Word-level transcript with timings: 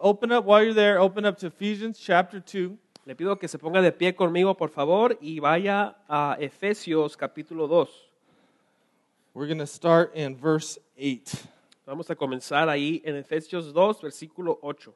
Open 0.00 0.32
up 0.32 0.44
while 0.44 0.62
you're 0.62 0.74
there, 0.74 0.98
open 0.98 1.24
up 1.24 1.38
to 1.38 1.46
Ephesians 1.46 1.98
chapter 1.98 2.40
2. 2.40 2.76
Le 3.06 3.14
pido 3.14 3.38
que 3.38 3.46
se 3.46 3.58
ponga 3.58 3.80
de 3.80 3.92
pie 3.92 4.12
conmigo, 4.12 4.56
por 4.56 4.68
favor, 4.68 5.16
y 5.22 5.38
vaya 5.38 5.94
a 6.08 6.36
Efesios 6.40 7.16
capítulo 7.16 7.68
2. 7.68 7.88
We're 9.34 9.46
going 9.46 9.58
to 9.58 9.66
start 9.66 10.14
in 10.14 10.36
verse 10.36 10.78
8. 10.98 11.46
Vamos 11.86 12.10
a 12.10 12.16
comenzar 12.16 12.68
ahí 12.68 13.02
en 13.04 13.14
Efesios 13.14 13.72
2, 13.72 14.00
versículo 14.00 14.58
8. 14.62 14.92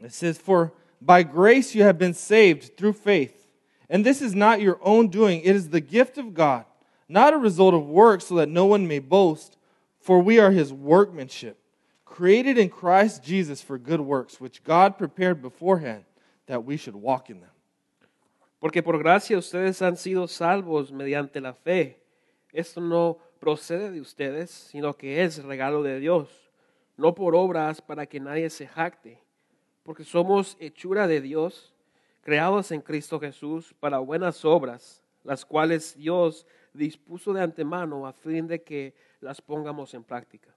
It 0.00 0.12
says, 0.12 0.36
For 0.36 0.72
by 1.00 1.22
grace 1.22 1.74
you 1.74 1.84
have 1.84 1.98
been 1.98 2.14
saved 2.14 2.76
through 2.76 2.94
faith. 2.94 3.46
And 3.88 4.04
this 4.04 4.20
is 4.20 4.34
not 4.34 4.60
your 4.60 4.80
own 4.82 5.08
doing, 5.08 5.42
it 5.42 5.54
is 5.54 5.68
the 5.68 5.80
gift 5.80 6.18
of 6.18 6.34
God, 6.34 6.64
not 7.08 7.32
a 7.34 7.38
result 7.38 7.72
of 7.72 7.86
works, 7.86 8.26
so 8.26 8.34
that 8.34 8.48
no 8.48 8.64
one 8.64 8.88
may 8.88 8.98
boast. 8.98 9.56
For 10.00 10.18
we 10.18 10.40
are 10.40 10.50
his 10.50 10.72
workmanship, 10.72 11.58
created 12.16 12.56
in 12.56 12.70
Christ 12.70 13.22
Jesus 13.22 13.60
for 13.60 13.76
good 13.76 14.00
works, 14.00 14.40
which 14.40 14.64
God 14.64 14.96
prepared 14.96 15.42
beforehand 15.42 16.04
that 16.46 16.64
we 16.64 16.78
should 16.78 16.96
walk 16.96 17.28
in 17.28 17.40
them. 17.40 17.50
Porque 18.58 18.82
por 18.82 18.96
gracia 18.98 19.36
ustedes 19.36 19.82
han 19.82 19.96
sido 19.96 20.26
salvos 20.26 20.90
mediante 20.90 21.42
la 21.42 21.52
fe. 21.52 21.98
Esto 22.54 22.80
no 22.80 23.18
procede 23.38 23.90
de 23.90 24.00
ustedes, 24.00 24.50
sino 24.50 24.94
que 24.94 25.22
es 25.22 25.44
regalo 25.44 25.82
de 25.82 26.00
Dios, 26.00 26.30
no 26.96 27.14
por 27.14 27.34
obras 27.34 27.82
para 27.82 28.06
que 28.06 28.18
nadie 28.18 28.48
se 28.48 28.66
jacte, 28.66 29.20
porque 29.82 30.02
somos 30.02 30.56
hechura 30.58 31.06
de 31.06 31.20
Dios, 31.20 31.74
creados 32.22 32.72
en 32.72 32.80
Cristo 32.80 33.20
Jesús 33.20 33.74
para 33.78 33.98
buenas 33.98 34.42
obras, 34.46 35.02
las 35.22 35.44
cuales 35.44 35.94
Dios 35.94 36.46
dispuso 36.72 37.34
de 37.34 37.42
antemano 37.42 38.06
a 38.06 38.14
fin 38.14 38.46
de 38.46 38.62
que 38.62 38.94
las 39.20 39.42
pongamos 39.42 39.92
en 39.92 40.02
práctica. 40.02 40.55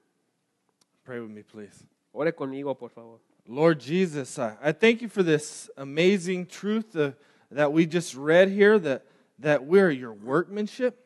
Pray 1.09 1.21
with 1.21 1.31
me, 1.31 1.41
please. 1.41 1.83
Ore 2.13 2.31
conmigo, 2.31 2.77
por 2.77 2.89
favor. 2.89 3.17
Lord 3.47 3.79
Jesus, 3.79 4.37
I, 4.37 4.55
I 4.61 4.71
thank 4.71 5.01
you 5.01 5.09
for 5.09 5.23
this 5.23 5.67
amazing 5.75 6.45
truth 6.45 6.95
uh, 6.95 7.13
that 7.49 7.73
we 7.73 7.87
just 7.87 8.13
read 8.13 8.49
here 8.49 8.77
that, 8.77 9.07
that 9.39 9.65
we're 9.65 9.89
your 9.89 10.13
workmanship. 10.13 11.03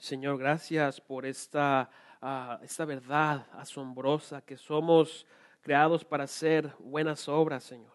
Señor, 0.00 0.38
gracias 0.38 1.00
por 1.00 1.26
esta, 1.26 1.88
ah, 2.22 2.60
esta 2.62 2.86
verdad 2.86 3.44
asombrosa 3.58 4.46
que 4.46 4.56
somos 4.56 5.24
creados 5.64 6.04
para 6.04 6.22
hacer 6.22 6.70
buenas 6.78 7.26
obras, 7.26 7.64
Señor. 7.64 7.90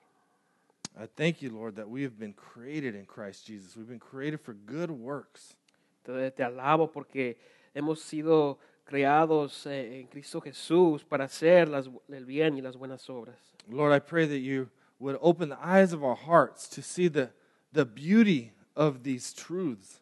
I 1.02 1.08
thank 1.16 1.42
you, 1.42 1.50
Lord, 1.50 1.78
that 1.78 1.90
we 1.90 2.04
have 2.04 2.20
been 2.20 2.34
created 2.34 2.94
in 2.94 3.06
Christ 3.06 3.48
Jesus. 3.48 3.78
We've 3.78 3.88
been 3.88 4.00
created 4.00 4.42
for 4.42 4.54
good 4.54 4.92
works. 4.92 5.56
Te, 6.04 6.30
te 6.32 6.44
alabo 6.44 6.92
porque 6.92 7.38
hemos 7.74 8.02
sido 8.02 8.60
creados 8.86 9.66
eh, 9.66 10.00
en 10.02 10.08
Cristo 10.08 10.40
Jesús 10.40 11.04
para 11.04 11.26
hacer 11.26 11.68
las- 11.68 11.90
el 12.10 12.26
bien 12.26 12.58
y 12.58 12.62
las 12.62 12.78
buenas 12.78 13.10
obras. 13.10 13.38
Lord, 13.68 13.94
I 13.96 14.00
pray 14.00 14.28
that 14.28 14.40
you 14.40 14.70
would 15.00 15.18
open 15.22 15.50
the 15.50 15.58
eyes 15.62 15.92
of 15.92 16.04
our 16.04 16.16
hearts 16.16 16.70
to 16.70 16.82
see 16.82 17.10
the, 17.10 17.32
the 17.74 17.84
beauty 17.86 18.54
of 18.76 19.02
these 19.04 19.34
truths. 19.34 20.02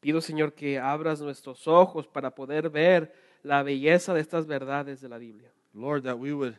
Pido, 0.00 0.20
Señor, 0.20 0.52
que 0.54 0.78
abras 0.78 1.20
nuestros 1.20 1.66
ojos 1.66 2.06
para 2.06 2.30
poder 2.34 2.68
ver 2.70 3.12
la 3.42 3.62
belleza 3.62 4.14
de 4.14 4.20
estas 4.20 4.46
verdades 4.46 5.00
de 5.00 5.08
la 5.08 5.18
Biblia. 5.18 5.50
Lord, 5.74 6.04
that 6.04 6.18
we 6.18 6.32
would 6.32 6.56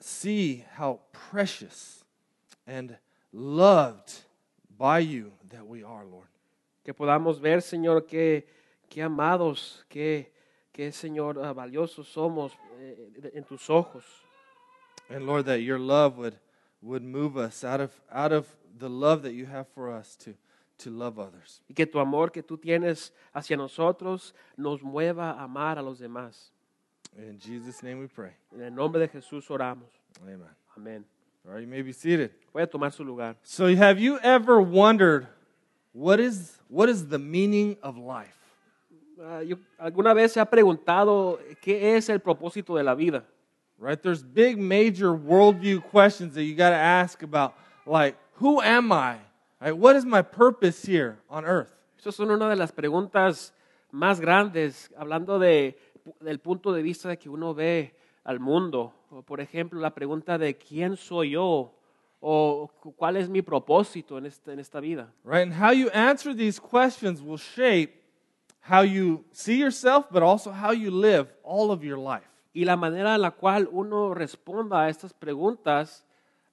see 0.00 0.64
how 0.76 1.00
precious 1.30 2.04
and 2.66 2.98
loved 3.32 4.24
by 4.76 4.98
you 4.98 5.32
that 5.50 5.66
we 5.66 5.82
are, 5.82 6.04
Lord. 6.04 6.28
Que 6.84 6.92
podamos 6.92 7.40
ver, 7.40 7.62
Señor, 7.62 8.06
qué, 8.06 8.46
qué 8.88 9.02
amados, 9.02 9.84
qué, 9.88 10.32
qué 10.72 10.92
Señor, 10.92 11.38
ah, 11.42 11.52
valiosos 11.52 12.08
somos 12.08 12.52
eh, 12.78 13.32
en 13.34 13.44
tus 13.44 13.68
ojos. 13.70 14.04
And 15.08 15.26
Lord, 15.26 15.46
that 15.46 15.60
your 15.60 15.78
love 15.78 16.18
would, 16.18 16.38
would 16.82 17.02
move 17.02 17.36
us 17.36 17.64
out 17.64 17.80
of, 17.80 17.92
out 18.10 18.32
of 18.32 18.46
the 18.78 18.88
love 18.88 19.22
that 19.22 19.32
you 19.32 19.46
have 19.46 19.68
for 19.68 19.90
us 19.90 20.16
to, 20.16 20.34
to 20.78 20.90
love 20.90 21.18
others. 21.18 21.60
Y 21.68 21.74
que 21.74 21.86
tu 21.86 21.98
amor 22.00 22.30
que 22.30 22.42
tú 22.42 22.58
tienes 22.58 23.12
hacia 23.32 23.56
nosotros 23.56 24.34
nos 24.56 24.82
mueva 24.82 25.32
a 25.32 25.44
amar 25.44 25.78
a 25.78 25.82
los 25.82 25.98
demás. 25.98 26.50
In 27.16 27.38
Jesus' 27.38 27.82
name 27.82 28.00
we 28.00 28.08
pray. 28.08 28.32
En 28.54 28.62
el 28.62 28.70
nombre 28.70 29.00
de 29.00 29.08
Jesús 29.08 29.48
oramos. 29.50 29.88
Amen. 30.22 30.40
Amén. 30.76 31.04
All 31.46 31.54
right, 31.54 31.62
you 31.62 31.68
may 31.68 31.82
be 31.82 31.92
seated. 31.92 32.30
Puede 32.52 32.70
tomar 32.70 32.90
su 32.90 33.04
lugar. 33.04 33.36
So, 33.42 33.74
have 33.74 34.00
you 34.00 34.18
ever 34.18 34.60
wondered 34.60 35.28
what 35.92 36.18
is, 36.18 36.58
what 36.68 36.88
is 36.88 37.08
the 37.08 37.18
meaning 37.18 37.76
of 37.82 37.96
life? 37.96 38.34
Yo- 39.46 39.56
¿Alguna 39.78 40.12
vez 40.14 40.32
se 40.32 40.40
ha 40.40 40.44
preguntado 40.44 41.38
qué 41.62 41.96
es 41.96 42.08
el 42.08 42.20
propósito 42.20 42.76
de 42.76 42.82
la 42.84 42.94
vida? 42.94 43.24
Right? 43.78 44.00
There's 44.00 44.22
big, 44.22 44.56
major 44.58 45.12
worldview 45.12 45.80
questions 45.82 46.34
that 46.34 46.42
you 46.42 46.54
got 46.54 46.70
to 46.70 46.76
ask 46.76 47.22
about, 47.22 47.52
like, 47.86 48.16
who 48.40 48.60
am 48.62 48.90
I? 48.92 49.18
Right? 49.60 49.76
What 49.76 49.96
is 49.96 50.04
my 50.04 50.22
purpose 50.22 50.82
here 50.86 51.18
on 51.28 51.44
earth? 51.44 51.72
Esas 51.98 52.14
son 52.14 52.30
una 52.30 52.48
de 52.48 52.56
las 52.56 52.72
preguntas 52.72 53.52
más 53.92 54.20
grandes, 54.20 54.90
hablando 54.96 55.38
de, 55.38 55.76
del 56.20 56.38
punto 56.38 56.72
de 56.72 56.82
vista 56.82 57.08
de 57.08 57.18
que 57.18 57.28
uno 57.28 57.54
ve 57.54 57.94
al 58.24 58.40
mundo. 58.40 58.92
Por 59.26 59.40
ejemplo, 59.40 59.80
la 59.80 59.94
pregunta 59.94 60.38
de 60.38 60.56
quién 60.56 60.96
soy 60.96 61.30
yo 61.30 61.72
o 62.20 62.70
cu- 62.80 62.94
cuál 62.94 63.16
es 63.16 63.28
mi 63.28 63.42
propósito 63.42 64.16
en 64.18 64.26
esta, 64.26 64.52
en 64.52 64.58
esta 64.58 64.80
vida. 64.80 65.12
Right? 65.24 65.42
And 65.42 65.52
how 65.52 65.70
you 65.72 65.90
answer 65.92 66.34
these 66.34 66.58
questions 66.60 67.20
will 67.20 67.38
shape 67.38 67.92
how 68.66 68.82
you 68.82 69.24
see 69.32 69.58
yourself, 69.58 70.06
but 70.10 70.22
also 70.22 70.50
how 70.50 70.72
you 70.72 70.90
live 70.90 71.32
all 71.44 71.70
of 71.70 71.84
your 71.84 71.98
life. 71.98 72.26
Y 72.52 72.64
la 72.64 72.76
manera 72.76 73.14
en 73.14 73.20
la 73.20 73.30
cual 73.30 73.68
uno 73.70 74.12
responda 74.12 74.86
a 74.86 74.88
estas 74.88 75.12
preguntas 75.12 76.02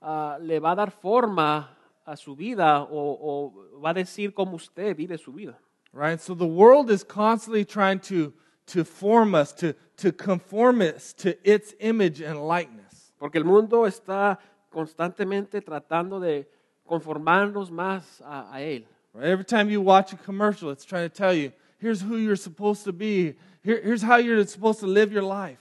ah, 0.02 0.38
le 0.40 0.60
va 0.60 0.72
a 0.72 0.76
dar 0.76 0.92
forma 0.92 1.70
a 2.06 2.16
su 2.16 2.36
vida 2.36 2.84
o, 2.84 3.18
o 3.20 3.80
va 3.80 3.92
a 3.92 3.94
decir 3.94 4.34
cómo 4.34 4.56
usted 4.56 4.96
vive 4.96 5.18
su 5.18 5.32
vida. 5.32 5.58
Right? 5.92 6.20
So 6.20 6.36
the 6.36 6.46
world 6.46 6.92
is 6.92 7.04
constantly 7.04 7.66
trying 7.66 8.00
to, 8.02 8.32
to 8.68 8.84
form 8.84 9.34
us, 9.34 9.52
to, 9.54 9.74
to 9.98 10.12
conform 10.12 10.82
us 10.82 11.14
to 11.14 11.36
its 11.44 11.74
image 11.80 12.22
and 12.22 12.48
likeness. 12.48 13.14
Porque 13.18 13.38
el 13.38 13.46
mundo 13.46 13.86
está 13.86 14.38
constantemente 14.70 15.62
tratando 15.62 16.20
de 16.20 16.48
conformarnos 16.86 17.72
más 17.72 18.22
a, 18.22 18.54
a 18.54 18.62
él. 18.62 18.86
Right? 19.14 19.30
Every 19.30 19.46
time 19.46 19.70
you 19.70 19.82
watch 19.82 20.14
a 20.14 20.18
commercial, 20.18 20.70
it's 20.70 20.86
trying 20.86 21.10
to 21.10 21.16
tell 21.16 21.34
you, 21.34 21.52
here's 21.84 22.02
who 22.02 22.16
you're 22.16 22.38
supposed 22.38 22.86
to 22.86 22.94
be. 22.94 23.36
Here, 23.62 23.82
here's 23.84 24.02
how 24.02 24.16
you're 24.16 24.48
supposed 24.48 24.80
to 24.80 24.88
live 24.88 25.12
your 25.12 25.24
life. 25.24 25.60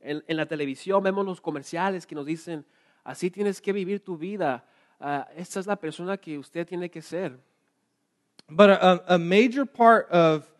En, 0.00 0.22
en 0.26 0.36
la 0.38 0.46
televisión 0.46 1.02
vemos 1.02 1.26
los 1.26 1.40
comerciales 1.40 2.06
que 2.06 2.16
nos 2.16 2.26
dicen, 2.26 2.64
así 3.06 3.30
tienes 3.30 3.60
que 3.60 3.72
vivir 3.72 4.02
tu 4.02 4.16
vida, 4.16 4.62
ah, 4.98 5.26
esta 5.36 5.60
es 5.60 5.66
la 5.66 5.76
persona 5.76 6.16
que 6.16 6.38
usted 6.38 6.66
tiene 6.66 6.88
que 6.88 7.02
ser. 7.02 7.32
But 8.48 8.70
a, 8.70 9.14
a 9.14 9.18
major 9.18 9.66
part 9.66 10.08
of 10.10 10.50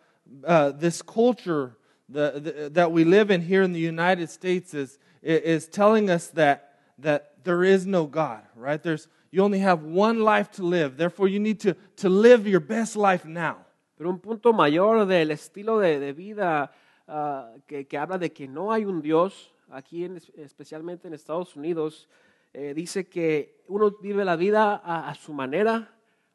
uh, 0.44 0.72
this 0.72 1.00
culture 1.00 1.76
the, 2.08 2.32
the, 2.40 2.70
that 2.70 2.92
we 2.92 3.04
live 3.04 3.30
in 3.30 3.40
here 3.40 3.62
in 3.62 3.72
the 3.72 3.80
United 3.80 4.28
States 4.30 4.74
is, 4.74 4.98
is 5.22 5.66
telling 5.66 6.10
us 6.10 6.28
that, 6.28 6.74
that 6.98 7.44
there 7.44 7.64
is 7.64 7.86
no 7.86 8.06
God, 8.06 8.42
right? 8.54 8.82
There's, 8.82 9.08
you 9.30 9.42
only 9.42 9.60
have 9.60 9.82
one 9.82 10.20
life 10.20 10.50
to 10.52 10.62
live. 10.62 10.98
Therefore, 10.98 11.28
you 11.28 11.40
need 11.40 11.60
to, 11.60 11.74
to 11.96 12.10
live 12.10 12.46
your 12.46 12.60
best 12.60 12.94
life 12.94 13.24
now. 13.24 13.61
Pero 14.02 14.10
un 14.10 14.18
punto 14.18 14.52
mayor 14.52 15.06
del 15.06 15.30
estilo 15.30 15.78
de, 15.78 16.00
de 16.00 16.12
vida 16.12 16.72
ah, 17.06 17.52
que, 17.68 17.86
que 17.86 17.96
habla 17.96 18.18
de 18.18 18.32
que 18.32 18.48
no 18.48 18.72
hay 18.72 18.84
un 18.84 19.00
Dios, 19.00 19.54
aquí 19.70 20.04
en- 20.04 20.20
especialmente 20.38 21.06
en 21.06 21.14
Estados 21.14 21.54
Unidos, 21.54 22.08
eh, 22.52 22.74
dice 22.74 23.08
que 23.08 23.62
uno 23.68 23.92
vive 24.02 24.24
la 24.24 24.34
vida 24.34 24.74
a, 24.84 25.08
a 25.08 25.14
su 25.14 25.32
manera, 25.32 25.88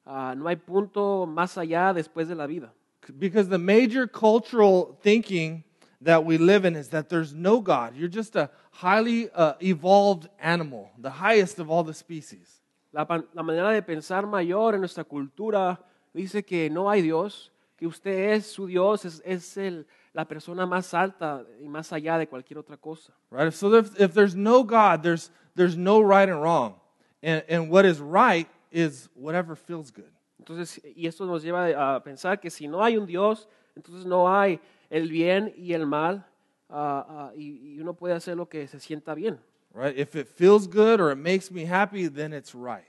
ah, 0.06 0.34
no 0.38 0.48
hay 0.48 0.56
punto 0.56 1.26
más 1.26 1.58
allá 1.58 1.92
después 1.94 2.30
de 2.30 2.36
la 2.36 2.48
vida. 2.48 2.74
Because 3.20 3.50
the 3.50 3.58
major 3.58 4.08
cultural 4.08 4.98
thinking 5.02 5.66
that 6.02 6.24
we 6.24 6.38
live 6.38 6.66
in 6.66 6.74
is 6.78 6.88
that 6.92 7.10
there's 7.10 7.34
no 7.34 7.60
God. 7.60 7.96
You're 7.98 8.08
just 8.08 8.38
a 8.38 8.50
highly 8.82 9.30
uh, 9.36 9.56
evolved 9.60 10.30
animal, 10.40 10.90
the 10.98 11.12
highest 11.12 11.60
of 11.60 11.70
all 11.70 11.84
the 11.84 11.94
species. 11.94 12.62
La 12.94 13.06
manera 13.44 13.74
de 13.74 13.82
pensar 13.82 14.26
mayor 14.26 14.74
en 14.74 14.80
nuestra 14.80 15.04
cultura 15.04 15.82
dice 16.14 16.46
que 16.46 16.70
no 16.70 16.90
hay 16.90 17.02
Dios, 17.02 17.52
que 17.78 17.88
usted 17.88 18.34
es 18.34 18.48
su 18.48 18.66
Dios, 18.66 19.06
es, 19.06 19.22
es 19.24 19.56
el- 19.58 19.86
la 20.14 20.26
persona 20.26 20.66
más 20.66 20.94
alta 20.94 21.46
y 21.62 21.68
más 21.70 21.94
allá 21.94 22.18
de 22.18 22.28
cualquier 22.28 22.58
otra 22.58 22.76
cosa. 22.78 23.14
Right? 23.30 23.52
So 23.54 23.78
if, 23.78 24.00
if 24.00 24.14
there's 24.14 24.36
no 24.36 24.64
God, 24.64 25.04
there's, 25.04 25.32
there's 25.56 25.78
no 25.78 26.02
right 26.02 26.28
and 26.28 26.42
wrong. 26.42 26.76
And, 27.22 27.44
and 27.48 27.70
what 27.70 27.86
is 27.86 28.00
right 28.00 28.48
is 28.72 29.10
whatever 29.16 29.56
feels 29.56 29.92
good. 29.92 30.12
Entonces, 30.40 30.82
y 30.96 31.08
esto 31.08 31.26
nos 31.26 31.44
lleva 31.44 31.96
a 31.96 32.02
pensar 32.04 32.40
que 32.40 32.50
si 32.50 32.68
no 32.68 32.84
hay 32.84 32.98
un 32.98 33.06
Dios, 33.06 33.48
entonces 33.76 34.06
no 34.06 34.28
hay 34.28 34.60
el 34.90 35.10
bien 35.10 35.54
y 35.56 35.74
el 35.74 35.86
mal, 35.86 36.26
ah, 36.70 37.06
ah, 37.10 37.32
y, 37.36 37.76
y 37.76 37.80
uno 37.80 37.94
puede 37.94 38.14
hacer 38.16 38.36
lo 38.38 38.48
que 38.48 38.68
se 38.68 38.80
sienta 38.80 39.14
bien. 39.14 39.40
Right? 39.74 39.98
If 39.98 40.16
it 40.16 40.28
feels 40.28 40.68
good 40.68 41.00
or 41.00 41.12
it 41.12 41.18
makes 41.18 41.52
me 41.52 41.66
happy, 41.66 42.08
then 42.08 42.34
it's 42.34 42.56
right. 42.56 42.88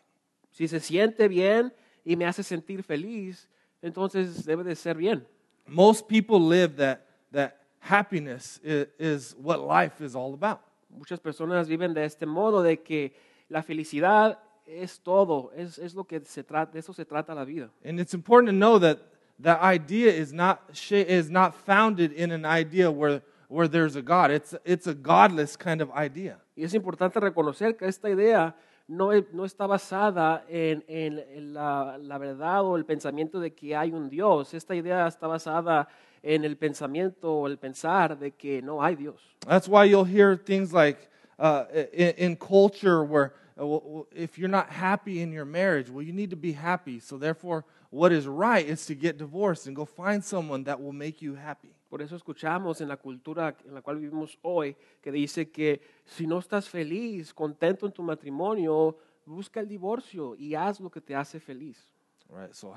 Si 0.53 0.67
se 0.69 0.81
siente 0.81 1.29
bien 1.29 1.73
y 2.05 2.17
me 2.17 2.25
hace 2.25 2.43
sentir 2.43 2.83
feliz, 2.83 3.49
entonces 3.83 4.45
debe 4.45 4.65
de 4.65 4.75
ser 4.75 4.97
bien. 4.97 5.27
Most 5.67 6.09
people 6.09 6.41
live 6.41 6.77
that, 6.77 7.01
that 7.33 7.57
happiness 7.81 8.61
is, 8.63 8.87
is 8.99 9.37
what 9.39 9.61
life 9.61 10.01
is 10.01 10.15
all 10.15 10.35
about. 10.35 10.61
Muchas 10.91 11.21
personas 11.21 11.69
viven 11.69 11.93
de 11.95 12.05
este 12.05 12.27
modo, 12.27 12.63
de 12.63 12.83
que 12.83 13.15
la 13.49 13.63
felicidad 13.63 14.39
es 14.67 15.01
todo, 15.01 15.51
es, 15.55 15.79
es 15.79 15.95
lo 15.95 16.05
que 16.05 16.21
se 16.21 16.43
trata, 16.43 16.73
de 16.73 16.81
eso 16.81 16.93
se 16.93 17.05
trata 17.05 17.35
la 17.35 17.45
vida. 17.45 17.71
And 17.85 18.01
it's 18.01 18.15
important 18.15 18.49
to 18.49 18.57
know 18.57 18.79
that 18.79 18.99
that 19.41 19.61
idea 19.63 20.13
is 20.13 20.33
not, 20.33 20.61
is 20.91 21.31
not 21.31 21.55
founded 21.55 22.13
in 22.13 22.31
an 22.33 22.45
idea 22.45 22.91
where, 22.91 23.23
where 23.49 23.69
there's 23.69 23.97
a 23.97 24.03
God. 24.03 24.31
It's, 24.31 24.55
it's 24.65 24.87
a 24.87 24.95
godless 24.95 25.57
kind 25.57 25.81
of 25.81 25.91
idea. 25.93 26.39
Y 26.57 26.65
es 26.65 26.75
importante 26.75 27.21
reconocer 27.21 27.77
que 27.77 27.87
esta 27.87 28.11
idea 28.11 28.55
no, 28.89 29.11
no 29.33 29.45
está 29.45 29.67
basada 29.67 30.45
en, 30.49 30.83
en- 30.89 31.19
en 31.31 31.53
la, 31.55 31.99
la 31.99 32.19
verdad 32.19 32.65
o 32.65 32.77
el 32.77 32.85
pensamiento 32.85 33.39
de 33.39 33.53
que 33.55 33.77
hay 33.77 33.93
un 33.93 34.09
Dios. 34.09 34.55
Esta 34.55 34.75
idea 34.75 35.07
está 35.07 35.27
basada 35.27 35.89
en 36.23 36.45
el 36.45 36.57
pensamiento 36.57 37.33
o 37.33 37.47
el 37.47 37.59
pensar 37.59 38.19
de 38.19 38.33
que 38.33 38.61
no 38.63 38.83
hay 38.83 38.97
Dios. 38.97 39.21
That's 39.47 39.69
why 39.69 39.85
you'll 39.85 40.05
hear 40.05 40.37
things 40.37 40.73
like 40.73 41.09
uh, 41.39 41.65
in, 41.93 42.15
in 42.17 42.37
culture 42.37 43.05
where 43.05 43.35
uh, 43.57 44.03
if 44.13 44.39
you're 44.39 44.49
not 44.51 44.71
happy 44.71 45.21
in 45.21 45.33
your 45.33 45.45
marriage, 45.45 45.91
well, 45.91 46.03
you 46.03 46.13
need 46.13 46.31
to 46.31 46.37
be 46.37 46.53
happy. 46.53 46.99
So 46.99 47.19
therefore, 47.19 47.65
what 47.91 48.11
is 48.13 48.27
right 48.27 48.67
is 48.67 48.87
to 48.87 48.95
get 48.95 49.17
divorced 49.19 49.67
and 49.67 49.77
go 49.77 49.85
find 49.85 50.25
someone 50.25 50.65
that 50.65 50.81
will 50.81 50.93
make 50.93 51.23
you 51.23 51.35
happy. 51.37 51.75
Por 51.89 52.03
eso 52.03 52.17
escuchamos 52.17 52.81
en 52.81 52.89
la 52.89 52.97
cultura 52.97 53.57
en 53.65 53.75
la 53.75 53.81
cual 53.81 53.99
vivimos 53.99 54.39
hoy 54.43 54.77
que 55.01 55.11
dice 55.11 55.51
que 55.51 55.81
si 56.05 56.27
no 56.27 56.39
estás 56.39 56.69
feliz, 56.69 57.33
contento 57.33 57.87
en 57.87 57.93
tu 57.93 58.03
matrimonio, 58.03 58.99
busca 59.25 59.61
el 59.61 59.69
divorcio 59.69 60.35
y 60.37 60.55
haz 60.55 60.81
lo 60.81 60.91
que 60.91 61.01
te 61.01 61.15
hace 61.15 61.41
feliz. 61.41 61.91
Right. 62.29 62.53
So, 62.55 62.75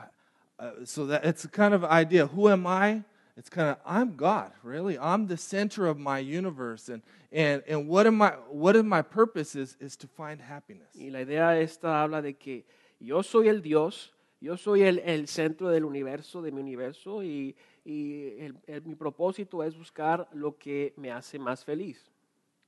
uh, 0.60 0.86
so 0.86 1.06
that 1.08 1.26
it's 1.26 1.44
a 1.44 1.50
kind 1.50 1.74
of 1.74 1.84
idea. 1.84 2.28
Who 2.28 2.50
am 2.50 2.66
I? 2.66 3.04
It's 3.36 3.50
kind 3.50 3.70
of 3.70 3.78
I'm 3.86 4.16
God. 4.16 4.52
Really, 4.64 4.98
I'm 4.98 5.28
the 5.28 5.38
center 5.38 5.88
of 5.88 5.98
my 5.98 6.20
universe, 6.20 6.90
and 6.90 7.02
and 7.32 7.64
and 7.68 7.88
what 7.88 8.06
am 8.06 8.22
I? 8.22 8.32
What 8.50 8.76
is 8.76 8.84
my 8.84 9.02
purpose 9.02 9.56
is 9.56 9.76
is 9.80 9.98
to 9.98 10.08
find 10.08 10.40
happiness. 10.40 10.90
Y 10.96 11.10
la 11.10 11.20
idea 11.20 11.60
esta 11.60 12.02
habla 12.02 12.22
de 12.22 12.34
que 12.34 12.66
yo 13.00 13.24
soy 13.24 13.48
el 13.48 13.62
Dios, 13.62 14.14
yo 14.42 14.58
soy 14.58 14.82
el, 14.82 15.00
el 15.00 15.28
centro 15.28 15.70
del 15.70 15.86
universo, 15.86 16.42
de 16.42 16.52
mi 16.52 16.60
universo, 16.62 17.22
y, 17.24 17.56
y 17.86 18.40
el- 18.40 18.58
el- 18.68 18.82
mi 18.84 18.96
propósito 18.96 19.64
es 19.64 19.78
buscar 19.78 20.28
lo 20.34 20.58
que 20.58 20.94
me 20.98 21.12
hace 21.12 21.38
más 21.40 21.64
feliz. 21.64 22.12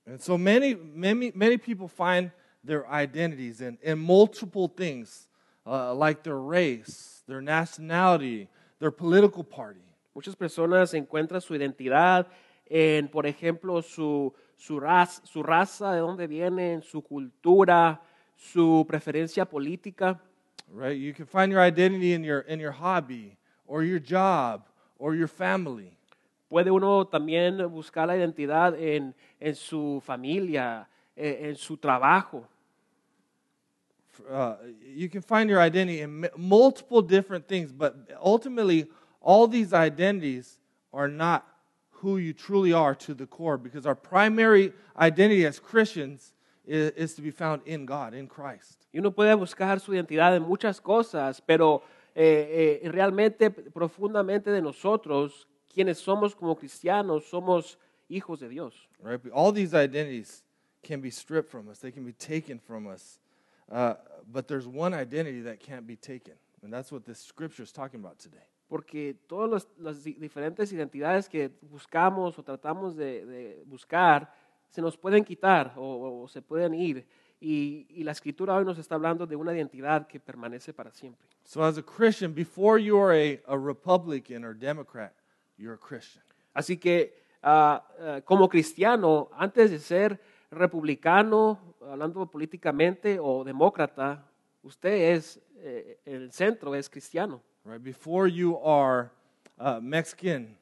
And 0.06 0.20
so 0.20 0.38
many 0.38 0.75
many 0.75 1.31
many 1.34 1.58
people 1.58 1.88
find 1.88 2.31
their 2.66 2.86
identities 2.92 3.62
in 3.62 3.80
in 3.81 3.98
multiple 4.00 4.68
things, 4.68 5.30
uh, 5.66 5.94
like 5.96 6.22
their 6.24 6.40
race, 6.40 7.24
their 7.25 7.42
nationality, 7.42 8.48
their 8.80 8.92
political 8.92 9.44
party. 9.44 9.81
Muchas 10.14 10.36
personas 10.36 10.94
encuentran 10.94 11.42
su 11.42 11.56
identidad 11.56 12.28
en, 12.66 13.08
por 13.08 13.25
ejemplo, 13.25 13.81
su, 13.81 14.34
su, 14.58 14.80
raza, 14.80 15.25
su 15.25 15.42
raza, 15.42 15.94
de 15.94 16.00
dónde 16.02 16.28
vienen, 16.28 16.81
su 16.84 17.02
cultura, 17.02 18.02
su 18.36 18.86
preferencia 18.88 19.46
política. 19.46 20.22
Right. 20.75 20.98
You 20.98 21.14
can 21.14 21.28
find 21.28 21.52
your 21.52 21.62
identity 21.62 22.14
in 22.14 22.24
your 22.24 22.40
in 22.40 22.60
your 22.60 22.72
hobby, 22.72 23.38
or 23.68 23.84
your 23.84 24.00
job, 24.00 24.66
or 24.98 25.14
your 25.14 25.28
family. 25.28 25.96
Puede 26.50 26.72
uno 26.72 27.06
también 27.06 27.58
buscar 27.72 28.08
la 28.08 28.16
identidad 28.16 28.75
en, 28.80 29.14
en 29.40 29.56
su 29.56 30.02
familia, 30.04 30.88
en, 31.16 31.46
en 31.46 31.56
su 31.56 31.78
trabajo. 31.78 32.48
uh, 34.30 34.56
you 34.86 35.10
can 35.10 35.22
find 35.22 35.50
your 35.50 35.60
identity 35.60 36.02
in 36.02 36.28
multiple 36.38 37.02
different 37.02 37.48
things, 37.48 37.72
but 37.72 37.96
ultimately, 38.22 38.88
all 39.22 39.48
these 39.48 39.74
identities 39.74 40.60
are 40.94 41.08
not 41.08 41.48
who 41.90 42.18
you 42.18 42.34
truly 42.34 42.74
are 42.74 42.94
to 42.94 43.14
the 43.14 43.25
core 43.25 43.58
because 43.58 43.86
our 43.86 43.96
primary 43.96 44.74
identity 44.98 45.46
as 45.46 45.60
Christians 45.60 46.32
is, 46.65 47.15
to 47.15 47.21
be 47.21 47.31
found 47.31 47.62
in 47.65 47.86
God, 47.86 48.13
in 48.13 48.27
Christ. 48.27 48.80
Y 48.94 49.00
uno 49.00 49.12
puede 49.12 49.33
buscar 49.36 49.80
su 49.80 49.94
identidad 49.94 50.36
en 50.36 50.44
muchas 50.44 50.80
cosas, 50.80 51.42
pero 51.42 51.83
eh, 52.15 52.81
eh, 52.83 52.89
realmente, 52.89 53.50
profundamente 53.50 54.51
de 54.51 54.62
nosotros, 54.62 55.48
quienes 55.74 55.98
somos 55.98 56.36
como 56.36 56.56
cristianos, 56.56 57.25
somos 57.25 57.77
hijos 58.10 58.39
de 58.39 58.50
Dios. 58.50 58.88
Right? 59.01 59.19
All 59.33 59.51
these 59.51 59.74
identities 59.74 60.44
can 60.81 61.01
be 61.01 61.10
stripped 61.10 61.50
from 61.50 61.68
us, 61.69 61.80
they 61.80 61.92
can 61.92 62.06
be 62.06 62.13
taken 62.13 62.60
from 62.60 62.88
us. 62.88 63.19
Uh, 63.69 63.95
but 64.31 64.48
there's 64.48 64.68
one 64.68 64.94
identity 64.94 65.42
that 65.42 65.60
can't 65.60 65.88
be 65.88 65.95
taken, 65.95 66.36
and 66.62 66.71
that's 66.71 66.92
what 66.92 67.06
this 67.06 67.19
scripture 67.19 67.63
is 67.63 67.71
talking 67.71 68.00
about 68.00 68.19
today. 68.19 68.45
Porque 68.69 69.15
todas 69.27 69.50
las, 69.50 69.68
las 69.77 70.04
di- 70.04 70.18
diferentes 70.19 70.71
identidades 70.71 71.27
que 71.30 71.51
buscamos 71.62 72.38
o 72.38 72.44
tratamos 72.44 72.95
de, 72.95 73.25
de 73.25 73.63
buscar 73.65 74.33
se 74.74 74.81
nos 74.81 74.98
pueden 74.98 75.24
quitar 75.24 75.74
o, 75.78 76.24
o 76.24 76.28
se 76.28 76.42
pueden 76.42 76.74
ir. 76.74 77.06
Y, 77.40 77.86
y 77.90 78.04
la 78.04 78.12
escritura 78.12 78.56
hoy 78.56 78.66
nos 78.66 78.80
está 78.80 78.96
hablando 78.96 79.28
de 79.28 79.36
una 79.36 79.54
identidad 79.54 80.08
que 80.08 80.20
permanece 80.20 80.74
para 80.74 80.92
siempre. 80.92 81.28
So, 81.44 81.64
as 81.64 81.78
a 81.78 81.84
Christian, 81.84 82.34
before 82.34 82.81
you 82.81 82.98
are 82.98 83.14
a, 83.14 83.54
a 83.54 83.58
Republican 83.58 84.44
or 84.44 84.58
Democrat, 84.58 85.14
you're 85.58 85.75
a 85.75 85.78
Christian. 85.78 86.24
Así 86.56 86.78
que 86.78 87.14
ah, 87.44 87.86
ah, 88.00 88.22
como 88.25 88.50
cristiano, 88.50 89.30
antes 89.34 89.70
de 89.70 89.78
ser 89.78 90.20
republicano, 90.50 91.60
hablando 91.81 92.25
políticamente, 92.25 93.20
o 93.20 93.44
demócrata, 93.44 94.25
usted 94.64 95.14
es, 95.14 95.40
eh, 95.58 96.00
el 96.06 96.31
centro 96.31 96.74
es 96.74 96.90
cristiano. 96.90 97.42
right? 97.66 97.84
Before 97.84 98.28
you 98.28 98.58
are 98.58 99.12
uh, 99.60 99.80
Mexican 99.81 100.56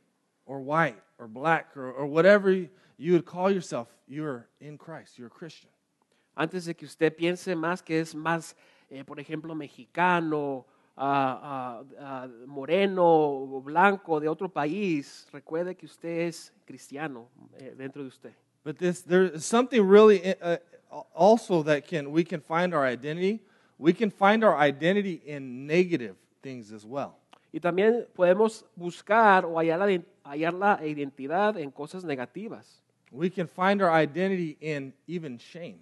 or 0.45 0.59
white 0.59 1.01
or 1.17 1.27
black 1.27 1.77
or, 1.77 1.91
or 1.91 2.07
whatever 2.07 2.67
you 3.01 3.13
would 3.13 3.25
call 3.25 3.49
yourself, 3.49 3.87
you're 4.07 4.47
in 4.59 4.77
Christ. 4.77 5.17
You're 5.17 5.27
a 5.27 5.31
Christian. 5.31 5.71
Antes 6.37 6.65
de 6.65 6.75
que 6.75 6.85
usted 6.85 7.15
piense 7.15 7.55
más 7.55 7.83
que 7.83 7.99
es 7.99 8.13
más, 8.13 8.55
eh, 8.89 9.03
por 9.03 9.19
ejemplo, 9.19 9.55
mexicano, 9.55 10.65
ah, 10.95 11.39
ah, 11.43 11.83
ah, 11.99 12.27
moreno 12.45 13.03
o 13.03 13.61
blanco 13.61 14.19
de 14.19 14.27
otro 14.27 14.49
país, 14.49 15.27
recuerde 15.33 15.75
que 15.75 15.87
usted 15.87 16.27
es 16.27 16.53
cristiano 16.63 17.27
eh, 17.57 17.73
dentro 17.75 18.03
de 18.03 18.09
usted. 18.09 18.33
But 18.63 18.77
this, 18.77 19.01
there's 19.01 19.43
something 19.43 19.81
really 19.81 20.35
uh, 20.39 20.57
also 21.15 21.63
that 21.63 21.87
can 21.87 22.11
we 22.11 22.23
can 22.23 22.39
find 22.39 22.75
our 22.75 22.85
identity. 22.85 23.41
We 23.79 23.93
can 23.93 24.11
find 24.11 24.43
our 24.43 24.55
identity 24.55 25.23
in 25.25 25.65
negative 25.65 26.15
things 26.43 26.71
as 26.71 26.85
well. 26.85 27.17
Y 27.51 27.59
también 27.59 28.07
podemos 28.13 28.63
buscar 28.75 29.45
o 29.45 29.57
hallar 29.57 29.79
la, 29.79 30.03
hallar 30.23 30.53
la 30.53 30.79
identidad 30.85 31.57
en 31.57 31.71
cosas 31.71 32.03
negativas. 32.03 32.80
We 33.11 33.29
can 33.29 33.47
find 33.47 33.81
our 33.81 33.91
identity 33.91 34.57
in 34.61 34.93
even 35.07 35.37
shame. 35.37 35.79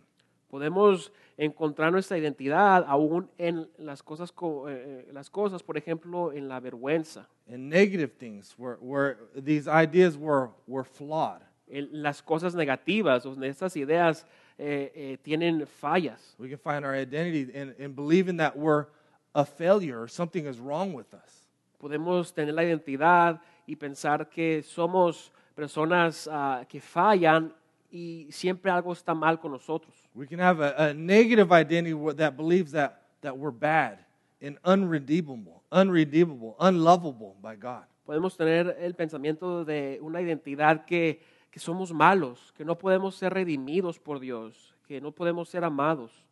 Podemos 0.52 1.12
encontrar 1.38 1.92
nuestra 1.92 2.18
identidad 2.18 2.84
aún 2.88 3.30
en 3.38 3.68
las 3.78 4.02
cosas, 4.02 4.32
co- 4.32 4.68
eh, 4.68 5.06
eh, 5.08 5.10
las 5.14 5.30
cosas, 5.30 5.62
por 5.62 5.78
ejemplo, 5.78 6.32
en 6.34 6.48
la 6.50 6.60
vergüenza, 6.60 7.28
in 7.48 7.70
negative 7.70 8.14
things 8.18 8.56
where, 8.58 8.78
where 8.82 9.18
these 9.36 9.68
ideas 9.68 10.18
were, 10.18 10.50
were 10.68 10.84
flawed. 10.84 11.42
en 11.72 11.88
las 11.92 12.20
cosas 12.24 12.56
negativas, 12.56 13.22
donde 13.24 13.48
estas 13.48 13.76
ideas 13.78 14.26
eh, 14.58 14.92
eh, 14.96 15.18
tienen 15.22 15.68
fallas. 15.68 16.34
We 16.40 16.50
can 16.50 16.58
find 16.58 16.84
our 16.84 16.96
identity 16.96 17.48
in, 17.54 17.76
in 17.78 17.94
believing 17.94 18.38
that 18.38 18.58
we're 18.58 18.88
a 19.36 19.46
failure 19.46 20.02
or 20.02 20.08
something 20.08 20.48
is 20.48 20.60
wrong 20.60 20.94
with 20.94 21.14
us. 21.14 21.46
Podemos 21.80 22.34
tener 22.34 22.54
la 22.56 22.64
identidad 22.64 23.40
y 23.68 23.76
pensar 23.76 24.28
que 24.32 24.64
somos 24.64 25.32
personas 25.60 26.30
ah, 26.32 26.64
que 26.70 26.80
fallan 26.80 27.54
y 27.92 28.28
siempre 28.32 28.72
algo 28.72 28.94
está 28.94 29.14
mal 29.14 29.38
con 29.40 29.52
nosotros. 29.52 29.94
We 30.16 30.26
can 30.26 30.40
have 30.40 30.62
a, 30.62 30.90
a 30.90 30.94
negative 30.94 31.52
identity 31.52 31.94
that 32.16 32.38
believes 32.38 32.72
that, 32.72 33.02
that 33.22 33.38
we're 33.38 33.52
bad 33.52 34.00
and 34.42 34.58
unredeemable, 34.64 35.62
unredeemable, 35.70 36.56
unlovable 36.60 37.36
by 37.42 37.58
God. 37.58 37.84
Podemos 38.06 38.38
tener 38.38 38.78
el 38.80 38.96
pensamiento 38.96 39.66
de 39.66 40.00
una 40.02 40.22
identidad 40.22 40.86
que, 40.86 41.22
que 41.52 41.60
somos 41.60 41.92
malos, 41.92 42.54
que 42.56 42.64
no 42.64 42.78
podemos 42.78 43.16
ser 43.16 43.34
redimidos 43.34 44.00
por 44.00 44.22
Dios, 44.22 44.74
que 44.88 45.02
no 45.02 45.12
podemos 45.12 45.50
ser 45.50 45.66
amados. 45.66 46.24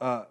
Uh, 0.00 0.24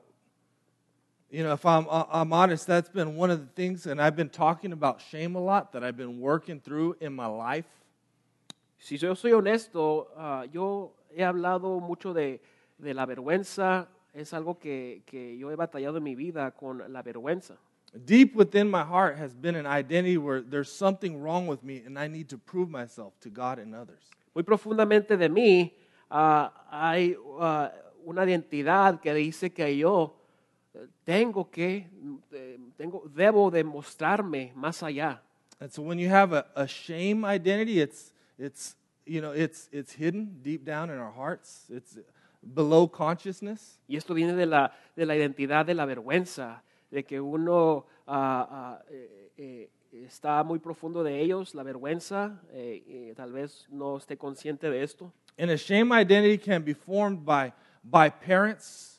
you 1.31 1.43
know, 1.43 1.53
if 1.53 1.65
I'm, 1.65 1.87
uh, 1.89 2.05
I'm 2.11 2.33
honest, 2.33 2.65
that's 2.65 2.89
been 2.89 3.15
one 3.15 3.29
of 3.29 3.39
the 3.39 3.51
things, 3.53 3.85
and 3.85 4.01
I've 4.01 4.15
been 4.15 4.29
talking 4.29 4.71
about 4.71 5.01
shame 5.01 5.35
a 5.35 5.39
lot 5.39 5.73
that 5.73 5.83
I've 5.83 5.97
been 5.97 6.19
working 6.19 6.59
through 6.59 6.97
in 6.99 7.13
my 7.13 7.27
life. 7.27 7.65
Si 8.79 8.97
yo 8.97 9.13
soy 9.13 9.31
honesto, 9.31 10.07
ah, 10.17 10.45
yo 10.51 10.91
he 11.15 11.21
hablado 11.21 11.81
mucho 11.81 12.13
de, 12.13 12.39
de 12.81 12.93
la 12.93 13.05
vergüenza, 13.05 13.87
es 14.13 14.31
algo 14.33 14.59
que, 14.59 15.03
que 15.05 15.37
yo 15.37 15.49
he 15.51 15.55
batallado 15.55 15.97
en 15.97 16.03
mi 16.03 16.15
vida 16.15 16.51
con 16.51 16.81
la 16.91 17.03
vergüenza. 17.03 17.57
Deep 18.05 18.35
within 18.35 18.69
my 18.69 18.83
heart 18.83 19.17
has 19.17 19.35
been 19.35 19.55
an 19.55 19.65
identity 19.65 20.17
where 20.17 20.41
there's 20.41 20.71
something 20.71 21.21
wrong 21.21 21.47
with 21.47 21.63
me 21.63 21.81
and 21.85 21.97
I 21.97 22.07
need 22.07 22.29
to 22.29 22.37
prove 22.37 22.69
myself 22.69 23.19
to 23.21 23.29
God 23.29 23.59
and 23.59 23.75
others. 23.75 24.01
Muy 24.33 24.43
profundamente 24.43 25.17
de 25.17 25.27
mí 25.27 25.73
ah, 26.09 26.51
hay 26.71 27.15
ah, 27.39 27.71
una 28.05 28.23
identidad 28.23 29.01
que 29.01 29.13
dice 29.13 29.51
que 29.51 29.75
yo 29.75 30.18
tengo 31.03 31.49
que, 31.49 31.87
eh, 32.31 32.59
tengo, 32.77 33.03
debo 33.13 33.51
demostrarme 33.51 34.51
más 34.55 34.83
allá. 34.83 35.21
And 35.59 35.71
so 35.71 35.81
when 35.81 35.99
you 35.99 36.09
have 36.09 36.33
a, 36.33 36.45
a 36.55 36.67
shame 36.67 37.25
identity, 37.25 37.81
it's, 37.81 38.13
it's 38.37 38.75
you 39.05 39.21
know, 39.21 39.31
it's, 39.31 39.67
it's 39.71 39.93
hidden 39.93 40.39
deep 40.41 40.63
down 40.63 40.89
in 40.89 40.97
our 40.97 41.11
hearts. 41.11 41.65
It's 41.69 41.97
below 42.41 42.87
consciousness. 42.87 43.79
Y 43.87 43.97
esto 43.97 44.13
viene 44.13 44.33
de 44.35 44.45
la, 44.45 44.71
de 44.95 45.05
la 45.05 45.15
identidad 45.15 45.65
de 45.65 45.73
la 45.73 45.85
vergüenza, 45.85 46.63
de 46.91 47.03
que 47.03 47.19
uno 47.19 47.85
ah, 48.07 48.47
ah, 48.49 48.81
eh, 48.89 49.29
eh, 49.37 49.69
está 50.05 50.43
muy 50.43 50.59
profundo 50.59 51.03
de 51.03 51.19
ellos, 51.19 51.53
la 51.55 51.63
vergüenza, 51.63 52.41
eh, 52.51 53.13
tal 53.15 53.33
vez 53.33 53.67
no 53.69 53.97
esté 53.97 54.17
consciente 54.17 54.69
de 54.69 54.83
esto. 54.83 55.11
And 55.37 55.49
a 55.51 55.57
shame 55.57 55.91
identity 55.93 56.37
can 56.37 56.63
be 56.63 56.73
formed 56.73 57.25
by, 57.25 57.53
by 57.83 58.09
parents, 58.09 58.98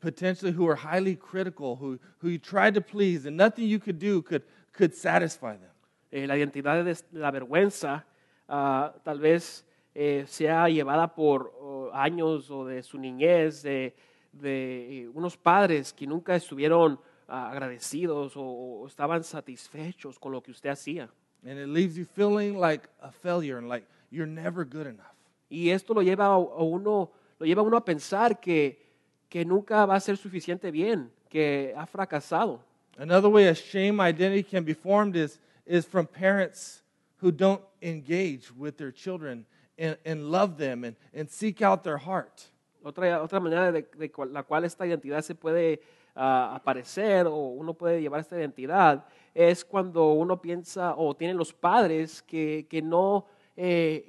potentially 0.00 0.52
who 0.52 0.68
are 0.68 0.76
highly 0.76 1.16
critical, 1.16 1.76
who, 1.76 1.98
who 2.18 2.28
you 2.28 2.38
tried 2.38 2.74
to 2.74 2.80
please, 2.80 3.26
and 3.26 3.36
nothing 3.36 3.66
you 3.66 3.78
could 3.78 3.98
do 3.98 4.22
could, 4.22 4.42
could 4.72 4.94
satisfy 4.94 5.52
them. 5.52 5.70
Eh, 6.12 6.26
la 6.26 6.34
identidad 6.34 6.84
de 6.84 6.96
la 7.12 7.30
vergüenza 7.30 8.04
ah, 8.48 8.92
tal 9.04 9.20
vez 9.20 9.64
eh, 9.94 10.24
sea 10.26 10.68
llevada 10.68 11.14
por 11.14 11.52
oh, 11.60 11.90
años 11.92 12.50
o 12.50 12.64
de 12.64 12.82
su 12.82 12.98
niñez, 12.98 13.62
de, 13.62 13.94
de 14.32 15.02
eh, 15.02 15.08
unos 15.08 15.36
padres 15.36 15.92
que 15.92 16.06
nunca 16.06 16.34
estuvieron 16.34 16.98
ah, 17.28 17.48
agradecidos 17.50 18.36
o, 18.36 18.42
o 18.42 18.86
estaban 18.86 19.22
satisfechos 19.22 20.18
con 20.18 20.32
lo 20.32 20.42
que 20.42 20.50
usted 20.50 20.70
hacía. 20.70 21.08
And 21.44 21.58
it 21.58 21.68
leaves 21.68 21.96
you 21.96 22.04
feeling 22.04 22.58
like 22.58 22.88
a 23.00 23.10
failure 23.10 23.58
and 23.58 23.68
like 23.68 23.86
you're 24.10 24.30
never 24.30 24.64
good 24.64 24.86
enough. 24.86 25.14
Y 25.48 25.70
esto 25.70 25.94
lo 25.94 26.02
lleva 26.02 26.26
a 26.26 26.34
a 26.34 26.62
uno, 26.62 27.12
lo 27.38 27.46
lleva 27.46 27.62
a 27.62 27.64
uno 27.64 27.76
a 27.76 27.84
pensar 27.84 28.40
que, 28.40 28.89
que 29.30 29.44
nunca 29.44 29.86
va 29.86 29.94
a 29.94 30.00
ser 30.00 30.16
suficiente 30.18 30.70
bien, 30.70 31.10
que 31.30 31.72
ha 31.76 31.86
fracasado. 31.86 32.60
Another 32.98 33.30
way 33.30 33.46
a 33.48 33.54
shame 33.54 34.00
identity 34.00 34.42
can 34.42 34.64
be 34.64 34.74
formed 34.74 35.16
is, 35.16 35.40
is 35.64 35.86
from 35.86 36.06
parents 36.06 36.82
who 37.22 37.30
don't 37.32 37.62
engage 37.80 38.50
with 38.58 38.76
their 38.76 38.92
children 38.92 39.46
and, 39.78 39.96
and 40.04 40.30
love 40.30 40.56
them 40.58 40.84
and, 40.84 40.96
and 41.14 41.30
seek 41.30 41.62
out 41.62 41.82
their 41.82 41.96
heart. 41.96 42.50
Otra, 42.82 43.22
otra 43.22 43.40
manera 43.40 43.72
de, 43.72 43.82
de 43.96 44.10
cual- 44.10 44.32
la 44.32 44.42
cual 44.42 44.64
esta 44.64 44.84
identidad 44.86 45.22
se 45.22 45.34
puede 45.34 45.80
ah, 46.16 46.54
aparecer 46.56 47.26
o 47.26 47.36
uno 47.36 47.72
puede 47.74 48.00
llevar 48.02 48.20
esta 48.20 48.36
identidad 48.36 49.04
es 49.34 49.64
cuando 49.64 50.12
uno 50.12 50.40
piensa 50.42 50.94
o 50.96 51.14
tienen 51.14 51.36
los 51.36 51.52
padres 51.52 52.20
que, 52.22 52.66
que 52.68 52.82
no 52.82 53.26
eh, 53.56 54.04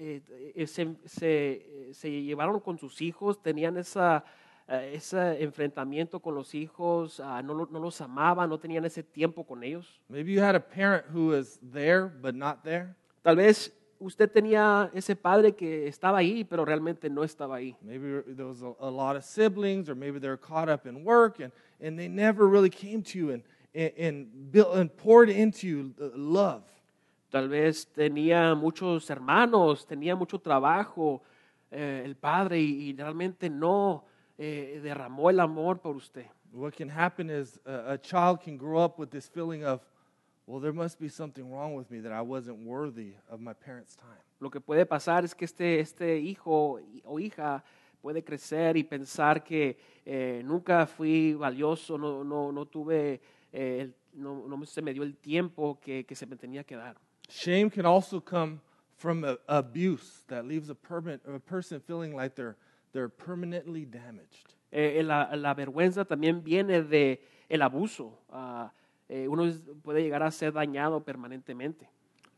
eh, 0.00 0.22
eh, 0.56 0.66
se, 0.66 0.94
se- 1.06 1.88
se 1.92 2.10
llevaron 2.22 2.60
con 2.60 2.78
sus 2.78 3.00
hijos, 3.02 3.40
tenían 3.42 3.76
esa, 3.76 4.24
ese 4.68 5.42
enfrentamiento 5.42 6.20
con 6.20 6.34
los 6.34 6.54
hijos, 6.54 7.20
ah, 7.20 7.42
no, 7.42 7.54
no 7.54 7.78
los 7.80 8.00
amaban, 8.00 8.50
no 8.50 8.58
tenían 8.58 8.84
ese 8.84 9.02
tiempo 9.02 9.44
con 9.44 9.64
ellos. 9.64 10.00
Maybe 10.08 10.32
you 10.32 10.42
had 10.42 10.54
a 10.54 10.60
parent 10.60 11.06
who 11.12 11.28
was 11.28 11.58
there 11.72 12.06
but 12.06 12.34
not 12.34 12.62
there. 12.62 12.94
Tal 13.22 13.36
vez 13.36 13.72
usted 13.98 14.30
tenía 14.30 14.90
ese 14.92 15.16
padre 15.16 15.52
que 15.52 15.86
estaba 15.88 16.18
ahí, 16.18 16.44
pero 16.44 16.66
realmente 16.66 17.08
no 17.08 17.24
estaba 17.24 17.56
ahí. 17.56 17.74
Maybe 17.82 18.22
there 18.34 18.46
was 18.46 18.62
a, 18.62 18.74
a 18.80 18.90
lot 18.90 19.16
of 19.16 19.24
siblings, 19.24 19.88
or 19.88 19.94
maybe 19.94 20.18
they 20.18 20.28
were 20.28 20.36
caught 20.36 20.68
up 20.68 20.86
in 20.86 21.02
work 21.02 21.40
and, 21.40 21.50
and 21.80 21.98
they 21.98 22.08
never 22.08 22.46
really 22.46 22.70
came 22.70 23.02
to 23.02 23.18
you 23.18 23.30
and, 23.30 23.42
and, 23.74 23.92
and, 23.96 24.52
built, 24.52 24.76
and 24.76 24.94
poured 24.94 25.30
into 25.30 25.66
you 25.66 25.94
love. 26.14 26.62
Tal 27.30 27.48
vez 27.48 27.86
tenía 27.86 28.54
muchos 28.54 29.08
hermanos, 29.08 29.86
tenía 29.86 30.14
mucho 30.16 30.38
trabajo 30.38 31.22
eh, 31.70 32.02
el 32.04 32.16
padre 32.16 32.60
y, 32.60 32.90
y 32.90 32.92
realmente 32.94 33.50
no 33.50 34.04
eh, 34.38 34.80
derramó 34.82 35.30
el 35.30 35.40
amor 35.40 35.80
por 35.80 35.96
usted. 35.96 36.26
What 36.52 36.72
can 36.76 36.88
happen 36.88 37.28
is 37.30 37.58
a, 37.66 37.92
a 37.94 37.98
child 37.98 38.40
can 38.40 38.56
grow 38.56 38.82
up 38.82 38.98
with 38.98 39.10
this 39.10 39.28
feeling 39.28 39.64
of, 39.64 39.80
well, 40.46 40.60
there 40.60 40.72
must 40.72 40.98
be 40.98 41.08
something 41.08 41.50
wrong 41.52 41.74
with 41.74 41.90
me 41.90 42.00
that 42.00 42.12
I 42.12 42.22
wasn't 42.22 42.58
worthy 42.64 43.12
of 43.28 43.40
my 43.40 43.52
parents' 43.52 43.96
time. 43.96 44.22
Lo 44.40 44.48
que 44.50 44.60
puede 44.60 44.86
pasar 44.86 45.24
es 45.24 45.34
que 45.34 45.44
este, 45.44 45.80
este 45.80 46.18
hijo 46.20 46.80
o 47.04 47.18
hija 47.18 47.62
puede 48.00 48.22
crecer 48.24 48.76
y 48.76 48.84
pensar 48.84 49.42
que 49.44 49.76
eh, 50.06 50.40
nunca 50.44 50.86
fui 50.86 51.34
valioso, 51.34 51.98
no, 51.98 52.22
no, 52.24 52.50
no 52.52 52.64
tuve, 52.64 53.20
eh, 53.52 53.80
el- 53.82 53.94
no, 54.14 54.46
no 54.48 54.64
se 54.64 54.80
me 54.80 54.92
dio 54.94 55.02
el 55.02 55.16
tiempo 55.16 55.78
que, 55.80 56.04
que 56.06 56.14
se 56.14 56.24
me 56.26 56.36
tenía 56.36 56.64
que 56.64 56.76
dar. 56.76 56.96
Shame 57.28 57.68
can 57.70 57.84
also 57.84 58.20
come 58.20 58.60
from 58.96 59.24
a, 59.24 59.36
abuse 59.48 60.22
that 60.28 60.46
leaves 60.46 60.70
a, 60.70 60.74
permanent, 60.74 61.20
a 61.26 61.38
person 61.38 61.80
feeling 61.80 62.14
like 62.16 62.34
they're, 62.34 62.56
they're 62.92 63.08
permanently 63.08 63.84
damaged. 63.84 64.54
Eh, 64.70 65.02
la, 65.02 65.34
la 65.34 65.54
vergüenza 65.54 66.04
también 66.04 66.42
viene 66.42 66.82
de 66.82 67.20
el 67.48 67.62
abuso. 67.62 68.18
Ah, 68.30 68.70
eh, 69.08 69.26
uno 69.26 69.50
puede 69.82 70.02
llegar 70.02 70.22
a 70.22 70.30
ser 70.30 70.52
dañado 70.52 71.02
permanentemente. 71.02 71.88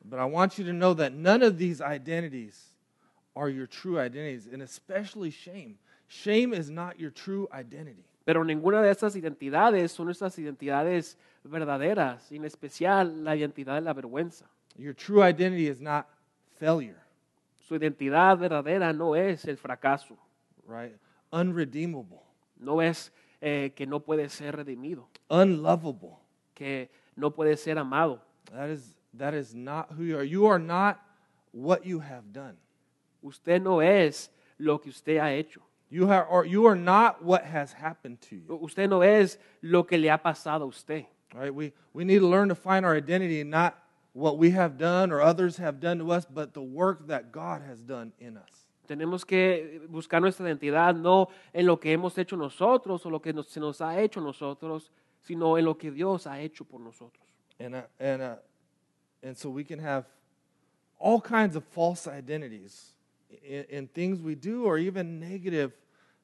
But 0.04 0.19
I 0.19 0.25
want 0.25 0.57
you 0.59 0.64
to 0.64 0.73
know 0.73 0.95
that 0.95 1.12
none 1.12 1.42
of 1.42 1.59
these 1.59 1.83
identities 1.83 2.73
are 3.35 3.50
your 3.50 3.66
true 3.66 3.99
identities, 3.99 4.47
and 4.47 4.62
especially 4.62 5.30
shame. 5.30 5.78
Shame 6.09 6.54
is 6.54 6.71
not 6.71 6.99
your 6.99 7.11
true 7.12 7.49
identity. 7.52 8.04
Pero 8.25 8.45
ninguna 8.45 8.83
de 8.83 8.90
estas 8.90 9.16
identidades 9.16 9.92
son 9.92 10.07
nuestras 10.07 10.38
identidades 10.38 11.19
verdaderas, 11.45 12.30
y 12.30 12.37
en 12.37 12.45
especial 12.45 13.25
la 13.25 13.37
identidad 13.37 13.75
de 13.75 13.80
la 13.80 13.92
vergüenza. 13.92 14.47
Your 14.76 14.95
true 14.95 15.23
identity 15.23 15.69
is 15.69 15.80
not 15.80 16.07
failure, 16.59 16.97
Su 17.59 17.76
identidad 17.76 18.38
verdadera 18.38 18.92
no 18.92 19.14
es 19.14 19.45
el 19.45 19.57
fracaso, 19.57 20.16
right? 20.71 20.95
Unredeemable, 21.33 22.23
no 22.59 22.81
es 22.81 23.12
eh, 23.41 23.73
que 23.75 23.87
no 23.87 24.00
puede 24.00 24.29
ser 24.29 24.57
redimido, 24.57 25.09
unlovable. 25.29 26.21
que 26.61 26.91
no 27.17 27.31
puede 27.31 27.57
ser 27.57 27.79
amado. 27.79 28.21
That 28.53 28.69
is, 28.69 28.95
that 29.15 29.33
is 29.33 29.55
not 29.55 29.93
who 29.93 30.05
you 30.05 30.19
are. 30.19 30.23
You 30.23 30.45
are 30.45 30.59
not 30.59 31.00
what 31.53 31.87
you 31.87 32.00
have 32.00 32.35
done. 32.35 32.59
Usted 33.23 33.62
no 33.62 33.81
es 33.81 34.29
lo 34.59 34.77
que 34.77 34.91
usted 34.91 35.19
ha 35.19 35.29
hecho. 35.29 35.62
You 35.89 36.11
are, 36.11 36.23
or 36.27 36.45
you 36.45 36.67
are 36.67 36.77
not 36.77 37.25
what 37.25 37.45
has 37.45 37.73
happened 37.73 38.21
to 38.29 38.37
you. 38.37 38.61
Usted 38.62 38.91
no 38.91 39.00
es 39.00 39.39
lo 39.62 39.85
que 39.85 39.97
le 39.97 40.09
ha 40.09 40.19
pasado 40.19 40.65
a 40.65 40.67
usted. 40.67 41.07
All 41.35 41.41
right? 41.41 41.55
We, 41.55 41.73
we 41.95 42.05
need 42.05 42.19
to 42.19 42.29
learn 42.29 42.50
to 42.50 42.55
find 42.55 42.85
our 42.85 42.95
identity 42.95 43.41
in 43.41 43.49
not 43.49 43.83
what 44.12 44.37
we 44.37 44.50
have 44.50 44.77
done 44.77 45.11
or 45.12 45.23
others 45.23 45.57
have 45.57 45.81
done 45.81 45.99
to 46.00 46.12
us, 46.12 46.27
but 46.27 46.53
the 46.53 46.61
work 46.61 47.07
that 47.07 47.33
God 47.33 47.62
has 47.62 47.81
done 47.81 48.12
in 48.19 48.37
us. 48.37 48.67
Tenemos 48.91 49.25
que 49.25 49.83
buscar 49.89 50.21
nuestra 50.21 50.45
identidad 50.49 50.97
no 50.97 51.29
en 51.53 51.65
lo 51.65 51.79
que 51.79 51.93
hemos 51.93 52.19
hecho 52.19 52.37
nosotros 52.37 53.07
o 53.07 53.11
lo 53.11 53.23
que 53.23 53.33
nos- 53.33 53.47
se 53.47 53.61
nos 53.61 53.81
ha 53.81 54.01
hecho 54.01 54.21
nosotros, 54.21 54.91
sino 55.21 55.57
en 55.57 55.65
lo 55.65 55.79
que 55.79 55.93
Dios 55.93 56.27
ha 56.27 56.41
hecho 56.41 56.65
por 56.65 56.81
nosotros. 56.81 57.25
And, 57.61 57.77
uh, 57.77 57.83
and, 58.01 58.21
uh, 58.21 58.37
and 59.23 59.37
so 59.37 59.49
we 59.49 59.65
can 59.65 59.79
have 59.79 60.07
all 60.99 61.21
kinds 61.21 61.55
of 61.55 61.63
false 61.63 62.09
identities 62.09 62.97
in, 63.45 63.65
in 63.71 63.87
things 63.87 64.21
we 64.21 64.35
do 64.35 64.65
or 64.65 64.77
even 64.77 65.21
negative, 65.21 65.71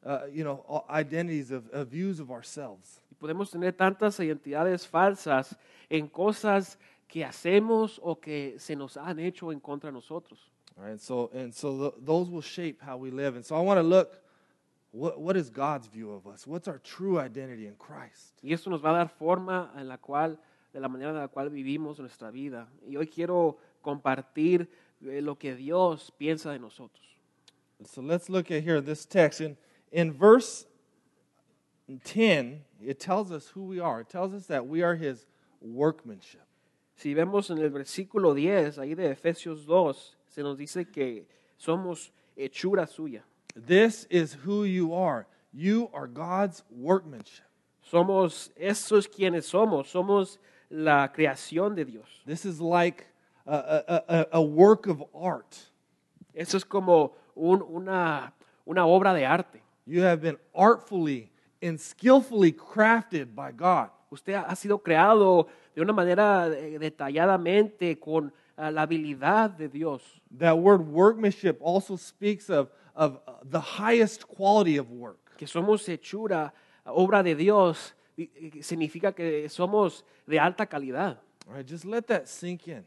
uh, 0.05 0.27
you 0.29 0.43
know, 0.43 0.65
identities 0.91 1.53
of, 1.53 1.73
of 1.73 1.87
views 1.87 2.19
of 2.19 2.33
ourselves. 2.33 3.01
Y 3.13 3.15
podemos 3.15 3.49
tener 3.53 3.75
tantas 3.75 4.19
identidades 4.19 4.89
falsas 4.89 5.57
en 5.89 6.09
cosas 6.09 6.81
que 7.07 7.25
hacemos 7.25 8.01
o 8.03 8.17
que 8.17 8.57
se 8.59 8.75
nos 8.75 8.97
han 8.97 9.21
hecho 9.21 9.53
en 9.53 9.61
contra 9.61 9.89
de 9.91 9.95
nosotros. 9.95 10.51
All 10.79 10.85
right, 10.85 11.01
so 11.01 11.31
and 11.33 11.55
so 11.55 11.79
th- 11.79 11.95
those 12.05 12.29
will 12.29 12.43
shape 12.43 12.83
how 12.83 12.97
we 12.97 13.11
live. 13.11 13.37
And 13.37 13.45
so 13.45 13.57
I 13.57 13.61
want 13.61 13.79
to 13.79 13.83
look 13.83 14.21
what 14.93 15.21
what 15.21 15.37
is 15.37 15.51
God's 15.51 15.87
view 15.87 16.11
of 16.13 16.27
us? 16.27 16.47
What's 16.47 16.69
our 16.69 16.79
true 16.79 17.19
identity 17.19 17.67
in 17.67 17.75
Christ? 17.77 18.35
Y 18.43 18.53
eso 18.53 18.71
nos 18.71 18.83
va 18.83 18.91
a 18.91 19.05
dar 19.05 19.09
forma 19.09 19.71
en 19.77 19.89
la 19.89 19.97
cual, 19.97 20.39
de 20.73 20.81
la 20.81 20.89
manera 20.89 21.11
en 21.11 21.17
la 21.17 21.29
cual 21.29 21.51
vivimos 21.51 21.99
nuestra 21.99 22.31
vida. 22.31 22.69
Y 22.87 22.97
hoy 22.97 23.07
quiero 23.07 23.59
compartir 23.83 24.69
eh, 25.03 25.21
lo 25.23 25.37
que 25.37 25.55
Dios 25.55 26.13
piensa 26.19 26.53
de 26.53 26.59
nosotros. 26.59 27.05
So 27.85 28.01
let's 28.01 28.29
look 28.29 28.51
at 28.51 28.63
here 28.63 28.81
this 28.81 29.07
text 29.07 29.41
in 29.41 29.57
in 29.93 30.13
verse 30.13 30.67
10, 32.05 32.65
it 32.85 32.99
tells 32.99 33.31
us 33.31 33.49
who 33.49 33.65
we 33.65 33.81
are. 33.81 34.01
It 34.01 34.09
tells 34.09 34.35
us 34.35 34.47
that 34.47 34.67
we 34.67 34.83
are 34.83 34.97
his 34.97 35.27
workmanship. 35.61 36.43
Si 36.97 37.15
vemos 37.15 37.51
en 37.51 37.59
el 37.59 37.71
versículo 37.71 38.35
10, 38.35 38.79
ahí 38.79 38.95
de 38.95 39.11
Efesios 39.11 39.67
2, 39.67 40.16
se 40.37 40.43
nos 40.43 40.59
dice 40.59 40.85
que 40.85 41.27
somos 41.57 42.13
hechura 42.37 42.87
suya. 42.87 43.25
This 43.55 44.07
is 44.11 44.37
who 44.45 44.67
you 44.67 44.95
are. 44.95 45.27
You 45.51 45.89
are 45.95 46.07
God's 46.07 46.63
workmanship. 46.71 47.47
Somos, 47.83 48.53
esos 48.55 49.09
quienes 49.09 49.47
somos, 49.47 49.89
somos 49.91 50.39
la 50.69 51.11
creación 51.11 51.75
de 51.75 51.87
Dios. 51.87 52.23
This 52.27 52.45
is 52.45 52.61
like 52.61 53.07
a, 53.47 54.05
a, 54.09 54.27
a, 54.33 54.43
work 54.43 54.87
of 54.89 55.03
art. 55.15 55.57
Eso 56.35 56.59
es 56.59 56.65
como 56.65 57.15
un- 57.35 57.63
una, 57.63 58.35
una 58.67 58.85
obra 58.85 59.15
de 59.15 59.25
arte. 59.25 59.63
You 59.87 60.03
have 60.03 60.21
been 60.21 60.37
artfully 60.55 61.31
and 61.63 61.81
skillfully 61.81 62.53
crafted 62.53 63.35
by 63.35 63.53
God. 63.53 63.89
Usted 64.11 64.35
ha 64.35 64.43
ha 64.43 64.55
sido 64.55 64.83
creado 64.83 65.49
de 65.75 65.81
una 65.81 65.95
manera 65.95 66.49
eh, 66.49 66.79
detalladamente 66.79 67.99
con 67.99 68.35
la 68.57 68.83
habilidad 68.83 69.51
de 69.51 69.69
Dios. 69.69 70.03
That 70.39 70.59
word 70.59 70.81
workmanship 70.81 71.59
also 71.61 71.97
speaks 71.97 72.51
of, 72.51 72.71
of 72.95 73.19
uh, 73.27 73.33
the 73.45 73.61
highest 73.61 74.27
quality 74.27 74.79
of 74.79 74.91
work. 74.91 75.37
Que 75.37 75.47
somos 75.47 75.87
hechura, 75.89 76.53
obra 76.87 77.23
de 77.23 77.35
Dios, 77.35 77.95
significa 78.61 79.15
que 79.15 79.49
somos 79.49 80.05
de 80.27 80.39
alta 80.39 80.67
calidad. 80.67 81.19
All 81.49 81.55
right, 81.55 81.67
just 81.67 81.85
let 81.85 82.07
that 82.09 82.29
sink 82.29 82.67
in. 82.69 82.85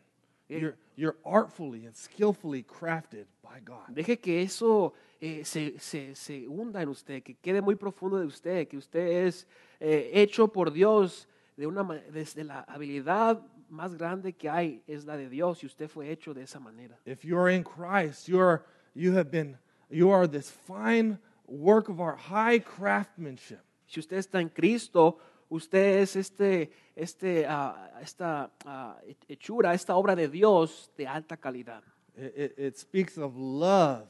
You're, 0.49 0.75
you're 0.95 1.17
artfully 1.23 1.85
and 1.85 1.95
skillfully 1.95 2.63
crafted 2.63 3.25
by 3.43 3.59
God. 3.63 3.93
Deje 3.93 4.19
que 4.19 4.41
eso 4.41 4.93
eh, 5.21 5.43
se, 5.45 5.77
se, 5.77 6.15
se 6.15 6.47
hunda 6.47 6.81
en 6.81 6.89
usted, 6.89 7.21
que 7.21 7.35
quede 7.35 7.61
muy 7.61 7.75
profundo 7.75 8.17
de 8.17 8.25
usted, 8.25 8.67
que 8.67 8.77
usted 8.77 9.27
es 9.27 9.45
eh, 9.79 10.09
hecho 10.11 10.47
por 10.47 10.71
Dios 10.71 11.27
de 11.55 11.67
una 11.67 11.83
desde 12.11 12.43
la 12.43 12.61
habilidad 12.61 13.41
más 13.69 13.95
grande 13.95 14.33
que 14.33 14.49
hay 14.49 14.83
es 14.87 15.05
la 15.05 15.17
de 15.17 15.29
Dios 15.29 15.63
y 15.63 15.67
usted 15.67 15.89
fue 15.89 16.11
hecho 16.11 16.33
de 16.33 16.43
esa 16.43 16.59
manera. 16.59 16.97
If 17.05 17.23
you're 17.23 17.49
in 17.49 17.63
Christ, 17.63 18.27
you're 18.27 18.63
you 18.93 19.15
have 19.15 19.29
been 19.31 19.57
you 19.89 20.11
are 20.11 20.27
this 20.27 20.49
fine 20.49 21.19
work 21.47 21.89
of 21.89 21.99
art, 21.99 22.19
high 22.19 22.59
craftsmanship. 22.59 23.61
Si 23.87 23.99
usted 23.99 24.17
está 24.17 24.39
en 24.39 24.49
Cristo, 24.49 25.17
usted 25.49 26.01
es 26.01 26.15
este, 26.15 26.71
este, 26.95 27.45
ah, 27.47 27.91
esta 28.01 28.51
ah, 28.65 28.97
hechura, 29.27 29.73
esta 29.73 29.95
obra 29.95 30.15
de 30.15 30.27
Dios 30.27 30.91
de 30.95 31.07
alta 31.07 31.37
calidad. 31.37 31.81
It, 32.15 32.33
it, 32.35 32.53
it 32.57 32.77
speaks 32.77 33.17
of 33.17 33.35
love 33.35 34.07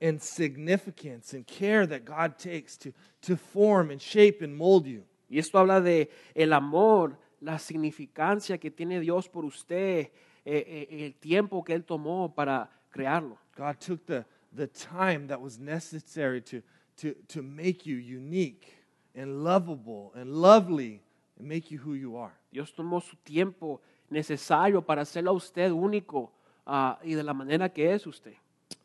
and 0.00 0.22
significance 0.22 1.34
and 1.34 1.46
care 1.46 1.86
that 1.86 2.04
God 2.04 2.38
takes 2.38 2.76
to, 2.78 2.92
to 3.22 3.36
form 3.36 3.90
and 3.90 4.00
shape 4.00 4.42
and 4.42 4.56
mold 4.56 4.86
you. 4.86 5.04
Y 5.28 5.38
esto 5.38 5.58
habla 5.58 5.80
de 5.80 6.08
el 6.34 6.52
amor, 6.52 7.18
la 7.40 7.58
significancia 7.58 8.58
que 8.58 8.70
tiene 8.70 9.00
Dios 9.00 9.28
por 9.28 9.44
usted, 9.44 10.10
eh, 10.44 10.88
eh, 10.90 11.04
el 11.06 11.14
tiempo 11.14 11.62
que 11.62 11.74
Él 11.74 11.84
tomó 11.84 12.34
para 12.34 12.70
crearlo. 12.90 13.38
God 13.56 13.78
took 13.80 14.06
the, 14.06 14.24
the 14.54 14.66
time 14.66 15.26
that 15.28 15.40
was 15.40 15.58
necessary 15.58 16.40
to, 16.42 16.62
to, 16.96 17.14
to 17.28 17.42
make 17.42 17.86
you 17.86 17.96
unique 17.96 18.74
and 19.14 19.44
lovable 19.44 20.12
and 20.14 20.32
lovely 20.32 21.02
and 21.38 21.48
make 21.48 21.70
you 21.70 21.78
who 21.78 21.94
you 21.94 22.16
are. 22.16 22.32
Dios 22.52 22.72
tomó 22.72 23.00
su 23.02 23.16
tiempo 23.24 23.80
necesario 24.10 24.84
para 24.84 25.02
hacerlo 25.02 25.30
a 25.30 25.34
usted 25.34 25.70
único 25.70 26.30
ah, 26.66 26.98
y 27.04 27.14
de 27.14 27.22
la 27.22 27.34
manera 27.34 27.68
que 27.68 27.92
es 27.92 28.06
usted. 28.06 28.34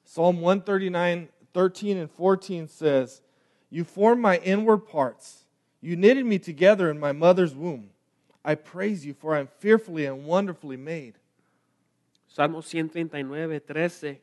Psalm 0.04 0.42
139, 0.42 1.30
13 1.54 2.00
and 2.00 2.12
14 2.12 2.68
says, 2.68 3.22
You 3.70 3.84
formed 3.84 4.22
my 4.22 4.38
inward 4.38 4.86
parts. 4.86 5.46
You 5.82 5.96
knitted 5.96 6.26
me 6.26 6.40
together 6.40 6.90
in 6.90 7.00
my 7.00 7.12
mother's 7.12 7.56
womb. 7.56 7.90
I 8.44 8.56
praise 8.56 9.06
you, 9.06 9.14
for 9.14 9.36
I 9.36 9.40
am 9.40 9.48
fearfully 9.60 10.06
and 10.06 10.26
wonderfully 10.26 10.78
made. 10.78 11.14
Salmo 12.28 12.62
139, 12.62 13.60
13. 13.60 14.22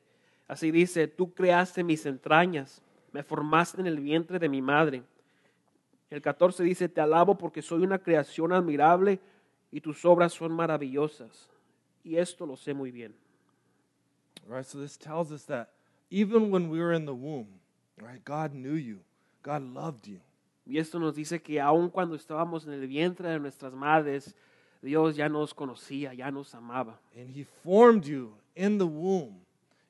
Así 0.49 0.73
dice, 0.73 1.07
tú 1.07 1.33
creaste 1.33 1.85
mis 1.85 2.05
entrañas, 2.07 2.83
me 3.13 3.23
formaste 3.23 3.81
en 3.81 3.87
el 3.87 4.01
vientre 4.01 4.39
de 4.39 4.49
mi 4.49 4.61
madre. 4.61 5.05
El 6.11 6.21
14 6.21 6.65
dice, 6.65 6.89
te 6.89 7.01
alabo 7.01 7.39
porque 7.39 7.63
soy 7.63 7.83
una 7.83 7.99
creación 7.99 8.53
admirable 8.53 9.21
y 9.71 9.81
tus 9.81 10.05
obras 10.05 10.33
son 10.33 10.53
maravillosas. 10.53 11.49
Y 12.03 12.17
esto 12.17 12.47
lo 12.47 12.57
sé 12.57 12.75
muy 12.75 12.91
bien. 12.91 13.15
Right? 14.49 14.65
So 14.65 14.81
this 14.81 14.97
tells 14.97 15.31
us 15.31 15.45
that 15.45 15.69
even 16.11 16.51
when 16.51 16.69
we 16.69 16.81
were 16.81 16.93
in 16.93 17.07
the 17.07 17.15
womb, 17.15 17.61
right, 18.03 18.25
God 18.25 18.53
knew 18.53 18.75
you. 18.75 19.01
God 19.43 19.63
loved 19.63 20.09
you. 20.09 20.21
Y 20.71 20.79
esto 20.79 21.01
nos 21.01 21.17
dice 21.17 21.43
que 21.43 21.61
aun 21.61 21.91
cuando 21.91 22.15
estábamos 22.15 22.65
en 22.65 22.75
el 22.75 22.87
vientre 22.87 23.29
de 23.29 23.41
nuestras 23.41 23.75
madres, 23.75 24.37
Dios 24.81 25.17
ya 25.17 25.29
nos 25.29 25.53
conocía, 25.53 26.15
ya 26.15 26.31
nos 26.31 26.55
amaba. 26.55 27.01
And 27.17 27.29
he 27.29 27.45
formed 27.65 28.05
you 28.05 28.37
in 28.55 28.79
the 28.79 28.87
womb, 28.87 29.41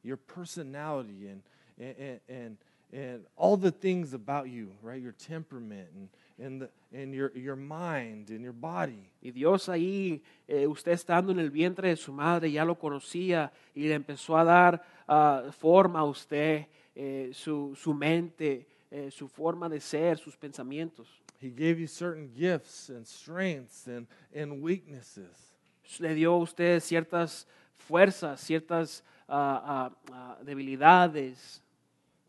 your 0.02 0.16
personality 0.16 1.28
and 1.28 1.42
and 1.78 2.20
and, 2.28 2.56
and 2.92 3.26
all 3.36 3.58
the 3.58 3.70
things 3.70 4.14
about 4.14 4.48
you, 4.48 4.70
right? 4.82 5.02
Your 5.02 5.12
temperament 5.12 5.88
and 5.94 6.08
and, 6.38 6.62
the, 6.62 6.70
and 6.92 7.12
your, 7.12 7.30
your 7.36 7.56
mind 7.56 8.30
and 8.30 8.40
your 8.40 8.54
body. 8.54 9.10
Y 9.20 9.32
Dios 9.32 9.68
ahí, 9.68 10.22
eh, 10.48 10.66
usted 10.66 10.92
estando 10.92 11.30
en 11.30 11.38
el 11.38 11.50
vientre 11.50 11.90
de 11.90 11.96
su 11.96 12.10
madre, 12.10 12.50
ya 12.50 12.64
lo 12.64 12.76
conocía 12.76 13.52
y 13.74 13.82
le 13.82 13.94
empezó 13.94 14.38
a 14.38 14.44
dar 14.44 14.82
ah, 15.06 15.44
forma 15.58 16.00
a 16.00 16.04
usted, 16.04 16.66
eh, 16.94 17.30
su, 17.34 17.76
su 17.76 17.92
mente, 17.92 18.66
eh, 18.90 19.10
su 19.10 19.28
forma 19.28 19.68
de 19.68 19.80
ser, 19.80 20.18
sus 20.18 20.36
pensamientos. 20.36 21.08
He 21.40 21.48
gave 21.48 21.78
you 21.78 21.86
certain 21.86 22.30
gifts 22.34 22.90
and 22.90 23.06
strengths 23.06 23.86
and, 23.86 24.06
and 24.34 24.62
weaknesses. 24.62 25.54
Le 25.98 26.14
dio 26.14 26.34
a 26.34 26.38
usted 26.38 26.80
ciertas 26.80 27.46
fuerzas, 27.76 28.40
ciertas 28.40 29.02
ah, 29.28 29.62
ah, 29.64 29.90
ah, 30.12 30.36
debilidades. 30.44 31.62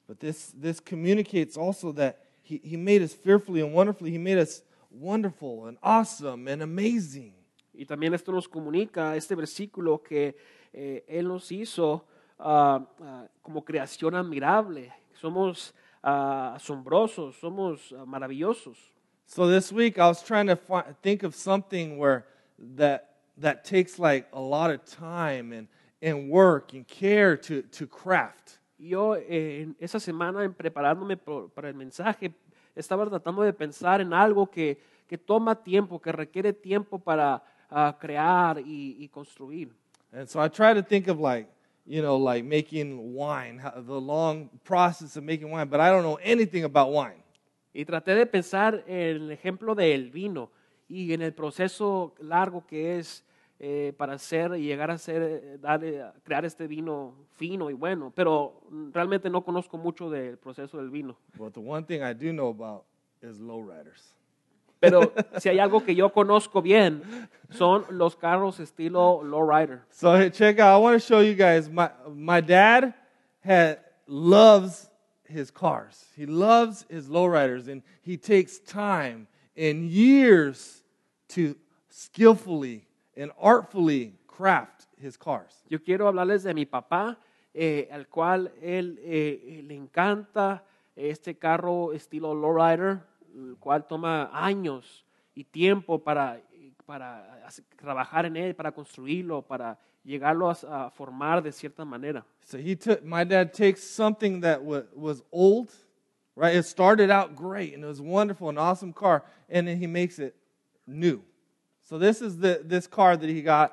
But 0.08 0.19
this, 0.19 0.52
this 0.52 0.80
communicates 0.80 1.58
also 1.58 1.91
that 1.93 2.19
he, 2.41 2.62
he 2.63 2.78
made 2.78 3.02
us 3.02 3.13
fearfully 3.13 3.62
and 3.62 3.74
wonderfully. 3.74 4.12
He 4.12 4.17
made 4.17 4.38
us 4.38 4.63
wonderful 4.89 5.67
and 5.67 5.78
awesome 5.82 6.47
and 6.47 6.62
amazing. 6.62 7.34
Y 7.74 7.86
también 7.86 8.13
esto 8.13 8.32
nos 8.32 8.47
comunica, 8.47 9.15
este 9.15 9.36
versículo, 9.36 10.04
que 10.04 10.36
eh, 10.74 11.04
Él 11.08 11.28
nos 11.28 11.52
hizo 11.52 12.06
como 12.38 13.63
creación 13.63 14.15
admirable. 14.15 14.91
Somos 15.13 15.74
ah, 16.04 16.56
asombrosos, 16.56 17.36
somos 17.40 17.94
ah, 17.94 18.06
maravillosos. 18.06 18.78
So 19.26 19.48
this 19.48 19.72
week 19.72 19.98
I 19.98 20.08
was 20.08 20.22
trying 20.22 20.48
to 20.48 20.56
fi- 20.56 20.94
think 21.02 21.24
of 21.24 21.36
something 21.36 21.98
where 21.98 22.26
that, 22.76 23.16
that 23.38 23.64
takes 23.64 23.98
like 23.98 24.28
a 24.34 24.42
lot 24.42 24.72
of 24.72 24.84
time 24.86 25.54
and, 25.54 25.68
and 26.02 26.30
work 26.30 26.74
and 26.74 26.86
care 26.88 27.38
to, 27.38 27.62
to 27.62 27.88
craft. 27.88 28.60
Yo 28.78 29.14
eh, 29.14 29.62
en 29.62 29.76
esa 29.80 30.00
semana, 30.00 30.44
en 30.44 30.54
preparándome 30.54 31.16
por- 31.18 31.50
para 31.50 31.70
el 31.70 31.76
mensaje, 31.76 32.34
estaba 32.76 33.08
tratando 33.08 33.44
de 33.44 33.54
pensar 33.54 34.02
en 34.02 34.12
algo 34.12 34.48
que, 34.48 34.82
que 35.08 35.18
toma 35.18 35.56
tiempo, 35.56 36.00
que 36.00 36.12
requiere 36.12 36.52
tiempo 36.52 37.00
para 37.00 37.44
ah, 37.70 37.96
crear 38.00 38.60
y, 38.60 38.98
y 39.00 39.08
construir. 39.08 39.70
And 40.12 40.28
so 40.28 40.42
I 40.42 40.50
try 40.50 40.74
to 40.74 40.82
think 40.84 41.08
of 41.08 41.20
like, 41.20 41.48
you 41.91 42.01
know, 42.01 42.15
like 42.15 42.45
making 42.45 43.13
wine, 43.13 43.62
the 43.75 43.99
long 43.99 44.49
process 44.63 45.17
of 45.17 45.25
making 45.25 45.51
wine, 45.51 45.67
but 45.67 45.82
I 45.82 45.89
don't 45.89 46.04
know 46.04 46.19
anything 46.23 46.63
about 46.63 46.89
wine. 46.89 47.21
Y 47.73 47.84
traté 47.84 48.15
de 48.15 48.25
pensar 48.25 48.84
en 48.88 48.99
el 48.99 49.32
ejemplo 49.32 49.75
del 49.75 50.10
vino 50.10 50.51
y 50.88 51.13
en 51.13 51.21
el 51.21 51.34
proceso 51.34 52.13
largo 52.19 52.65
que 52.65 52.97
es 52.97 53.25
eh, 53.60 53.93
para 53.97 54.13
hacer 54.13 54.56
y 54.56 54.63
llegar 54.63 54.89
a 54.89 54.97
ser, 54.97 55.21
eh, 55.21 55.60
a 55.63 56.13
crear 56.23 56.45
este 56.45 56.65
vino 56.65 57.13
fino 57.32 57.69
y 57.69 57.73
bueno, 57.73 58.12
pero 58.15 58.62
realmente 58.93 59.30
no 59.30 59.43
conozco 59.43 59.77
mucho 59.77 60.10
del 60.10 60.38
proceso 60.38 60.77
del 60.77 60.89
vino. 60.89 61.17
But 61.38 61.54
the 61.54 61.60
one 61.60 61.86
thing 61.86 62.01
I 62.01 62.13
do 62.13 62.32
know 62.32 62.49
about 62.49 62.86
is 63.21 63.38
lowriders. 63.38 64.15
Pero 64.82 65.13
si 65.38 65.48
hay 65.48 65.60
algo 65.60 65.86
que 65.86 65.96
yo 65.96 66.10
conozco 66.10 66.62
bien, 66.62 67.04
son 67.52 67.86
los 67.89 68.15
carros 68.15 68.60
estilo 68.60 69.24
lowrider. 69.24 69.84
So 69.91 70.17
hey, 70.17 70.30
check 70.30 70.60
out. 70.60 70.76
I 70.76 70.78
want 70.78 71.00
to 71.02 71.08
show 71.08 71.22
you 71.22 71.36
guys. 71.36 71.70
My 71.70 71.91
my 72.13 72.41
dad 72.41 72.94
had 73.39 73.80
loves 74.08 74.89
his 75.24 75.52
cars. 75.52 76.06
He 76.17 76.26
loves 76.26 76.86
his 76.89 77.08
lowriders, 77.08 77.67
and 77.67 77.84
he 78.02 78.17
takes 78.17 78.60
time 78.60 79.28
and 79.56 79.89
years 79.89 80.84
to 81.30 81.56
skillfully 81.89 82.88
and 83.15 83.32
artfully 83.39 84.13
craft 84.28 84.88
his 85.00 85.15
cars. 85.17 85.63
Yo 85.70 85.80
quiero 85.80 86.08
hablarles 86.08 86.44
de 86.44 86.54
mi 86.54 86.65
papá, 86.65 87.17
eh, 87.54 87.88
al 87.91 88.08
cual 88.08 88.52
él 88.62 89.00
eh, 89.04 89.62
le 89.63 89.76
encanta 89.76 90.63
este 90.96 91.38
carro 91.38 91.94
estilo 91.94 92.34
lowrider, 92.34 93.02
el 93.36 93.58
cual 93.60 93.86
toma 93.88 94.30
años 94.34 95.06
y 95.36 95.44
tiempo 95.44 96.00
para, 96.04 96.41
para 96.86 97.48
trabajar 97.78 98.26
en 98.26 98.36
él, 98.38 98.56
para 98.56 98.72
construirlo, 98.72 99.41
para 99.41 99.78
llegarlo 100.04 100.50
a, 100.50 100.86
a 100.86 100.89
formar 100.89 101.41
de 101.41 101.52
cierta 101.52 101.86
manera. 101.86 102.26
So 102.44 102.58
he 102.58 102.76
took. 102.76 103.04
My 103.04 103.24
dad 103.24 103.54
takes 103.54 103.84
something 103.84 104.41
that 104.41 104.62
wa- 104.63 104.84
was 104.96 105.24
old, 105.32 105.70
right? 106.36 106.56
It 106.56 106.63
started 106.65 107.10
out 107.12 107.36
great 107.36 107.74
and 107.76 107.84
it 107.84 107.88
was 107.88 108.02
wonderful, 108.02 108.50
an 108.50 108.58
awesome 108.58 108.94
car, 108.94 109.24
and 109.50 109.67
then 109.67 109.78
he 109.78 109.88
makes 109.88 110.17
it 110.20 110.36
new. 110.88 111.22
So 111.82 111.98
this 111.98 112.22
is 112.22 112.38
the 112.39 112.62
this 112.63 112.88
car 112.88 113.15
that 113.17 113.30
he 113.30 113.41
got. 113.41 113.72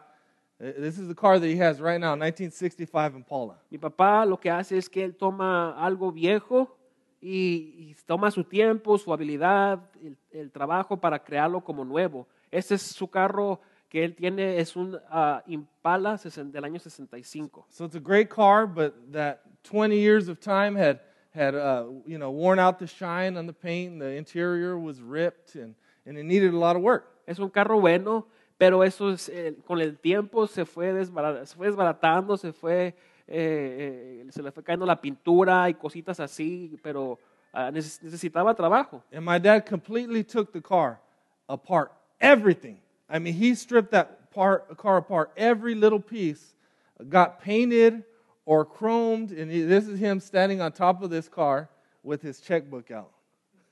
uh, 0.61 0.73
This 0.77 0.99
is 0.99 1.09
the 1.09 1.15
car 1.15 1.39
that 1.39 1.47
he 1.47 1.57
has 1.57 1.81
right 1.81 2.01
now, 2.01 2.15
1965 2.17 3.15
Impala. 3.17 3.57
Mi 3.71 3.79
papá 3.79 4.25
lo 4.27 4.37
que 4.39 4.51
hace 4.51 4.77
es 4.77 4.89
que 4.89 5.03
él 5.05 5.17
toma 5.17 5.75
algo 5.79 6.13
viejo 6.13 6.69
y, 7.21 7.91
y 7.91 7.97
toma 8.07 8.31
su 8.31 8.45
tiempo, 8.45 8.99
su 8.99 9.13
habilidad, 9.13 9.81
el, 10.03 10.17
el 10.31 10.51
trabajo 10.51 10.97
para 10.97 11.19
crearlo 11.19 11.63
como 11.63 11.85
nuevo. 11.85 12.27
Este 12.51 12.75
es 12.75 12.83
su 12.83 13.09
carro 13.09 13.61
que 13.89 14.05
él 14.05 14.15
tiene, 14.15 14.59
es 14.59 14.77
un 14.77 14.99
ah, 15.11 15.43
Impala 15.47 16.17
del 16.17 16.65
año 16.65 16.79
65. 16.79 17.67
So 17.71 17.85
it's 17.85 17.97
a 17.97 18.01
great 18.01 18.29
car, 18.29 18.67
but 18.67 18.95
that 19.13 19.41
20 19.65 19.97
years 19.99 20.29
of 20.29 20.41
time 20.41 20.77
had 20.77 21.01
had 21.35 21.55
uh, 21.55 21.87
you 22.07 22.19
know 22.19 22.31
worn 22.31 22.59
out 22.59 22.79
the 22.79 22.87
shine 22.87 23.37
on 23.37 23.47
the 23.47 23.53
paint. 23.53 23.93
And 23.93 24.01
the 24.01 24.17
interior 24.17 24.79
was 24.79 25.01
ripped, 25.01 25.55
and 25.55 25.75
and 26.07 26.19
it 26.19 26.25
needed 26.25 26.53
a 26.53 26.59
lot 26.59 26.77
of 26.77 26.83
work. 26.83 27.07
Es 27.27 27.39
un 27.39 27.51
carro 27.51 27.81
bueno, 27.81 28.27
pero 28.59 28.83
eso 28.83 29.11
es, 29.11 29.29
eh, 29.29 29.57
con 29.67 29.81
el 29.81 29.99
tiempo 29.99 30.47
se 30.47 30.65
fue, 30.65 30.93
se 31.05 31.57
fue 31.57 31.67
desbaratando, 31.67 32.37
se 32.37 32.53
fue, 32.53 32.95
eh, 33.29 34.23
eh, 34.27 34.27
se 34.31 34.43
le 34.43 34.51
fue 34.51 34.63
cayendo 34.65 34.87
la 34.87 35.01
pintura 35.01 35.69
y 35.69 35.75
cositas 35.75 36.19
así, 36.21 36.79
pero 36.83 37.19
ah, 37.53 37.71
necesitaba 37.71 38.55
trabajo. 38.55 39.03
And 39.13 39.25
my 39.25 39.39
dad 39.39 39.67
completely 39.67 40.25
took 40.25 40.53
the 40.53 40.61
car 40.61 40.99
apart, 41.49 41.93
everything. 42.21 42.79
I 43.09 43.19
mean, 43.19 43.35
he 43.35 43.55
stripped 43.55 43.91
that 43.93 44.31
part 44.31 44.77
car 44.77 44.99
apart, 44.99 45.31
every 45.37 45.75
little 45.75 46.01
piece, 46.01 46.55
got 47.09 47.41
painted 47.41 48.05
or 48.45 48.65
chromed. 48.65 49.31
And 49.33 49.51
he- 49.51 49.63
this 49.63 49.87
is 49.89 49.99
him 50.01 50.21
standing 50.21 50.61
on 50.61 50.73
top 50.73 51.03
of 51.03 51.11
this 51.11 51.29
car 51.29 51.69
with 52.03 52.23
his 52.23 52.41
checkbook 52.41 52.91
out. 52.91 53.11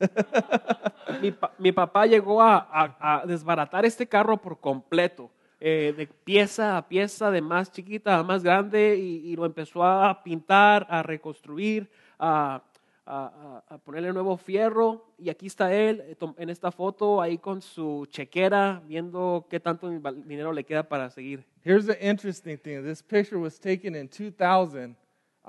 Mi, 1.22 1.30
pa- 1.30 1.52
mi 1.58 1.72
papá 1.72 2.06
llegó 2.06 2.42
a, 2.42 2.56
a- 2.70 3.22
a 3.22 3.26
desbaratar 3.26 3.84
este 3.86 4.06
carro 4.08 4.36
por 4.36 4.56
completo, 4.60 5.30
eh, 5.60 5.94
de 5.96 6.06
pieza 6.06 6.76
a 6.76 6.86
pieza, 6.88 7.30
de 7.30 7.40
más 7.40 7.70
chiquita 7.72 8.18
a 8.18 8.22
más 8.22 8.42
grande, 8.42 8.96
y, 8.96 9.30
y 9.32 9.36
lo 9.36 9.46
empezó 9.46 9.84
a 9.84 10.22
pintar, 10.22 10.86
a 10.90 11.02
reconstruir, 11.02 11.88
a, 12.18 12.62
a- 13.06 13.62
a- 13.68 13.78
ponerle 13.78 14.12
nuevo 14.12 14.36
fierro. 14.36 15.04
Y 15.18 15.30
aquí 15.30 15.46
está 15.46 15.72
él 15.72 16.02
eh, 16.06 16.16
en 16.38 16.50
esta 16.50 16.70
foto, 16.70 17.20
ahí 17.22 17.38
con 17.38 17.62
su 17.62 18.06
chequera, 18.10 18.82
viendo 18.86 19.46
qué 19.48 19.60
tanto 19.60 19.88
dinero 19.88 20.52
le 20.52 20.64
queda 20.64 20.88
para 20.88 21.08
seguir. 21.10 21.44
Here's 21.64 21.86
the 21.86 21.96
interesting 22.00 22.58
thing 22.58 22.82
this 22.84 23.02
picture 23.02 23.38
was 23.38 23.58
taken 23.58 23.94
in 23.94 24.08
2000. 24.08 24.96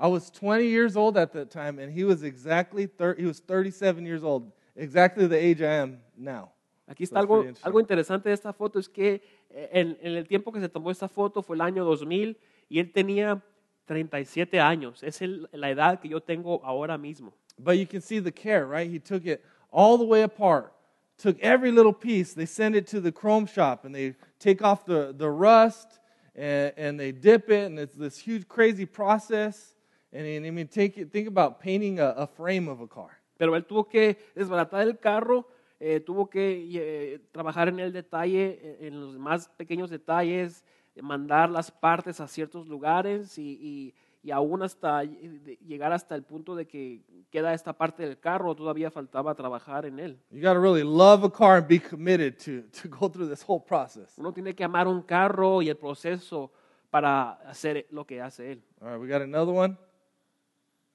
I 0.00 0.06
was 0.06 0.30
20 0.30 0.64
years 0.64 0.96
old 0.96 1.16
at 1.18 1.32
that 1.32 1.50
time, 1.50 1.80
and 1.82 1.92
he 1.92 2.04
was 2.04 2.22
exactly 2.22 2.86
thir- 2.86 3.16
he 3.18 3.26
was 3.26 3.40
37 3.40 4.06
years 4.06 4.22
old, 4.22 4.52
exactly 4.76 5.26
the 5.26 5.36
age 5.36 5.60
I 5.60 5.80
am 5.82 5.98
now. 6.16 6.52
Aquí 6.86 7.02
está 7.04 7.16
That's 7.16 7.24
algo, 7.28 7.44
algo 7.62 7.80
interesante 7.80 8.28
de 8.30 8.34
esta 8.34 8.52
foto, 8.52 8.78
es 8.78 8.88
que 8.88 9.20
en, 9.50 9.98
en 10.00 10.16
el 10.16 10.26
tiempo 10.26 10.52
que 10.52 10.60
se 10.60 10.68
tomó 10.68 10.90
esta 10.90 11.08
foto 11.08 11.42
fue 11.42 11.56
el 11.56 11.62
año 11.62 11.84
2000 11.84 12.36
y 12.68 12.78
él 12.80 12.92
tenía 12.92 13.42
37 13.86 14.60
años. 14.60 15.02
Es 15.02 15.22
el- 15.22 15.48
la 15.52 15.70
edad 15.70 16.00
que 16.00 16.08
yo 16.08 16.20
tengo 16.20 16.60
ahora 16.64 16.98
mismo. 16.98 17.32
But 17.58 17.74
you 17.76 17.86
can 17.86 18.00
see 18.00 18.20
the 18.20 18.32
care, 18.32 18.64
right? 18.66 18.88
He 18.90 19.00
took 19.00 19.24
it 19.26 19.40
all 19.72 19.98
the 19.98 20.04
way 20.04 20.22
apart, 20.22 20.72
took 21.16 21.36
every 21.40 21.72
little 21.72 21.92
piece. 21.94 22.34
They 22.34 22.46
send 22.46 22.76
it 22.76 22.86
to 22.90 23.00
the 23.00 23.10
chrome 23.10 23.46
shop, 23.46 23.84
and 23.84 23.94
they 23.94 24.14
take 24.38 24.62
off 24.62 24.84
the, 24.84 25.12
the 25.16 25.28
rust, 25.28 25.98
and, 26.36 26.72
and 26.76 27.00
they 27.00 27.10
dip 27.10 27.50
it, 27.50 27.66
and 27.66 27.78
it's 27.78 27.96
this 27.96 28.18
huge, 28.18 28.46
crazy 28.46 28.86
process. 28.86 29.74
And, 30.12 30.24
and 30.26 30.46
I 30.46 30.50
mean, 30.50 30.68
take 30.68 30.96
it, 30.98 31.10
think 31.10 31.26
about 31.26 31.58
painting 31.60 31.98
a, 31.98 32.14
a 32.16 32.26
frame 32.26 32.68
of 32.68 32.80
a 32.80 32.86
car. 32.86 33.10
Pero 33.38 33.54
él 33.56 33.64
tuvo 33.66 33.88
que 33.88 34.16
desbaratar 34.36 34.82
el 34.82 34.98
carro, 34.98 35.46
eh, 35.80 36.00
tuvo 36.00 36.28
que 36.28 36.66
eh, 36.74 37.20
trabajar 37.32 37.68
en 37.68 37.78
el 37.80 37.92
detalle, 37.92 38.58
eh, 38.62 38.78
en 38.88 39.00
los 39.00 39.18
más 39.18 39.48
pequeños 39.50 39.90
detalles, 39.90 40.64
eh, 40.94 41.02
mandar 41.02 41.50
las 41.50 41.70
partes 41.70 42.20
a 42.20 42.26
ciertos 42.28 42.66
lugares 42.68 43.38
y, 43.38 43.58
y- 43.60 43.94
y 44.20 44.32
aún 44.32 44.62
hasta 44.64 44.98
de- 45.02 45.56
llegar 45.64 45.92
hasta 45.92 46.16
el 46.16 46.24
punto 46.24 46.56
de 46.56 46.66
que 46.66 47.02
queda 47.30 47.54
esta 47.54 47.72
parte 47.72 48.02
del 48.02 48.18
carro, 48.18 48.54
todavía 48.56 48.90
faltaba 48.90 49.34
trabajar 49.36 49.86
en 49.86 50.00
él. 50.00 50.18
You 50.30 50.52
really 50.54 50.82
love 50.82 51.22
a 51.24 51.30
car 51.30 51.58
and 51.58 51.68
be 51.68 51.78
committed 51.78 52.34
to, 52.44 52.68
to 52.82 52.88
go 52.88 53.08
through 53.08 53.28
this 53.30 53.44
whole 53.46 53.62
process. 53.64 54.18
Uno 54.18 54.32
tiene 54.32 54.54
que 54.54 54.64
amar 54.64 54.88
un 54.88 55.02
carro 55.02 55.62
y 55.62 55.68
el 55.68 55.76
proceso 55.76 56.50
para 56.90 57.32
hacer 57.48 57.86
lo 57.90 58.04
que 58.04 58.20
hace 58.20 58.52
él. 58.52 58.62
All 58.80 58.88
right, 58.90 59.00
we 59.00 59.06
got 59.08 59.22
another 59.22 59.52
one. 59.54 59.78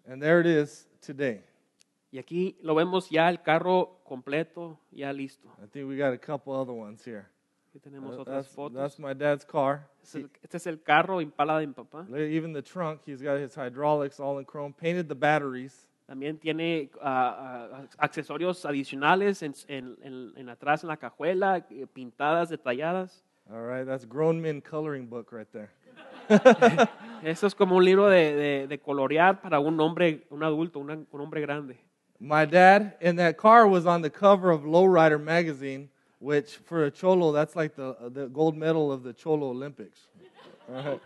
And 0.06 0.22
there 0.22 0.42
it 0.42 0.46
is 0.48 0.90
today. 1.00 1.44
Y 2.14 2.20
aquí 2.20 2.56
lo 2.62 2.76
vemos 2.76 3.10
ya 3.10 3.28
el 3.28 3.42
carro 3.42 4.00
completo, 4.04 4.80
ya 4.92 5.12
listo. 5.12 5.50
I 5.64 5.68
think 5.68 5.90
we 5.90 5.98
got 5.98 6.14
a 6.14 6.18
couple 6.20 6.54
other 6.54 6.72
ones 6.72 7.04
here. 7.04 7.26
Aquí 7.70 7.80
tenemos 7.80 8.16
Uh, 8.16 8.22
otras 8.22 8.46
that's, 8.46 8.56
fotos. 8.56 8.78
that's 8.78 9.00
my 9.00 9.16
dad's 9.16 9.44
car. 9.44 9.90
Este 10.04 10.20
es 10.20 10.24
el- 10.26 10.32
este 10.44 10.58
es 10.58 10.68
el 10.68 10.84
carro 10.84 11.22
Impala 11.22 11.58
de 11.60 11.66
mi 11.66 11.74
papá. 11.74 12.06
Even 12.16 12.54
the 12.54 12.62
trunk, 12.62 13.02
he's 13.08 13.20
got 13.20 13.40
his 13.40 13.56
hydraulics 13.56 14.20
all 14.20 14.38
in 14.38 14.46
chrome, 14.46 14.74
painted 14.76 15.08
the 15.08 15.16
batteries. 15.16 15.90
También 16.06 16.38
tiene 16.38 16.92
ah, 17.02 17.72
ah, 17.82 17.88
accesorios 17.98 18.64
adicionales 18.64 19.42
en, 19.42 19.56
en- 19.68 19.98
en- 20.04 20.34
en 20.38 20.50
atrás 20.50 20.84
en 20.84 20.90
la 20.90 20.98
cajuela, 20.98 21.66
eh, 21.72 21.88
pintadas, 21.92 22.50
detalladas. 22.50 23.24
All 23.50 23.66
right, 23.68 23.88
that's 23.88 24.06
grown 24.08 24.40
men 24.40 24.62
coloring 24.62 25.10
book 25.10 25.32
right 25.32 25.50
there. 25.52 25.72
Eso 27.24 27.48
es 27.48 27.56
como 27.56 27.76
un 27.78 27.84
libro 27.86 28.08
de, 28.08 28.36
de- 28.36 28.68
de 28.68 28.80
colorear 28.80 29.42
para 29.42 29.60
un 29.60 29.80
hombre, 29.80 30.28
un 30.30 30.44
adulto, 30.44 30.78
una- 30.78 31.04
un 31.12 31.22
hombre 31.22 31.42
grande. 31.42 31.80
My 32.24 32.46
dad 32.46 32.94
in 33.02 33.18
that 33.18 33.36
car 33.36 33.68
was 33.68 33.86
on 33.86 34.02
the 34.02 34.10
cover 34.10 34.50
of 34.50 34.62
Lowrider 34.62 35.22
magazine, 35.22 35.90
which 36.20 36.56
for 36.56 36.86
a 36.86 36.90
cholo, 36.90 37.34
that's 37.34 37.54
like 37.54 37.76
the, 37.76 37.98
the 38.14 38.28
gold 38.28 38.56
medal 38.56 38.94
of 38.94 39.04
the 39.04 39.12
Cholo 39.12 39.50
Olympics. 39.50 40.08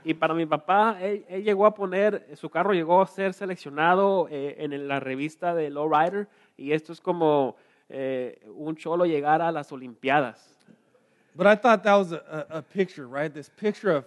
Y 0.05 0.13
para 0.13 0.35
mi 0.35 0.45
papá, 0.45 0.99
él, 1.01 1.25
él 1.27 1.43
llegó 1.43 1.65
a 1.65 1.73
poner, 1.73 2.23
su 2.35 2.47
carro 2.49 2.71
llegó 2.73 3.01
a 3.01 3.07
ser 3.07 3.33
seleccionado 3.33 4.27
eh, 4.29 4.57
en 4.59 4.87
la 4.87 4.99
revista 4.99 5.55
de 5.55 5.71
Lowrider 5.71 6.27
y 6.55 6.71
esto 6.71 6.93
es 6.93 7.01
como 7.01 7.55
eh, 7.89 8.37
un 8.55 8.75
cholo 8.75 9.05
llegar 9.05 9.41
a 9.41 9.51
las 9.51 9.71
Olimpiadas. 9.71 10.37
But 11.35 11.47
I 11.47 11.55
thought 11.55 11.81
that 11.83 11.95
was 11.95 12.11
a, 12.11 12.45
a, 12.51 12.57
a 12.59 12.61
picture, 12.61 13.07
right? 13.07 13.33
This 13.33 13.49
picture 13.49 13.89
of, 13.89 14.05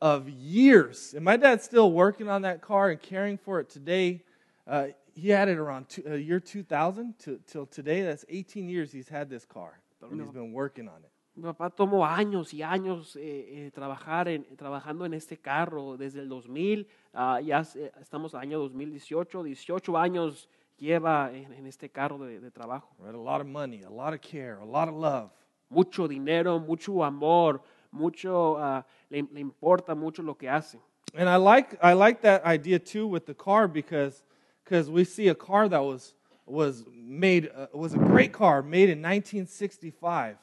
of 0.00 0.26
years. 0.30 1.12
And 1.14 1.22
my 1.22 1.36
dad's 1.36 1.64
still 1.64 1.92
working 1.92 2.30
on 2.30 2.40
that 2.42 2.62
car 2.62 2.88
and 2.88 2.98
caring 3.00 3.36
for 3.36 3.60
it 3.60 3.68
today. 3.68 4.22
Uh, 4.66 4.86
he 5.16 5.30
had 5.30 5.48
it 5.48 5.58
around 5.58 5.88
two, 5.88 6.02
uh, 6.08 6.14
year 6.14 6.38
2000 6.40 7.14
to, 7.20 7.40
till 7.46 7.66
today. 7.66 8.02
That's 8.02 8.24
18 8.28 8.68
years 8.68 8.92
he's 8.92 9.08
had 9.08 9.28
this 9.28 9.44
car. 9.46 9.80
And 10.02 10.20
he's 10.20 10.30
been 10.30 10.52
working 10.52 10.88
on 10.88 11.02
it. 11.02 11.10
Mi 11.38 11.42
papá 11.42 11.68
tomó 11.70 12.06
años 12.06 12.54
y 12.54 12.62
años 12.62 13.14
eh, 13.16 13.66
eh, 13.66 13.70
trabajar 13.70 14.26
en, 14.28 14.44
trabajando 14.56 15.04
en 15.04 15.12
este 15.12 15.36
carro 15.36 15.96
desde 15.98 16.20
el 16.20 16.28
2000, 16.30 16.86
ah, 17.12 17.40
ya 17.42 17.62
se- 17.62 17.92
estamos 18.00 18.32
el 18.32 18.40
año 18.40 18.58
2018, 18.58 19.42
18 19.42 19.98
años 19.98 20.48
lleva 20.78 21.30
en, 21.34 21.52
en 21.52 21.66
este 21.66 21.90
carro 21.90 22.18
de, 22.18 22.40
de 22.40 22.50
trabajo. 22.50 22.88
Right? 22.98 23.14
A 23.14 23.18
lot 23.18 23.42
of 23.42 23.46
money, 23.48 23.82
a 23.82 23.90
lot 23.90 24.14
of 24.14 24.22
care, 24.22 24.56
a 24.60 24.64
lot 24.64 24.88
of 24.88 24.94
love. 24.94 25.30
Mucho 25.68 26.08
dinero, 26.08 26.58
mucho 26.58 27.04
amor, 27.04 27.60
mucho, 27.90 28.56
ah, 28.58 28.86
le, 29.10 29.22
le 29.30 29.40
importa 29.40 29.94
mucho 29.94 30.22
lo 30.22 30.36
que 30.36 30.48
hace. 30.48 30.78
And 31.14 31.28
I 31.28 31.36
like, 31.36 31.76
I 31.82 31.92
like 31.92 32.22
that 32.22 32.46
idea 32.46 32.78
too 32.78 33.06
with 33.06 33.26
the 33.26 33.34
car 33.34 33.68
because 33.68 34.22
because 34.66 34.90
we 34.90 35.04
see 35.04 35.28
a 35.28 35.34
car 35.34 35.68
that 35.68 35.78
was, 35.84 36.12
was 36.44 36.84
made, 36.92 37.48
uh, 37.56 37.68
was 37.72 37.94
a 37.94 37.98
great 37.98 38.32
car 38.32 38.62
made 38.62 38.90
in 38.90 39.00
1965. 39.00 40.36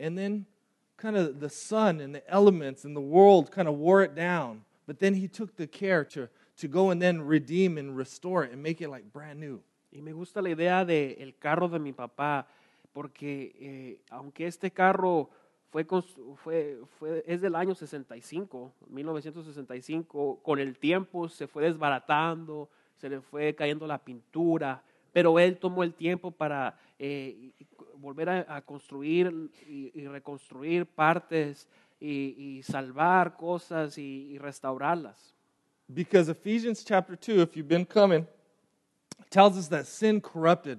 And 0.00 0.16
then 0.16 0.46
kind 0.96 1.16
of 1.18 1.38
the 1.38 1.50
sun 1.50 2.00
and 2.00 2.14
the 2.14 2.26
elements 2.30 2.84
and 2.86 2.96
the 2.96 3.00
world 3.00 3.50
kind 3.50 3.68
of 3.68 3.74
wore 3.74 4.02
it 4.02 4.14
down. 4.14 4.62
But 4.86 5.00
then 5.00 5.12
he 5.12 5.28
took 5.28 5.54
the 5.56 5.66
care 5.66 6.02
to, 6.06 6.30
to 6.56 6.66
go 6.68 6.88
and 6.90 7.00
then 7.00 7.20
redeem 7.20 7.76
and 7.76 7.94
restore 7.94 8.42
it 8.44 8.52
and 8.52 8.62
make 8.62 8.80
it 8.80 8.88
like 8.88 9.12
brand 9.12 9.38
new. 9.38 9.60
Y 9.94 10.00
me 10.00 10.12
gusta 10.12 10.40
la 10.40 10.48
idea 10.50 10.82
del 10.86 11.16
el 11.20 11.32
carro 11.38 11.68
de 11.68 11.78
mi 11.78 11.92
papá, 11.92 12.46
porque 12.94 13.52
eh, 13.60 13.98
aunque 14.10 14.46
este 14.46 14.70
carro 14.70 15.28
fue, 15.70 15.84
fue, 16.42 16.78
fue- 16.98 17.22
es 17.26 17.42
del 17.42 17.54
año 17.54 17.74
65, 17.74 18.72
1965, 18.88 20.40
con 20.42 20.58
el 20.58 20.78
tiempo 20.78 21.28
se 21.28 21.46
fue 21.46 21.64
desbaratando, 21.64 22.68
se 22.98 23.08
le 23.08 23.20
fue 23.20 23.54
cayendo 23.54 23.86
la 23.86 23.98
pintura, 23.98 24.82
pero 25.12 25.38
él 25.38 25.58
tomó 25.58 25.82
el 25.82 25.94
tiempo 25.94 26.30
para 26.30 26.78
eh, 26.98 27.52
volver 27.96 28.28
a, 28.28 28.56
a 28.56 28.60
construir 28.62 29.50
y, 29.66 29.90
y 29.94 30.06
reconstruir 30.06 30.86
partes 30.86 31.68
y, 32.00 32.34
y 32.58 32.62
salvar 32.62 33.36
cosas 33.36 33.96
y- 33.98 34.28
y 34.32 34.38
restaurarlas. 34.38 35.34
Because 35.88 36.28
Ephesians 36.30 36.84
chapter 36.84 37.16
2, 37.16 37.40
if 37.40 37.56
you've 37.56 37.68
been 37.68 37.86
coming, 37.86 38.26
tells 39.30 39.56
us 39.56 39.68
that 39.68 39.86
sin 39.86 40.20
corrupted 40.20 40.78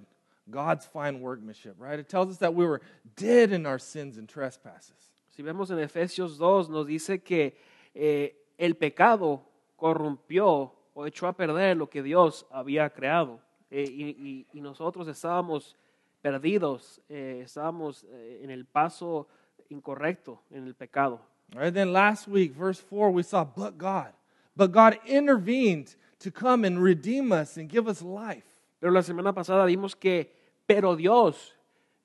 God's 0.49 0.85
fine 0.85 1.19
workmanship, 1.21 1.75
right? 1.79 1.99
It 1.99 2.07
tells 2.07 2.29
us 2.29 2.37
that 2.39 2.53
we 2.53 2.65
were 2.65 2.81
dead 3.15 3.51
in 3.51 3.65
our 3.65 3.79
sins 3.79 4.17
and 4.17 4.27
trespasses. 4.29 5.09
Si 5.35 5.41
vemos 5.43 5.71
en 5.71 5.79
Efesios 5.79 6.37
2, 6.37 6.69
nos 6.69 6.85
dice 6.87 7.23
que 7.23 7.55
eh, 7.95 8.35
el 8.57 8.75
pecado 8.75 9.41
corrompió 9.77 10.73
o 10.93 11.05
echó 11.05 11.27
a 11.27 11.33
perder 11.33 11.77
lo 11.77 11.89
que 11.89 12.01
Dios 12.03 12.45
había 12.51 12.89
creado. 12.89 13.39
Eh, 13.71 13.83
y, 13.87 14.03
y- 14.09 14.47
y 14.53 14.61
nosotros 14.61 15.07
estábamos 15.07 15.75
perdidos, 16.21 17.01
eh, 17.09 17.41
estábamos 17.43 18.05
eh, 18.09 18.41
en 18.43 18.49
el 18.51 18.65
paso 18.65 19.27
incorrecto, 19.69 20.41
en 20.51 20.65
el 20.65 20.75
pecado. 20.75 21.21
All 21.55 21.61
right, 21.63 21.73
then 21.73 21.93
last 21.93 22.27
week, 22.27 22.53
verse 22.53 22.79
4, 22.79 23.11
we 23.11 23.23
saw, 23.23 23.43
but 23.43 23.77
God. 23.77 24.11
But 24.55 24.71
God 24.71 24.99
intervened 25.05 25.95
to 26.19 26.31
come 26.31 26.65
and 26.65 26.81
redeem 26.83 27.31
us 27.31 27.57
and 27.57 27.69
give 27.69 27.87
us 27.87 28.01
life. 28.01 28.43
Pero 28.79 28.91
la 28.91 29.01
semana 29.01 29.33
pasada 29.33 29.65
vimos 29.65 29.95
que, 29.95 30.31
pero 30.67 30.95
Dios, 30.95 31.53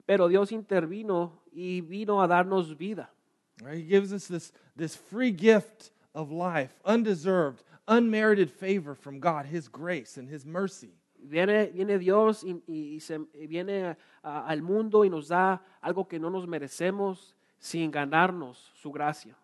pero 0.07 0.29
Dios 0.29 0.53
intervino 0.53 1.41
y 1.53 1.81
vino 1.81 2.23
a 2.23 2.27
darnos 2.29 2.77
vida. 2.77 3.11
Right, 3.63 3.79
he 3.79 3.83
gives 3.85 4.13
us 4.13 4.27
this, 4.29 4.53
this 4.77 4.97
free 4.97 5.31
gift 5.31 5.91
of 6.15 6.31
life, 6.31 6.75
undeserved, 6.85 7.63
unmerited 7.89 8.51
favor 8.51 8.95
from 8.95 9.21
God, 9.21 9.47
His 9.47 9.69
grace 9.69 10.17
and 10.17 10.29
His 10.29 10.45
mercy. 10.47 10.91
Viene, 11.27 11.71
viene 11.73 11.99
Dios 11.99 12.45
y, 12.45 12.55
y 12.69 12.99
se, 13.01 13.19
viene 13.49 13.97
a- 14.23 14.47
al 14.47 14.61
mundo 14.63 15.05
y 15.05 15.09
nos 15.09 15.29
da 15.29 15.59
algo 15.83 16.07
que 16.09 16.19
no 16.19 16.29
nos 16.29 16.47
merecemos 16.47 17.35
sin 17.59 17.91
ganarnos 17.91 18.57
su 18.75 18.91
gracia. 18.93 19.35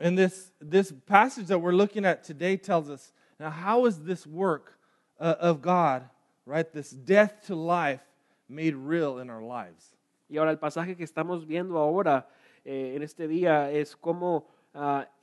And 0.00 0.16
this, 0.18 0.52
this 0.60 0.92
passage 1.06 1.46
that 1.48 1.58
we're 1.60 1.72
looking 1.72 2.04
at 2.04 2.22
today 2.24 2.56
tells 2.56 2.88
us 2.88 3.12
now, 3.38 3.50
how 3.50 3.86
is 3.86 4.00
this 4.00 4.26
work 4.26 4.78
uh, 5.20 5.34
of 5.40 5.60
God, 5.62 6.08
right, 6.46 6.70
this 6.72 6.90
death 6.90 7.46
to 7.46 7.54
life, 7.54 8.00
made 8.48 8.74
real 8.74 9.18
in 9.18 9.30
our 9.30 9.42
lives? 9.42 9.92
Y 10.30 10.36
ahora 10.38 10.50
el 10.50 10.58
pasaje 10.58 10.96
que 10.96 11.04
estamos 11.06 11.46
viendo 11.46 11.78
ahora 11.78 12.26
eh, 12.64 12.94
en 12.96 13.02
este 13.02 13.26
día 13.28 13.70
es 13.72 13.94
cómo 13.96 14.44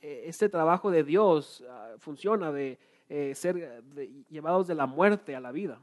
eh, 0.02 0.24
este 0.26 0.48
trabajo 0.48 0.90
de 0.90 1.02
Dios 1.02 1.62
ah, 1.68 1.94
funciona 1.98 2.52
de 2.52 2.78
eh, 3.08 3.34
ser 3.34 3.54
de- 3.94 4.24
llevados 4.28 4.66
de 4.66 4.74
la 4.74 4.86
muerte 4.86 5.34
a 5.34 5.40
la 5.40 5.52
vida. 5.52 5.78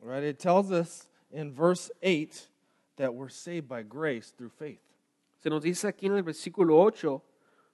Right? 0.00 0.22
It 0.24 0.38
tells 0.38 0.70
us 0.70 1.08
in 1.30 1.52
verse 1.52 1.90
8 2.02 2.48
that 2.96 3.12
we're 3.12 3.28
saved 3.28 3.68
by 3.68 3.82
grace 3.82 4.30
through 4.30 4.50
faith. 4.50 4.80
Se 5.42 5.50
nos 5.50 5.62
dice 5.62 5.84
aquí 5.88 6.06
en 6.06 6.14
el 6.16 6.22
versículo 6.22 6.78
8, 6.78 7.20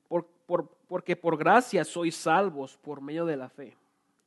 por, 0.08 0.24
por- 0.46 0.68
porque 0.88 1.16
por 1.16 1.36
gracia 1.36 1.84
sois 1.84 2.14
salvos 2.16 2.76
por 2.82 3.00
medio 3.00 3.26
de 3.26 3.36
la 3.36 3.48
fe. 3.48 3.74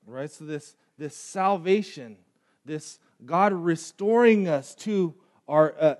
Right? 0.06 0.30
So 0.32 0.46
this 0.46 0.76
this 0.98 1.16
salvation, 1.16 2.18
this 2.66 3.00
God 3.26 3.52
restoring 3.54 4.48
us 4.48 4.74
to 4.86 5.14
our 5.48 5.76
uh, 5.80 5.96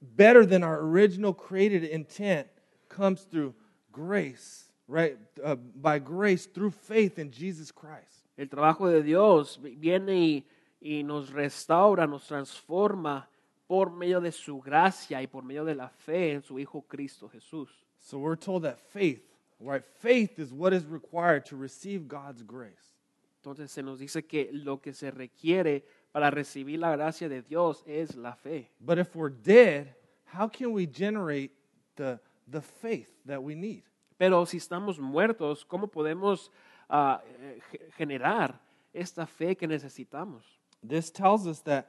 better 0.00 0.46
than 0.46 0.62
our 0.64 0.80
original 0.80 1.34
created 1.34 1.84
intent 1.84 2.46
comes 2.88 3.22
through 3.22 3.54
grace, 3.92 4.69
right? 4.90 5.16
Uh, 5.42 5.54
by 5.54 5.98
grace 5.98 6.46
through 6.46 6.72
faith 6.72 7.18
in 7.18 7.30
Jesus 7.30 7.70
Christ. 7.70 8.26
El 8.36 8.48
trabajo 8.48 8.90
de 8.90 9.02
Dios 9.02 9.58
viene 9.62 10.16
y, 10.16 10.44
y 10.80 11.02
nos 11.02 11.30
restaura, 11.30 12.06
nos 12.08 12.26
transforma 12.26 13.26
por 13.68 13.90
medio 13.90 14.20
de 14.20 14.32
su 14.32 14.60
gracia 14.60 15.22
y 15.22 15.26
por 15.26 15.44
medio 15.44 15.64
de 15.64 15.74
la 15.74 15.88
fe 15.88 16.32
en 16.32 16.42
su 16.42 16.58
Hijo 16.58 16.82
Cristo 16.88 17.28
Jesús. 17.28 17.68
So 18.00 18.18
we're 18.18 18.36
told 18.36 18.64
that 18.64 18.80
faith, 18.80 19.22
right? 19.60 19.84
Faith 20.00 20.38
is 20.38 20.52
what 20.52 20.72
is 20.72 20.84
required 20.86 21.44
to 21.46 21.56
receive 21.56 22.08
God's 22.08 22.42
grace. 22.42 22.96
Entonces 23.42 23.70
se 23.70 23.82
nos 23.82 24.00
dice 24.00 24.26
que 24.26 24.50
lo 24.52 24.78
que 24.78 24.92
se 24.92 25.10
requiere 25.10 25.84
para 26.12 26.30
recibir 26.30 26.80
la 26.80 26.96
gracia 26.96 27.28
de 27.28 27.42
Dios 27.42 27.82
es 27.86 28.16
la 28.16 28.34
fe. 28.34 28.70
But 28.80 28.98
if 28.98 29.14
we're 29.14 29.30
dead, 29.30 29.94
how 30.24 30.48
can 30.48 30.72
we 30.72 30.86
generate 30.86 31.52
the, 31.96 32.18
the 32.48 32.60
faith 32.60 33.08
that 33.26 33.42
we 33.42 33.54
need? 33.54 33.84
Pero 34.20 34.44
si 34.44 34.58
estamos 34.58 34.98
muertos, 35.00 35.64
¿cómo 35.64 35.86
podemos 35.88 36.50
ah, 36.90 37.22
eh, 37.40 37.58
ge- 37.70 37.90
generar 37.96 38.60
esta 38.92 39.26
fe 39.26 39.56
que 39.56 39.66
necesitamos? 39.66 40.44
This 40.86 41.10
tells 41.10 41.46
us 41.46 41.62
that, 41.62 41.86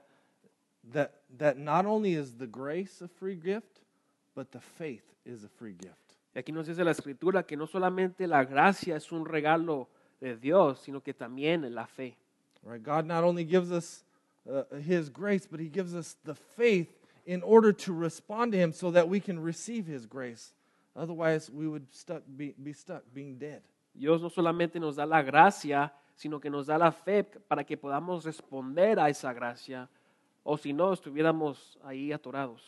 that, 0.93 1.11
that 1.37 1.57
not 1.57 1.85
only 1.85 2.13
is 2.13 2.37
the 2.37 2.47
grace 2.47 3.01
a 3.01 3.09
free 3.09 3.35
gift, 3.35 3.81
but 4.33 4.49
the 4.53 4.61
faith 4.61 5.03
is 5.25 5.43
a 5.43 5.49
free 5.49 5.73
gift. 5.73 6.15
Y 6.33 6.39
aquí 6.39 6.53
nos 6.53 6.67
dice 6.67 6.85
la 6.85 6.91
escritura 6.91 7.43
que 7.45 7.57
no 7.57 7.67
solamente 7.67 8.25
la 8.27 8.45
gracia 8.45 8.95
es 8.95 9.11
un 9.11 9.25
regalo 9.25 9.87
de 10.21 10.37
Dios, 10.37 10.79
sino 10.79 11.01
que 11.01 11.13
también 11.13 11.75
la 11.75 11.85
fe. 11.85 12.15
Right? 12.63 12.81
God 12.81 13.05
not 13.05 13.25
only 13.25 13.43
gives 13.43 13.73
us 13.73 14.05
uh, 14.49 14.63
His 14.77 15.09
grace, 15.09 15.45
but 15.45 15.59
He 15.59 15.67
gives 15.67 15.93
us 15.93 16.15
the 16.23 16.35
faith 16.35 16.87
in 17.25 17.43
order 17.43 17.73
to 17.73 17.91
respond 17.91 18.53
to 18.53 18.57
Him 18.57 18.71
so 18.71 18.89
that 18.91 19.09
we 19.09 19.19
can 19.19 19.37
receive 19.37 19.85
His 19.85 20.05
grace. 20.05 20.53
Otherwise, 20.95 21.49
we 21.49 21.67
would 21.67 21.85
stuck, 21.91 22.23
be, 22.35 22.53
be 22.61 22.73
stuck 22.73 23.03
being 23.13 23.37
dead. 23.37 23.61
Dios 23.93 24.21
no 24.21 24.29
solamente 24.29 24.79
nos 24.79 24.95
da 24.95 25.05
la 25.05 25.21
gracia, 25.21 25.91
sino 26.15 26.39
que 26.39 26.49
nos 26.49 26.67
da 26.67 26.77
la 26.77 26.91
fe 26.91 27.23
para 27.23 27.63
que 27.63 27.77
podamos 27.77 28.25
responder 28.25 28.99
a 28.99 29.09
esa 29.09 29.33
gracia, 29.33 29.89
o 30.43 30.57
si 30.57 30.73
no, 30.73 30.93
estuviéramos 30.93 31.77
ahí 31.83 32.11
atorados. 32.11 32.61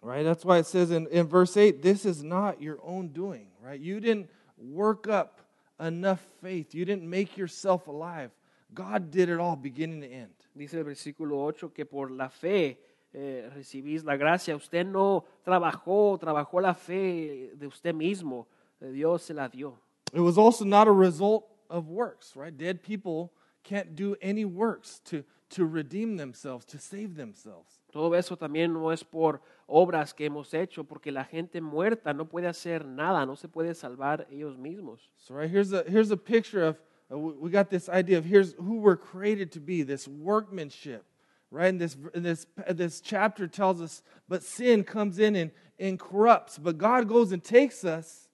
Right? 0.00 0.24
That's 0.24 0.44
why 0.44 0.58
it 0.58 0.66
says 0.66 0.90
in, 0.90 1.06
in 1.12 1.28
verse 1.28 1.56
8, 1.56 1.80
this 1.80 2.04
is 2.04 2.24
not 2.24 2.60
your 2.60 2.78
own 2.82 3.08
doing, 3.08 3.46
right? 3.62 3.78
You 3.80 4.00
didn't 4.00 4.28
work 4.58 5.06
up 5.06 5.40
enough 5.78 6.20
faith. 6.40 6.74
You 6.74 6.84
didn't 6.84 7.08
make 7.08 7.36
yourself 7.36 7.86
alive. 7.86 8.30
God 8.74 9.10
did 9.10 9.28
it 9.28 9.38
all 9.38 9.56
beginning 9.56 10.00
to 10.00 10.08
end. 10.08 10.32
Dice 10.56 10.74
el 10.74 10.84
versículo 10.84 11.44
8 11.44 11.72
que 11.72 11.84
por 11.84 12.10
la 12.10 12.28
fe 12.28 12.78
eh, 13.12 13.50
recibís 13.54 14.04
la 14.04 14.16
gracia. 14.16 14.56
Usted 14.56 14.84
no 14.86 15.24
trabajó, 15.44 16.18
trabajó 16.18 16.60
la 16.60 16.74
fe 16.74 17.52
de 17.54 17.66
usted 17.66 17.94
mismo, 17.94 18.46
Dios 18.80 19.22
se 19.22 19.34
la 19.34 19.48
dio. 19.48 19.78
It 20.12 20.20
was 20.20 20.36
also 20.36 20.64
not 20.64 20.88
a 20.88 20.92
result 20.92 21.46
of 21.70 21.88
works, 21.88 22.36
right? 22.36 22.56
Dead 22.56 22.82
people 22.82 23.32
can't 23.62 23.94
do 23.94 24.16
any 24.20 24.44
works 24.44 25.00
to, 25.06 25.24
to 25.50 25.64
redeem 25.64 26.16
themselves, 26.16 26.64
to 26.66 26.78
save 26.78 27.16
themselves. 27.16 27.80
Todo 27.92 28.14
eso 28.14 28.36
también 28.36 28.72
no 28.72 28.90
es 28.90 29.02
por 29.02 29.40
obras 29.68 30.14
que 30.14 30.26
hemos 30.26 30.52
hecho, 30.54 30.84
porque 30.84 31.12
la 31.12 31.24
gente 31.24 31.60
muerta 31.60 32.14
no 32.14 32.26
puede 32.26 32.46
hacer 32.46 32.84
nada, 32.84 33.24
no 33.26 33.36
se 33.36 33.48
puede 33.48 33.74
salvar 33.74 34.26
ellos 34.30 34.56
mismos. 34.56 35.10
So, 35.16 35.34
right 35.34 35.50
here's 35.50 35.72
a 35.72 35.84
here's 35.86 36.10
a 36.10 36.16
picture 36.16 36.64
of 36.64 36.80
uh, 37.10 37.18
we 37.18 37.50
got 37.50 37.70
this 37.70 37.88
idea 37.88 38.18
of 38.18 38.24
here's 38.24 38.54
who 38.54 38.78
we're 38.78 38.96
created 38.96 39.52
to 39.52 39.60
be, 39.60 39.82
this 39.82 40.08
workmanship, 40.08 41.04
right? 41.52 41.68
And 41.68 41.80
this 41.80 41.96
this 42.14 42.46
this 42.68 43.00
chapter 43.00 43.46
tells 43.46 43.80
us, 43.80 44.02
but 44.28 44.42
sin 44.42 44.82
comes 44.82 45.18
in 45.18 45.36
and, 45.36 45.50
and 45.78 46.00
corrupts, 46.00 46.58
but 46.58 46.78
God 46.78 47.06
goes 47.06 47.30
and 47.30 47.44
takes 47.44 47.84
us 47.84 48.28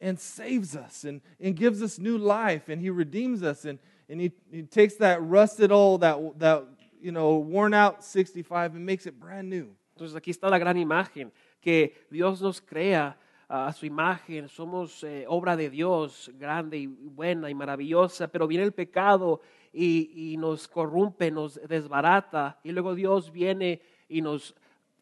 and 0.00 0.18
saves 0.18 0.74
us 0.74 1.04
and, 1.04 1.20
and 1.38 1.54
gives 1.54 1.82
us 1.82 1.98
new 1.98 2.18
life, 2.18 2.68
and 2.68 2.80
He 2.80 2.90
redeems 2.90 3.42
us, 3.42 3.64
and 3.64 3.78
and 4.08 4.20
He, 4.20 4.32
he 4.50 4.62
takes 4.62 4.94
that 4.96 5.22
rusted 5.22 5.70
old 5.70 6.00
that 6.00 6.18
that 6.38 6.64
you 7.00 7.12
know 7.12 7.36
worn 7.36 7.74
out 7.74 8.02
65 8.02 8.74
and 8.74 8.84
makes 8.84 9.06
it 9.06 9.20
brand 9.20 9.48
new. 9.48 9.68
Entonces 9.94 10.16
aquí 10.16 10.30
está 10.30 10.50
la 10.50 10.58
gran 10.58 10.76
imagen, 10.78 11.30
que 11.60 11.92
Dios 12.10 12.40
nos 12.40 12.60
crea 12.60 13.16
ah, 13.48 13.66
a 13.66 13.72
su 13.72 13.84
imagen, 13.84 14.48
somos 14.48 15.04
eh, 15.04 15.26
obra 15.28 15.56
de 15.56 15.68
Dios, 15.68 16.30
grande 16.38 16.78
y 16.78 16.86
buena 16.86 17.50
y 17.50 17.54
maravillosa, 17.54 18.28
pero 18.28 18.48
viene 18.48 18.64
el 18.64 18.72
pecado 18.72 19.42
y, 19.72 20.32
y 20.32 20.36
nos 20.36 20.68
corrompe, 20.68 21.30
nos 21.30 21.60
desbarata, 21.66 22.60
y 22.62 22.72
luego 22.72 22.94
Dios 22.94 23.32
viene 23.32 23.80
y 24.08 24.20
nos 24.20 24.54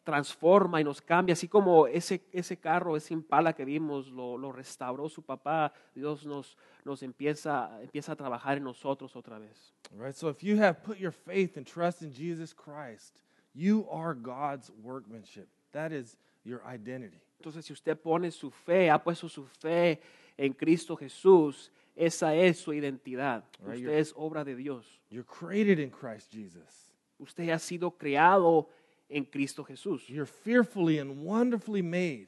transforma 0.03 0.81
y 0.81 0.83
nos 0.83 1.01
cambia, 1.01 1.33
así 1.33 1.47
como 1.47 1.87
ese, 1.87 2.21
ese 2.31 2.57
carro, 2.57 2.97
ese 2.97 3.13
impala 3.13 3.53
que 3.53 3.65
vimos, 3.65 4.07
lo, 4.07 4.37
lo 4.37 4.51
restauró 4.51 5.07
su 5.09 5.21
papá, 5.21 5.73
Dios 5.93 6.25
nos, 6.25 6.57
nos 6.83 7.03
empieza, 7.03 7.79
empieza 7.81 8.13
a 8.13 8.15
trabajar 8.15 8.57
en 8.57 8.63
nosotros 8.63 9.15
otra 9.15 9.37
vez. 9.37 9.73
Right? 9.95 10.15
So 10.15 10.29
if 10.29 10.41
you 10.41 10.57
have 10.57 10.81
put 10.83 10.97
your 10.97 11.11
faith 11.11 11.57
and 11.57 11.65
trust 11.65 12.01
in 12.01 12.11
Jesus 12.11 12.53
Christ, 12.53 13.21
you 13.53 13.87
are 13.91 14.15
God's 14.15 14.71
workmanship. 14.81 15.47
That 15.71 15.91
is 15.91 16.17
your 16.43 16.61
identity. 16.65 17.21
Entonces, 17.39 17.65
si 17.65 17.73
usted 17.73 17.99
pone 17.99 18.31
su 18.31 18.51
fe, 18.51 18.89
ha 18.89 19.03
puesto 19.03 19.27
su 19.27 19.45
fe 19.45 20.01
en 20.37 20.53
Cristo 20.53 20.95
Jesús, 20.95 21.71
esa 21.95 22.35
es 22.35 22.59
su 22.59 22.73
identidad. 22.73 23.43
Right, 23.59 23.77
Usted 23.77 23.89
you're- 23.89 23.99
es 23.99 24.13
obra 24.15 24.43
de 24.43 24.55
Dios. 24.55 24.85
You're 25.09 25.25
created 25.25 25.79
in 25.79 25.89
Christ 25.89 26.31
Jesus. 26.31 26.91
Usted 27.19 27.49
ha 27.49 27.59
sido 27.59 27.91
creado 27.97 28.67
en 29.09 29.25
Cristo 29.25 29.63
Jesús. 29.63 30.07
You're 30.07 30.25
fearfully 30.25 30.99
and 30.99 31.23
wonderfully 31.23 31.81
made. 31.81 32.27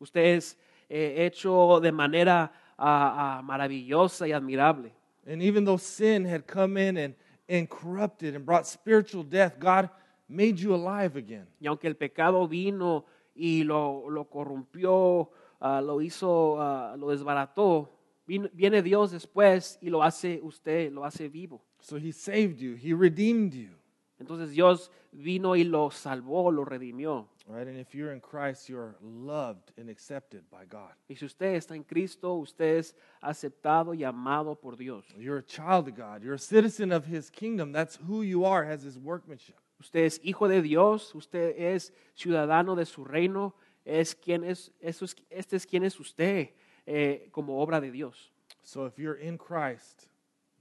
Usted 0.00 0.36
es 0.36 0.56
eh, 0.88 1.26
hecho 1.26 1.80
de 1.80 1.92
manera 1.92 2.52
ah, 2.78 3.38
ah, 3.38 3.42
maravillosa 3.42 4.26
y 4.26 4.32
admirable. 4.32 4.92
And 5.26 5.42
even 5.42 5.64
though 5.64 5.76
sin 5.76 6.24
had 6.24 6.46
come 6.46 6.78
in 6.78 6.96
and, 6.96 7.14
and 7.48 7.68
corrupted 7.68 8.34
and 8.34 8.46
brought 8.46 8.66
spiritual 8.66 9.22
death, 9.22 9.58
God 9.58 9.90
made 10.28 10.58
you 10.58 10.74
alive 10.74 11.16
again. 11.16 11.46
Y 11.60 11.66
aunque 11.66 11.86
el 11.88 11.96
pecado 11.96 12.48
vino 12.48 13.04
y 13.34 13.64
lo, 13.64 14.08
lo 14.08 14.24
corrompió, 14.30 15.30
ah, 15.60 15.80
lo 15.80 16.00
hizo, 16.00 16.56
lo 16.96 17.10
desbarató, 17.10 17.90
viene 18.38 18.82
Dios 18.82 19.10
después 19.10 19.78
y 19.80 19.90
lo 19.90 20.02
hace 20.02 20.40
usted, 20.42 20.92
lo 20.92 21.04
hace 21.04 21.28
vivo. 21.28 21.64
So 21.80 21.96
he 21.96 22.12
saved 22.12 22.58
you, 22.58 22.76
he 22.76 22.94
redeemed 22.94 23.52
you. 23.54 23.70
Entonces 24.18 24.50
Dios 24.50 24.90
vino 25.12 25.56
y 25.56 25.64
lo 25.64 25.90
salvó, 25.90 26.52
lo 26.52 26.64
redimió. 26.64 27.28
Right? 27.46 27.66
And 27.66 27.78
if 27.78 27.94
you're 27.94 28.12
in 28.12 28.20
Christ, 28.20 28.68
you're 28.68 28.94
loved 29.00 29.72
and 29.78 29.88
accepted 29.88 30.42
by 30.50 30.66
God. 30.66 30.92
Y 31.08 31.16
si 31.16 31.24
usted 31.24 31.54
está 31.54 31.74
en 31.74 31.82
Cristo, 31.82 32.34
usted 32.34 32.76
es 32.78 32.94
aceptado 33.22 33.94
y 33.94 34.04
amado 34.04 34.54
por 34.54 34.76
Dios. 34.76 35.06
You're 35.18 35.38
a 35.38 35.42
child 35.44 35.88
of 35.88 35.96
God. 35.96 36.22
You're 36.22 36.34
a 36.34 36.38
citizen 36.38 36.92
of 36.92 37.06
his 37.06 37.30
kingdom. 37.30 37.72
That's 37.72 37.96
who 37.96 38.22
you 38.22 38.44
are 38.44 38.62
as 38.62 38.84
his 38.84 38.98
workmanship. 38.98 39.56
Usted 39.80 40.04
es 40.04 40.20
hijo 40.22 40.46
de 40.46 40.60
Dios, 40.60 41.14
usted 41.14 41.54
es 41.58 41.92
ciudadano 42.14 42.76
de 42.76 42.84
su 42.84 43.02
reino, 43.04 43.54
es 43.86 44.14
quien 44.14 44.44
es, 44.44 44.70
eso 44.78 45.06
es- 45.06 45.16
este 45.30 45.56
es 45.56 45.66
quien 45.66 45.82
es 45.82 45.98
usted 45.98 46.50
eh, 46.86 47.28
como 47.32 47.60
obra 47.60 47.80
de 47.80 47.90
Dios. 47.90 48.30
So 48.62 48.86
if 48.86 48.98
you're 48.98 49.18
in 49.18 49.38
Christ, 49.38 50.08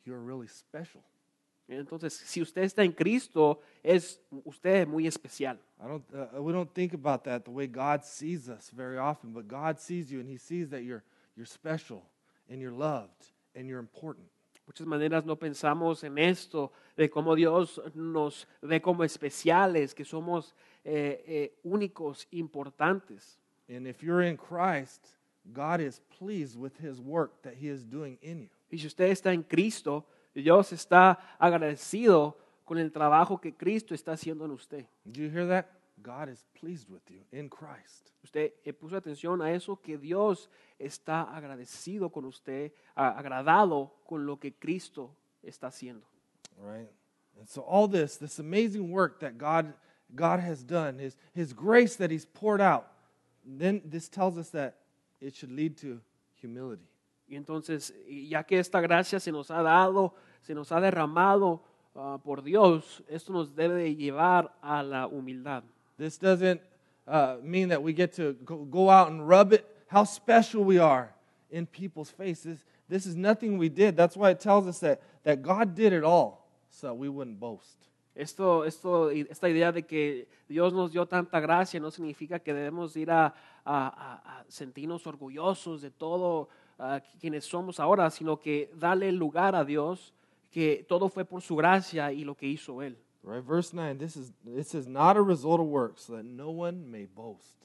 you're 0.05 0.19
really 0.19 0.47
special. 0.47 1.03
Entonces, 1.67 2.13
si 2.13 2.41
usted 2.41 2.63
está 2.63 2.84
en 2.84 2.91
Cristo, 2.91 3.62
es 3.84 4.19
usted 4.43 4.88
muy 4.88 5.05
especial. 5.05 5.60
I 5.79 5.88
don't, 5.88 6.03
uh, 6.13 6.41
we 6.41 6.51
don't 6.51 6.73
think 6.73 6.93
about 6.93 7.23
that 7.25 7.45
the 7.45 7.51
way 7.51 7.67
God 7.67 8.03
sees 8.03 8.49
us 8.49 8.71
very 8.71 8.97
often, 8.97 9.34
but 9.34 9.47
God 9.47 9.79
sees 9.79 10.12
you 10.12 10.19
and 10.19 10.27
He 10.27 10.38
sees 10.38 10.69
that 10.69 10.84
you're, 10.84 11.03
you're 11.36 11.45
special 11.45 12.03
and 12.49 12.60
you're 12.60 12.71
loved 12.71 13.32
and 13.55 13.67
you're 13.67 13.79
important. 13.79 14.25
Muchas 14.65 14.88
maneras 14.88 15.25
no 15.25 15.36
pensamos 15.36 16.03
en 16.03 16.17
esto, 16.17 16.71
de 16.95 17.10
cómo 17.10 17.36
Dios 17.36 17.79
nos 17.95 18.45
ve 18.62 18.79
como 18.79 19.03
especiales, 19.03 19.95
que 19.95 20.05
somos 20.05 20.53
eh, 20.84 21.23
eh, 21.27 21.53
únicos, 21.63 22.27
importantes. 22.32 23.39
And 23.67 23.88
if 23.88 24.03
you're 24.03 24.21
in 24.21 24.38
Christ, 24.38 25.08
God 25.53 25.81
is 25.81 26.01
pleased 26.17 26.57
with 26.57 26.77
His 26.77 26.99
work 26.99 27.41
that 27.43 27.55
He 27.55 27.67
is 27.67 27.83
doing 27.83 28.17
in 28.21 28.39
you. 28.39 28.49
Y 28.71 28.77
si 28.77 28.88
usted 28.88 29.09
está 29.09 29.33
en 29.33 29.43
Cristo, 29.43 30.05
Dios 30.33 30.71
está 30.71 31.17
agradecido 31.39 32.35
con 32.65 32.77
el 32.77 32.91
trabajo 32.91 33.41
que 33.41 33.53
Cristo 33.53 33.93
está 33.93 34.13
haciendo 34.13 34.45
en 34.45 34.51
usted. 34.51 34.85
Do 35.05 35.21
you 35.21 35.29
hear 35.29 35.47
that? 35.47 35.65
God 36.01 36.29
is 36.29 36.45
pleased 36.53 36.89
with 36.89 37.01
you 37.09 37.21
in 37.31 37.49
Christ. 37.49 38.12
Usted 38.23 38.53
eh, 38.63 38.73
puso 38.73 38.95
atención 38.95 39.41
a 39.41 39.51
eso 39.51 39.75
que 39.75 39.97
Dios 39.97 40.49
está 40.77 41.23
agradecido 41.23 42.12
con 42.12 42.25
usted, 42.25 42.71
agradado 42.95 43.91
con 44.05 44.25
lo 44.25 44.38
que 44.38 44.53
Cristo 44.53 45.15
está 45.43 45.67
haciendo. 45.67 46.05
Right? 46.57 46.89
And 47.39 47.47
so 47.47 47.62
all 47.62 47.88
this, 47.88 48.17
this 48.17 48.39
amazing 48.39 48.91
work 48.91 49.19
that 49.21 49.38
God 49.38 49.73
God 50.15 50.39
has 50.39 50.63
done, 50.63 50.97
his 50.99 51.15
his 51.33 51.53
grace 51.53 51.95
that 51.97 52.12
he's 52.12 52.25
poured 52.25 52.62
out, 52.62 52.88
then 53.45 53.81
this 53.85 54.09
tells 54.09 54.38
us 54.38 54.49
that 54.49 54.75
it 55.21 55.36
should 55.36 55.51
lead 55.51 55.77
to 55.77 55.99
humility. 56.41 56.88
Y 57.27 57.36
entonces, 57.36 57.93
ya 58.08 58.43
que 58.43 58.58
esta 58.58 58.82
gracia 58.82 59.19
se 59.19 59.32
nos 59.32 59.51
ha 59.51 59.62
dado, 59.62 60.13
se 60.41 60.55
nos 60.55 60.71
ha 60.71 60.82
derramado 60.82 61.62
ah, 61.95 62.19
por 62.23 62.41
Dios, 62.41 63.03
esto 63.08 63.32
nos 63.32 63.55
debe 63.55 63.75
de 63.75 63.95
llevar 63.95 64.51
a 64.62 64.82
la 64.82 65.08
humildad. 65.08 65.63
This 65.97 66.17
doesn't 66.17 66.62
uh, 67.08 67.38
mean 67.43 67.69
that 67.69 67.84
we 67.84 67.93
get 67.93 68.13
to 68.13 68.34
go, 68.45 68.65
go 68.65 68.89
out 68.89 69.12
and 69.12 69.27
rub 69.27 69.53
it 69.53 69.65
how 69.88 70.05
special 70.05 70.63
we 70.63 70.79
are 70.79 71.13
in 71.51 71.65
people's 71.65 72.10
faces. 72.10 72.63
This 72.88 73.05
is 73.05 73.15
nothing 73.15 73.58
we 73.58 73.69
did. 73.69 73.95
That's 73.95 74.15
why 74.15 74.32
it 74.32 74.39
tells 74.39 74.67
us 74.67 74.79
that, 74.79 75.01
that 75.23 75.41
God 75.41 75.75
did 75.75 75.93
it 75.93 76.03
all 76.03 76.47
so 76.69 76.93
we 76.93 77.10
wouldn't 77.10 77.39
boast. 77.39 77.88
Esto, 78.19 78.65
esto, 78.65 79.10
esta 79.12 79.47
idea 79.47 79.71
de 79.71 79.84
que 79.86 80.27
Dios 80.49 80.73
nos 80.73 80.91
dio 80.91 81.05
tanta 81.05 81.39
gracia 81.39 81.79
no 81.79 81.89
significa 81.89 82.38
que 82.39 82.53
debemos 82.53 82.95
ir 82.97 83.10
a, 83.12 83.27
a- 83.27 83.32
a- 83.63 84.45
sentirnos 84.49 85.08
orgullosos 85.08 85.82
de 85.82 85.89
todo 85.89 86.49
ah, 86.77 87.01
quienes 87.19 87.45
somos 87.45 87.79
ahora, 87.79 88.10
sino 88.10 88.38
que 88.38 88.69
darle 88.75 89.10
lugar 89.13 89.55
a 89.55 89.63
Dios, 89.63 90.13
que 90.51 90.86
todo 90.89 91.08
fue 91.08 91.23
por 91.23 91.41
su 91.41 91.55
gracia 91.55 92.12
y 92.12 92.25
lo 92.25 92.36
que 92.36 92.45
hizo 92.47 92.82
Él. 92.82 92.97
Right? 93.23 93.45
Verse 93.45 93.73
9, 93.73 93.97
this 93.99 94.17
is 94.17 94.34
this 94.43 94.73
is 94.75 94.86
not 94.88 95.15
a 95.15 95.21
result 95.21 95.62
of 95.62 95.67
works, 95.67 96.03
so 96.03 96.15
that 96.17 96.23
no 96.25 96.49
one 96.49 96.89
may 96.91 97.05
boast. 97.05 97.58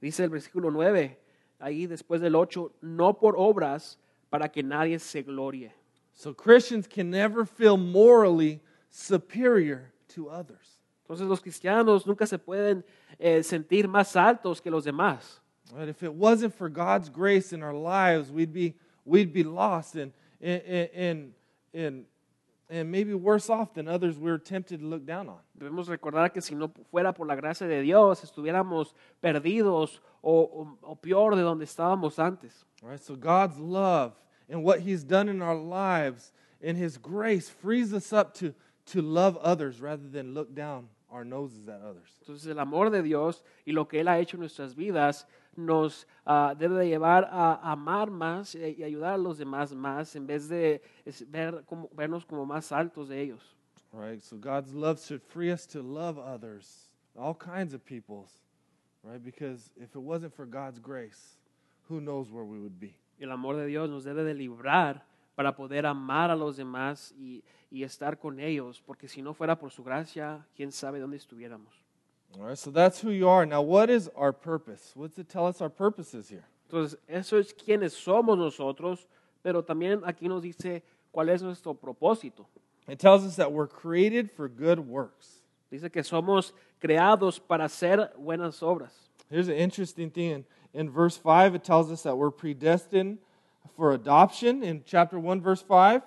Dice 0.00 0.20
el 0.24 0.30
versículo 0.30 0.70
9, 0.70 1.18
ahí 1.58 1.86
después 1.88 2.20
del 2.20 2.36
8, 2.36 2.70
no 2.82 3.14
por 3.18 3.34
obras 3.36 3.98
para 4.30 4.48
que 4.48 4.62
nadie 4.62 4.98
se 5.00 5.22
glorie. 5.22 5.72
So 6.14 6.32
Christians 6.34 6.86
can 6.86 7.10
never 7.10 7.44
feel 7.44 7.76
morally 7.76 8.60
superior 8.90 9.92
to 10.14 10.28
others. 10.28 10.78
Entonces 11.04 11.26
los 11.26 11.40
cristianos 11.40 12.06
nunca 12.06 12.26
se 12.26 12.38
pueden 12.38 12.84
eh, 13.18 13.42
sentir 13.42 13.88
más 13.88 14.14
altos 14.16 14.60
que 14.60 14.70
los 14.70 14.84
demás. 14.84 15.40
Right? 15.72 15.88
If 15.88 16.02
it 16.02 16.12
wasn't 16.12 16.54
for 16.54 16.68
God's 16.68 17.08
grace 17.08 17.52
in 17.52 17.62
our 17.62 17.74
lives, 17.74 18.30
we'd 18.30 18.52
be 18.52 18.74
we'd 19.04 19.32
be 19.32 19.44
lost 19.44 19.96
and 19.96 20.12
and 20.40 20.62
and 20.94 21.32
and, 21.74 22.04
and 22.70 22.90
maybe 22.90 23.14
worse 23.14 23.48
off 23.50 23.72
than 23.74 23.88
others 23.88 24.18
we're 24.18 24.38
tempted 24.38 24.80
to 24.80 24.86
look 24.86 25.04
down 25.06 25.28
on. 25.28 25.38
Debemos 25.58 25.88
recordar 25.88 26.32
que 26.32 26.40
si 26.42 26.54
no 26.54 26.70
fuera 26.90 27.14
por 27.14 27.26
la 27.26 27.34
gracia 27.36 27.66
de 27.66 27.80
Dios, 27.82 28.22
estuviéramos 28.22 28.92
perdidos 29.22 30.00
o, 30.22 30.40
o- 30.42 30.78
o 30.82 30.94
peor 30.96 31.34
de 31.36 31.42
donde 31.42 31.64
estábamos 31.64 32.18
antes. 32.18 32.64
Right? 32.82 33.00
So 33.00 33.14
God's 33.16 33.58
love 33.58 34.12
and 34.50 34.62
what 34.62 34.80
He's 34.80 35.04
done 35.04 35.28
in 35.30 35.40
our 35.42 35.56
lives 35.56 36.32
and 36.62 36.76
His 36.76 36.98
grace 36.98 37.48
frees 37.48 37.92
us 37.94 38.12
up 38.12 38.34
to 38.34 38.54
to 38.92 39.02
love 39.02 39.36
others 39.38 39.80
rather 39.80 40.08
than 40.08 40.34
look 40.34 40.54
down 40.54 40.88
our 41.10 41.24
noses 41.24 41.68
at 41.68 41.80
others. 41.80 42.10
Entonces 42.20 42.46
el 42.46 42.58
amor 42.58 42.90
de 42.90 43.02
Dios 43.02 43.42
y 43.66 43.72
lo 43.72 43.86
que 43.86 44.00
Él 44.00 44.08
ha 44.08 44.18
hecho 44.18 44.36
en 44.36 44.40
nuestras 44.40 44.74
vidas 44.74 45.26
nos 45.56 46.06
ah, 46.24 46.54
debe 46.56 46.76
de 46.76 46.88
llevar 46.88 47.28
a 47.30 47.72
amar 47.72 48.10
más 48.10 48.54
y 48.54 48.76
y 48.78 48.84
ayudar 48.84 49.14
a 49.14 49.18
los 49.18 49.38
demás 49.38 49.74
más 49.74 50.14
en 50.14 50.26
vez 50.26 50.48
de 50.48 50.80
ver 51.28 51.64
como, 51.66 51.88
vernos 51.94 52.24
como 52.24 52.44
más 52.44 52.70
altos 52.72 53.08
de 53.08 53.20
ellos. 53.20 53.56
Right? 53.92 54.22
So 54.22 54.36
God's 54.36 54.74
love 54.74 55.00
should 55.00 55.22
free 55.22 55.50
us 55.50 55.66
to 55.68 55.82
love 55.82 56.18
others, 56.18 56.90
all 57.16 57.34
kinds 57.34 57.72
of 57.72 57.84
peoples, 57.84 58.30
right? 59.02 59.22
Because 59.22 59.70
if 59.76 59.94
it 59.94 60.02
wasn't 60.02 60.34
for 60.34 60.44
God's 60.44 60.78
grace, 60.78 61.38
who 61.88 62.00
knows 62.00 62.30
where 62.30 62.44
we 62.44 62.60
would 62.60 62.78
be? 62.78 62.94
El 63.20 63.32
amor 63.32 63.56
de 63.56 63.66
Dios 63.66 63.88
nos 63.88 64.04
debe 64.04 64.24
de 64.24 64.34
librar 64.34 65.02
para 65.38 65.54
poder 65.54 65.86
amar 65.86 66.32
a 66.32 66.34
los 66.34 66.56
demás 66.56 67.14
y, 67.16 67.44
y 67.70 67.84
estar 67.84 68.18
con 68.18 68.40
ellos, 68.40 68.82
porque 68.84 69.06
si 69.06 69.22
no 69.22 69.32
fuera 69.32 69.56
por 69.56 69.70
su 69.70 69.84
gracia, 69.84 70.44
quién 70.56 70.72
sabe 70.72 70.98
dónde 70.98 71.16
estuviéramos. 71.16 71.80
All 72.34 72.48
right, 72.48 72.58
so 72.58 72.72
that's 72.72 73.00
who 73.00 73.12
you 73.12 73.28
are. 73.28 73.46
Now, 73.46 73.62
what 73.62 73.88
is 73.88 74.10
our 74.16 74.32
purpose? 74.32 74.96
What's 74.96 75.16
it 75.16 75.28
tell 75.28 75.46
us 75.46 75.60
our 75.60 75.70
purpose 75.70 76.12
is 76.12 76.28
here? 76.28 76.42
Entonces, 76.66 76.98
eso 77.06 77.38
es 77.38 77.54
quienes 77.54 77.92
somos 77.92 78.36
nosotros, 78.36 79.06
pero 79.40 79.62
también 79.62 80.02
aquí 80.04 80.26
nos 80.26 80.42
dice 80.42 80.82
cuál 81.12 81.28
es 81.28 81.40
nuestro 81.40 81.72
propósito. 81.72 82.44
It 82.88 82.98
tells 82.98 83.24
us 83.24 83.36
that 83.36 83.52
we're 83.52 83.68
created 83.68 84.32
for 84.32 84.48
good 84.48 84.80
works. 84.80 85.44
Dice 85.70 85.88
que 85.88 86.02
somos 86.02 86.52
creados 86.80 87.38
para 87.38 87.66
hacer 87.66 88.10
buenas 88.18 88.60
obras. 88.60 88.90
Here's 89.30 89.46
an 89.46 89.54
interesting 89.54 90.10
thing. 90.10 90.32
In, 90.32 90.44
in 90.74 90.90
verse 90.90 91.16
5, 91.16 91.54
it 91.54 91.62
tells 91.62 91.92
us 91.92 92.02
that 92.02 92.16
we're 92.18 92.32
predestined 92.32 93.18
for 93.76 93.92
adoption 93.92 94.62
in 94.62 94.82
chapter 94.84 95.18
1, 95.18 95.40
verse 95.40 95.62
5. 95.62 96.02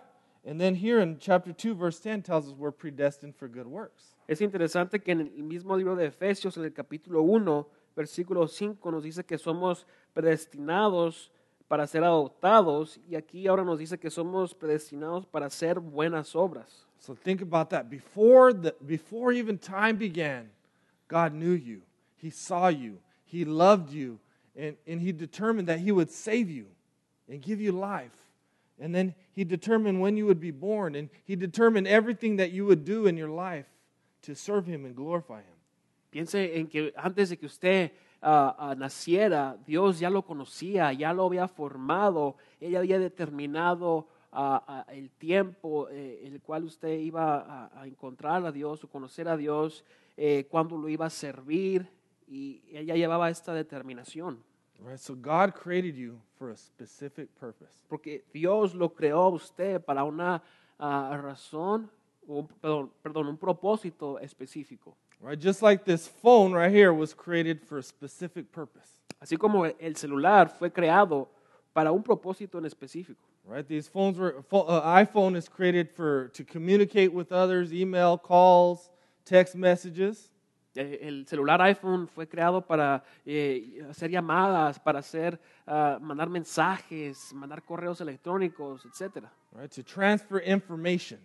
And 0.45 0.60
then 0.60 0.76
here 0.76 1.00
in 1.00 1.17
chapter 1.19 1.54
2, 1.54 1.76
verse 1.76 2.00
10, 2.00 2.24
tells 2.24 2.47
us 2.47 2.54
we're 2.54 2.71
predestined 2.71 3.36
for 3.36 3.47
good 3.47 3.67
works. 3.67 4.15
Es 4.28 4.41
interesante 4.41 5.04
que 5.04 5.12
en 5.12 5.21
el 5.21 5.43
mismo 5.43 5.76
libro 5.78 5.95
de 5.95 6.08
Efesios, 6.08 6.58
en 6.58 6.63
el 6.63 6.71
capítulo 6.71 7.21
1, 7.21 7.67
versículo 7.95 8.47
5, 8.47 8.91
nos 8.91 9.04
dice 9.04 9.24
que 9.24 9.38
somos 9.38 9.86
predestinados 10.13 11.30
para 11.67 11.86
ser 11.86 12.04
adoptados 12.04 13.00
y 13.08 13.15
aquí 13.15 13.47
ahora 13.47 13.63
nos 13.63 13.80
dice 13.80 13.97
que 13.97 14.10
somos 14.10 14.54
predestinados 14.54 15.26
para 15.26 15.45
hacer 15.45 15.80
buenas 15.80 16.36
obras. 16.36 16.88
So 16.97 17.15
think 17.15 17.41
about 17.41 17.69
that. 17.69 17.89
Before, 17.89 18.54
the, 18.54 18.76
before 18.86 19.32
even 19.32 19.58
time 19.58 19.97
began, 19.97 20.50
God 21.08 21.34
knew 21.34 21.54
you. 21.54 21.82
He 22.17 22.30
saw 22.30 22.69
you. 22.69 23.00
He 23.26 23.45
loved 23.45 23.91
you. 23.91 24.19
And, 24.56 24.76
and 24.88 25.02
He 25.02 25.12
determined 25.12 25.67
that 25.67 25.80
He 25.80 25.91
would 25.91 26.12
save 26.12 26.50
you 26.50 26.67
and 27.31 27.41
give 27.41 27.61
you 27.61 27.71
life. 27.71 28.11
And 28.79 28.93
then 28.93 29.15
He 29.33 29.43
determined 29.45 30.01
when 30.01 30.17
you 30.17 30.25
would 30.25 30.39
be 30.39 30.51
born. 30.51 30.95
And 30.95 31.09
He 31.25 31.35
determined 31.35 31.87
everything 31.87 32.35
that 32.37 32.51
you 32.51 32.65
would 32.65 32.83
do 32.83 33.07
in 33.07 33.17
your 33.17 33.29
life 33.29 33.67
to 34.23 34.35
serve 34.35 34.67
Him 34.67 34.85
and 34.85 34.95
glorify 34.95 35.39
Him. 35.39 35.55
Piense 36.11 36.57
en 36.57 36.67
que 36.67 36.91
antes 36.97 37.29
de 37.29 37.37
que 37.37 37.45
usted 37.45 37.91
ah, 38.21 38.75
naciera, 38.77 39.57
Dios 39.65 39.99
ya 39.99 40.09
lo 40.09 40.23
conocía, 40.23 40.91
ya 40.91 41.13
lo 41.13 41.25
había 41.25 41.47
formado, 41.47 42.35
ella 42.59 42.79
había 42.79 42.99
determinado 42.99 44.07
ah, 44.33 44.85
el 44.89 45.09
tiempo 45.11 45.87
eh, 45.89 46.21
el 46.25 46.41
cual 46.41 46.65
usted 46.65 46.99
iba 46.99 47.39
a, 47.39 47.81
a 47.81 47.87
encontrar 47.87 48.45
a 48.45 48.51
Dios 48.51 48.83
o 48.83 48.89
conocer 48.89 49.29
a 49.29 49.37
Dios, 49.37 49.85
eh, 50.17 50.47
cuándo 50.49 50.77
lo 50.77 50.89
iba 50.89 51.05
a 51.05 51.09
servir, 51.09 51.87
y 52.27 52.61
ella 52.73 52.95
llevaba 52.95 53.29
esta 53.29 53.53
determinación. 53.53 54.43
Right? 54.83 54.99
So 54.99 55.13
God 55.13 55.53
created 55.53 55.95
you 55.95 56.19
for 56.37 56.49
a 56.49 56.57
specific 56.57 57.27
purpose. 57.39 57.71
Porque 57.87 58.23
Dios 58.33 58.73
lo 58.73 58.89
creó 58.89 59.25
a 59.25 59.29
usted 59.29 59.85
para 59.85 60.03
una 60.03 60.41
ah, 60.79 61.19
razón, 61.21 61.89
o, 62.27 62.47
perdón, 62.61 62.89
perdón, 63.03 63.27
un 63.27 63.37
propósito 63.37 64.19
específico. 64.19 64.95
Right? 65.21 65.39
Just 65.39 65.61
like 65.61 65.85
this 65.85 66.07
phone 66.07 66.51
right 66.51 66.71
here 66.71 66.93
was 66.93 67.13
created 67.13 67.61
for 67.61 67.77
a 67.77 67.83
specific 67.83 68.51
purpose. 68.51 68.87
Así 69.21 69.37
como 69.37 69.65
el 69.65 69.95
celular 69.95 70.49
fue 70.49 70.71
creado 70.71 71.27
para 71.73 71.91
un 71.91 72.01
propósito 72.01 72.57
en 72.57 72.65
específico. 72.65 73.21
Right? 73.45 73.67
These 73.67 73.87
phones 73.87 74.17
were 74.17 74.43
uh, 74.51 74.81
iPhone 74.81 75.35
is 75.35 75.47
created 75.47 75.91
for 75.91 76.29
to 76.29 76.43
communicate 76.43 77.13
with 77.13 77.31
others, 77.31 77.71
email, 77.71 78.17
calls, 78.17 78.89
text 79.25 79.55
messages. 79.55 80.30
Eh, 80.75 80.99
El 81.01 81.27
celular 81.27 81.62
iPhone 81.62 82.07
fue 82.07 82.27
creado 82.27 82.65
para 82.65 83.03
eh, 83.25 83.86
hacer 83.89 84.10
llamadas, 84.10 84.79
para 84.79 84.99
hacer, 84.99 85.39
ah, 85.67 85.97
mandar 86.01 86.29
mensajes, 86.29 87.34
mandar 87.34 87.62
correos 87.63 87.99
electrónicos, 87.99 88.86
etc. 88.86 89.25
Right? 89.53 89.71
To 89.71 89.84
transfer 89.84 90.41
information. 90.45 91.19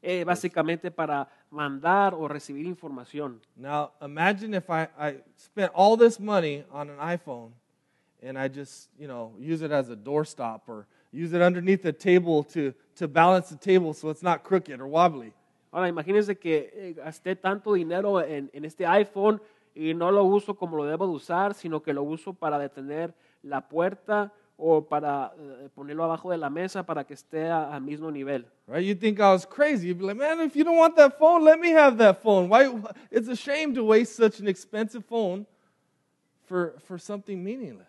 Eh, 0.00 0.22
básicamente 0.24 0.92
para 0.92 1.28
mandar 1.50 2.14
o 2.14 2.28
recibir 2.28 2.66
información. 2.66 3.40
Now 3.56 3.90
imagine 4.00 4.54
if 4.54 4.70
I, 4.70 4.88
I 4.96 5.16
spent 5.36 5.72
all 5.74 5.96
this 5.96 6.20
money 6.20 6.64
on 6.70 6.88
an 6.88 6.98
iPhone 6.98 7.50
and 8.22 8.38
I 8.38 8.48
just, 8.48 8.90
you 8.96 9.08
know, 9.08 9.32
use 9.40 9.60
it 9.60 9.72
as 9.72 9.90
a 9.90 9.96
doorstop 9.96 10.68
or 10.68 10.86
use 11.10 11.32
it 11.32 11.42
underneath 11.42 11.82
the 11.82 11.92
table 11.92 12.44
to, 12.44 12.72
to 12.94 13.08
balance 13.08 13.48
the 13.48 13.56
table 13.56 13.92
so 13.92 14.08
it's 14.10 14.22
not 14.22 14.44
crooked 14.44 14.80
or 14.80 14.86
wobbly. 14.86 15.32
Ahora, 15.70 15.88
imagínense 15.88 16.38
que 16.38 16.70
eh, 16.72 16.92
gasté 16.96 17.36
tanto 17.36 17.74
dinero 17.74 18.20
en, 18.22 18.50
en 18.52 18.64
este 18.64 18.86
iPhone 18.86 19.40
y 19.74 19.94
no 19.94 20.10
lo 20.10 20.24
uso 20.24 20.54
como 20.54 20.76
lo 20.76 20.84
debo 20.84 21.06
de 21.06 21.12
usar, 21.12 21.54
sino 21.54 21.82
que 21.82 21.92
lo 21.92 22.02
uso 22.02 22.32
para 22.32 22.58
detener 22.58 23.12
la 23.42 23.60
puerta 23.68 24.32
o 24.56 24.82
para 24.82 25.32
eh, 25.38 25.68
ponerlo 25.74 26.02
abajo 26.04 26.30
de 26.32 26.38
la 26.38 26.50
mesa 26.50 26.84
para 26.84 27.04
que 27.04 27.14
esté 27.14 27.48
a- 27.48 27.72
al 27.72 27.80
mismo 27.82 28.10
nivel. 28.10 28.44
Right? 28.66 28.84
You'd 28.84 28.98
think 29.00 29.18
I 29.20 29.30
was 29.30 29.46
crazy. 29.46 29.86
You'd 29.88 29.98
be 29.98 30.04
like, 30.06 30.18
man, 30.18 30.40
if 30.40 30.56
you 30.56 30.64
don't 30.64 30.78
want 30.78 30.96
that 30.96 31.16
phone, 31.18 31.44
let 31.44 31.60
me 31.60 31.70
have 31.70 31.96
that 31.98 32.20
phone. 32.22 32.48
Why? 32.48 32.66
It's 33.10 33.28
a 33.28 33.36
shame 33.36 33.72
to 33.74 33.84
waste 33.84 34.16
such 34.16 34.40
an 34.40 34.48
expensive 34.48 35.04
phone 35.04 35.46
for, 36.46 36.74
for 36.80 36.98
something 36.98 37.36
meaningless. 37.42 37.86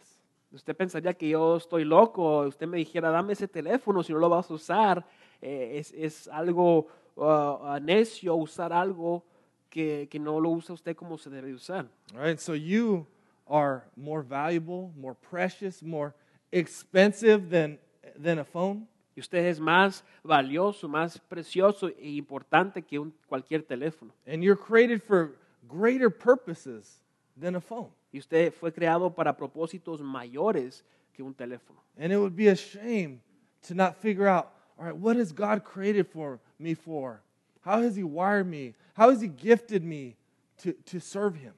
Usted 0.52 0.76
pensaría 0.76 1.14
que 1.14 1.30
yo 1.30 1.58
estoy 1.58 1.86
loco, 1.86 2.42
usted 2.48 2.68
me 2.68 2.78
dijera, 2.78 3.10
dame 3.12 3.34
ese 3.34 3.48
teléfono 3.48 4.04
si 4.04 4.12
no 4.14 4.20
lo 4.20 4.30
vas 4.30 4.50
a 4.50 4.54
usar. 4.54 5.06
Eh, 5.42 5.78
es, 5.80 5.92
es 5.94 6.28
algo 6.28 6.88
ah, 7.22 7.80
necio 7.80 8.36
usar 8.36 8.72
algo 8.72 9.24
que, 9.70 10.08
que 10.10 10.20
no 10.20 10.40
lo 10.40 10.50
usa 10.50 10.74
usted 10.74 10.96
como 10.96 11.18
se 11.18 11.30
debe 11.30 11.54
usar. 11.54 11.88
All 12.14 12.22
right, 12.22 12.40
so 12.40 12.54
you 12.54 13.06
are 13.48 13.84
more 13.96 14.22
valuable, 14.22 14.92
more 14.96 15.16
precious, 15.16 15.82
more 15.82 16.14
expensive 16.52 17.50
than, 17.50 17.80
than 18.16 18.40
a 18.40 18.46
phone. 18.46 18.88
Y 19.16 19.22
usted 19.22 19.46
es 19.48 19.60
más 19.60 20.04
valioso, 20.24 20.88
más 20.88 21.18
precioso 21.20 21.90
e 21.90 22.12
importante 22.12 22.82
que 22.82 22.98
un, 22.98 23.14
cualquier 23.28 23.64
teléfono. 23.64 24.14
And 24.26 24.42
you're 24.42 24.56
created 24.56 25.02
for 25.02 25.36
greater 25.68 26.10
purposes 26.10 27.02
than 27.38 27.56
a 27.56 27.62
phone. 27.62 27.90
Y 28.14 28.20
usted 28.20 28.54
fue 28.54 28.72
creado 28.72 29.14
para 29.14 29.36
propósitos 29.36 30.02
mayores 30.02 30.86
que 31.14 31.22
un 31.22 31.34
teléfono. 31.34 31.82
And 31.98 32.14
it 32.14 32.18
would 32.18 32.36
be 32.36 32.48
a 32.48 32.56
shame 32.56 33.22
to 33.68 33.76
not 33.76 33.98
figure 33.98 34.28
out, 34.28 34.52
all 34.80 34.86
right, 34.86 34.96
what 34.96 35.18
has 35.18 35.34
God 35.34 35.64
created 35.64 36.08
for 36.08 36.40
me 36.58 36.74
for? 36.74 37.22
How 37.62 37.82
has 37.82 37.98
He 37.98 38.04
wired 38.04 38.48
me? 38.48 38.76
How 38.94 39.10
has 39.10 39.20
He 39.20 39.28
gifted 39.28 39.84
me 39.84 40.16
to, 40.60 40.72
to 40.86 41.00
serve 41.00 41.36
Him? 41.36 41.54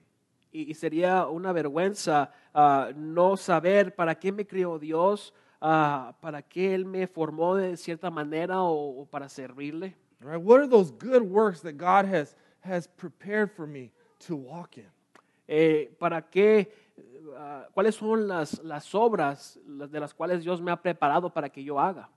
Y, 0.52 0.66
y 0.70 0.74
sería 0.74 1.28
una 1.32 1.54
vergüenza 1.54 2.30
ah, 2.54 2.92
no 2.96 3.36
saber 3.36 3.96
para 3.96 4.16
qué 4.16 4.32
me 4.34 4.44
crió 4.44 4.80
Dios, 4.80 5.34
ah, 5.62 6.16
para 6.20 6.42
qué 6.42 6.74
Él 6.74 6.86
me 6.86 7.06
formó 7.06 7.56
de 7.56 7.78
cierta 7.78 8.10
manera 8.10 8.60
o, 8.62 9.02
o 9.02 9.06
para 9.06 9.30
servirle. 9.30 9.94
All 10.24 10.32
right, 10.32 10.42
what 10.42 10.60
are 10.60 10.68
those 10.68 10.92
good 10.92 11.22
works 11.22 11.62
that 11.62 11.78
God 11.78 12.06
has, 12.06 12.36
has 12.62 12.88
prepared 12.88 13.52
for 13.52 13.68
me 13.68 13.92
to 14.28 14.36
walk 14.36 14.78
in? 14.78 14.90
Eh, 15.48 15.92
para 16.00 16.24
qué, 16.24 16.72
ah, 17.38 17.68
cuáles 17.74 17.94
son 17.94 18.28
las, 18.28 18.60
las 18.64 18.96
obras 18.96 19.60
de 19.64 20.00
las 20.00 20.12
cuales 20.12 20.44
Dios 20.44 20.60
me 20.60 20.72
ha 20.72 20.82
preparado 20.82 21.32
para 21.32 21.50
que 21.50 21.64
yo 21.64 21.80
haga. 21.80 22.10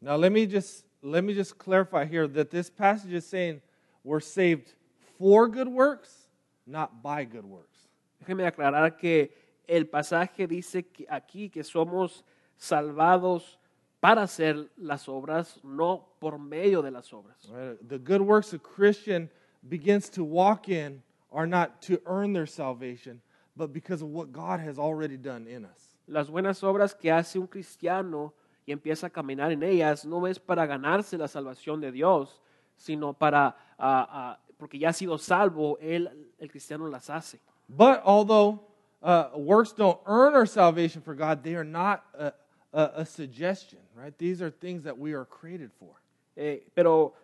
Now 0.00 0.16
let 0.16 0.32
me 0.32 0.46
just 0.46 0.84
let 1.02 1.24
me 1.24 1.34
just 1.34 1.58
clarify 1.58 2.04
here 2.04 2.26
that 2.28 2.50
this 2.50 2.70
passage 2.70 3.12
is 3.12 3.26
saying 3.26 3.60
we're 4.04 4.20
saved 4.20 4.74
for 5.18 5.48
good 5.48 5.68
works, 5.68 6.28
not 6.66 7.02
by 7.02 7.24
good 7.24 7.44
works. 7.44 7.78
Déjeme 8.22 8.50
aclarar 8.50 8.98
que 8.98 9.30
el 9.68 9.84
pasaje 9.84 10.46
dice 10.48 10.84
que 10.92 11.06
aquí 11.06 11.50
que 11.50 11.62
somos 11.62 12.22
salvados 12.58 13.58
para 14.00 14.22
hacer 14.22 14.68
las 14.76 15.08
obras, 15.08 15.58
no 15.64 16.06
por 16.20 16.38
medio 16.38 16.82
de 16.82 16.90
las 16.90 17.12
obras. 17.12 17.48
Right? 17.50 17.76
The 17.88 17.98
good 17.98 18.20
works 18.20 18.52
a 18.52 18.58
Christian 18.58 19.30
begins 19.68 20.08
to 20.10 20.24
walk 20.24 20.68
in 20.68 21.02
are 21.32 21.46
not 21.46 21.82
to 21.82 22.00
earn 22.06 22.32
their 22.32 22.46
salvation, 22.46 23.20
but 23.56 23.72
because 23.72 24.02
of 24.02 24.08
what 24.08 24.32
God 24.32 24.60
has 24.60 24.78
already 24.78 25.16
done 25.16 25.46
in 25.46 25.64
us. 25.64 25.96
Las 26.08 26.28
buenas 26.28 26.62
obras 26.62 26.94
que 26.98 27.10
hace 27.10 27.36
un 27.36 27.48
cristiano 27.48 28.32
y 28.66 28.72
empieza 28.72 29.06
a 29.06 29.10
caminar 29.10 29.52
en 29.52 29.62
ellas 29.62 30.04
no 30.04 30.26
es 30.26 30.40
para 30.40 30.66
ganarse 30.66 31.16
la 31.16 31.28
salvación 31.28 31.80
de 31.80 31.92
Dios, 31.92 32.42
sino 32.76 33.14
para, 33.14 33.56
ah, 33.78 34.08
ah, 34.10 34.38
porque 34.58 34.78
ya 34.78 34.88
ha 34.88 34.92
sido 34.92 35.16
salvo, 35.18 35.78
él, 35.80 36.32
el 36.38 36.50
cristiano 36.50 36.88
las 36.88 37.08
hace. 37.08 37.40
But 37.68 38.02
although 38.04 38.60
uh, 39.02 39.30
works 39.36 39.72
don't 39.72 40.00
earn 40.06 40.34
our 40.34 40.46
salvation 40.46 41.00
for 41.00 41.14
God, 41.14 41.42
they 41.42 41.54
are 41.54 41.64
not 41.64 42.04
a, 42.18 42.32
a, 42.72 43.02
a 43.02 43.06
suggestion, 43.06 43.80
right? 43.94 44.16
These 44.18 44.42
are 44.42 44.50
things 44.50 44.82
that 44.82 44.98
we 44.98 45.14
are 45.14 45.24
created 45.24 45.70
for. 45.78 46.00
Eh, 46.34 46.66
pero 46.74 47.14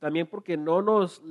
también 0.00 0.26
porque 0.26 0.56
no 0.56 0.82
nos, 0.82 1.22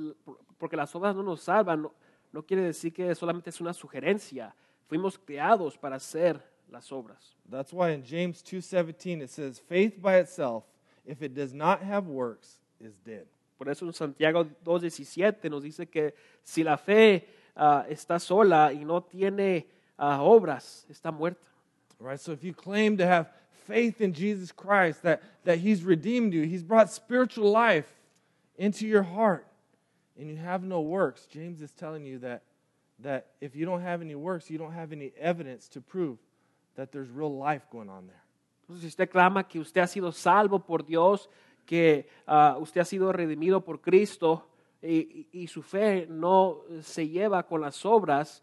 porque 0.58 0.76
las 0.76 0.94
obras 0.94 1.14
no 1.14 1.22
nos 1.22 1.42
salvan, 1.42 1.82
no, 1.82 1.92
no 2.32 2.42
quiere 2.42 2.62
decir 2.62 2.92
que 2.92 3.14
solamente 3.14 3.50
es 3.50 3.60
una 3.60 3.74
sugerencia. 3.74 4.54
Fuimos 4.88 5.18
creados 5.18 5.76
para 5.76 5.96
hacer 5.96 6.42
las 6.72 6.90
obras. 6.90 7.36
That's 7.48 7.72
why 7.72 7.90
in 7.90 8.02
James 8.02 8.42
2:17 8.42 9.20
it 9.22 9.30
says 9.30 9.58
faith 9.58 10.00
by 10.00 10.16
itself 10.16 10.64
if 11.04 11.22
it 11.22 11.34
does 11.34 11.52
not 11.52 11.82
have 11.82 12.06
works 12.06 12.58
is 12.80 12.94
dead. 13.04 13.26
Por 13.58 13.68
eso 13.68 13.86
en 13.86 13.92
Santiago 13.92 14.44
2.17 14.64 15.50
nos 15.50 15.62
dice 15.62 15.88
que 15.88 16.12
si 16.42 16.64
la 16.64 16.76
fe 16.76 17.24
ah, 17.56 17.84
está 17.88 18.20
sola 18.20 18.72
y 18.72 18.84
no 18.84 19.00
tiene 19.00 19.66
ah, 19.98 20.20
obras, 20.20 20.84
está 20.90 21.12
muerta. 21.12 21.46
Right? 22.00 22.18
So 22.18 22.32
if 22.32 22.42
you 22.42 22.54
claim 22.54 22.96
to 22.96 23.06
have 23.06 23.28
faith 23.66 24.00
in 24.00 24.12
Jesus 24.12 24.50
Christ 24.50 25.02
that 25.02 25.22
that 25.44 25.58
he's 25.58 25.84
redeemed 25.84 26.32
you, 26.32 26.42
he's 26.42 26.64
brought 26.64 26.90
spiritual 26.90 27.50
life 27.50 27.92
into 28.56 28.86
your 28.86 29.02
heart 29.02 29.46
and 30.18 30.28
you 30.28 30.36
have 30.36 30.64
no 30.64 30.80
works, 30.80 31.26
James 31.26 31.60
is 31.60 31.70
telling 31.72 32.04
you 32.04 32.18
that 32.20 32.42
that 32.98 33.26
if 33.40 33.54
you 33.54 33.66
don't 33.66 33.82
have 33.82 34.00
any 34.00 34.14
works, 34.14 34.48
you 34.50 34.58
don't 34.58 34.72
have 34.72 34.92
any 34.92 35.12
evidence 35.18 35.68
to 35.68 35.80
prove 35.80 36.18
that 36.76 36.88
there's 36.90 37.08
real 37.10 37.30
life 37.38 37.64
going 37.70 37.88
on 37.88 38.06
there. 38.06 38.20
Entonces, 38.62 38.82
si 38.82 38.86
usted 38.88 39.08
clama 39.10 39.46
que 39.46 39.58
usted 39.60 39.80
ha 39.80 39.86
sido 39.86 40.12
salvo 40.12 40.60
por 40.64 40.84
Dios, 40.84 41.28
que 41.66 42.06
ah, 42.26 42.56
usted 42.60 42.80
ha 42.80 42.84
sido 42.84 43.12
redimido 43.12 43.64
por 43.64 43.80
Cristo 43.80 44.48
y- 44.82 45.28
y 45.32 45.46
su 45.46 45.62
fe 45.62 46.06
no 46.08 46.62
se 46.82 47.08
lleva 47.08 47.44
con 47.46 47.60
las 47.60 47.84
obras, 47.84 48.42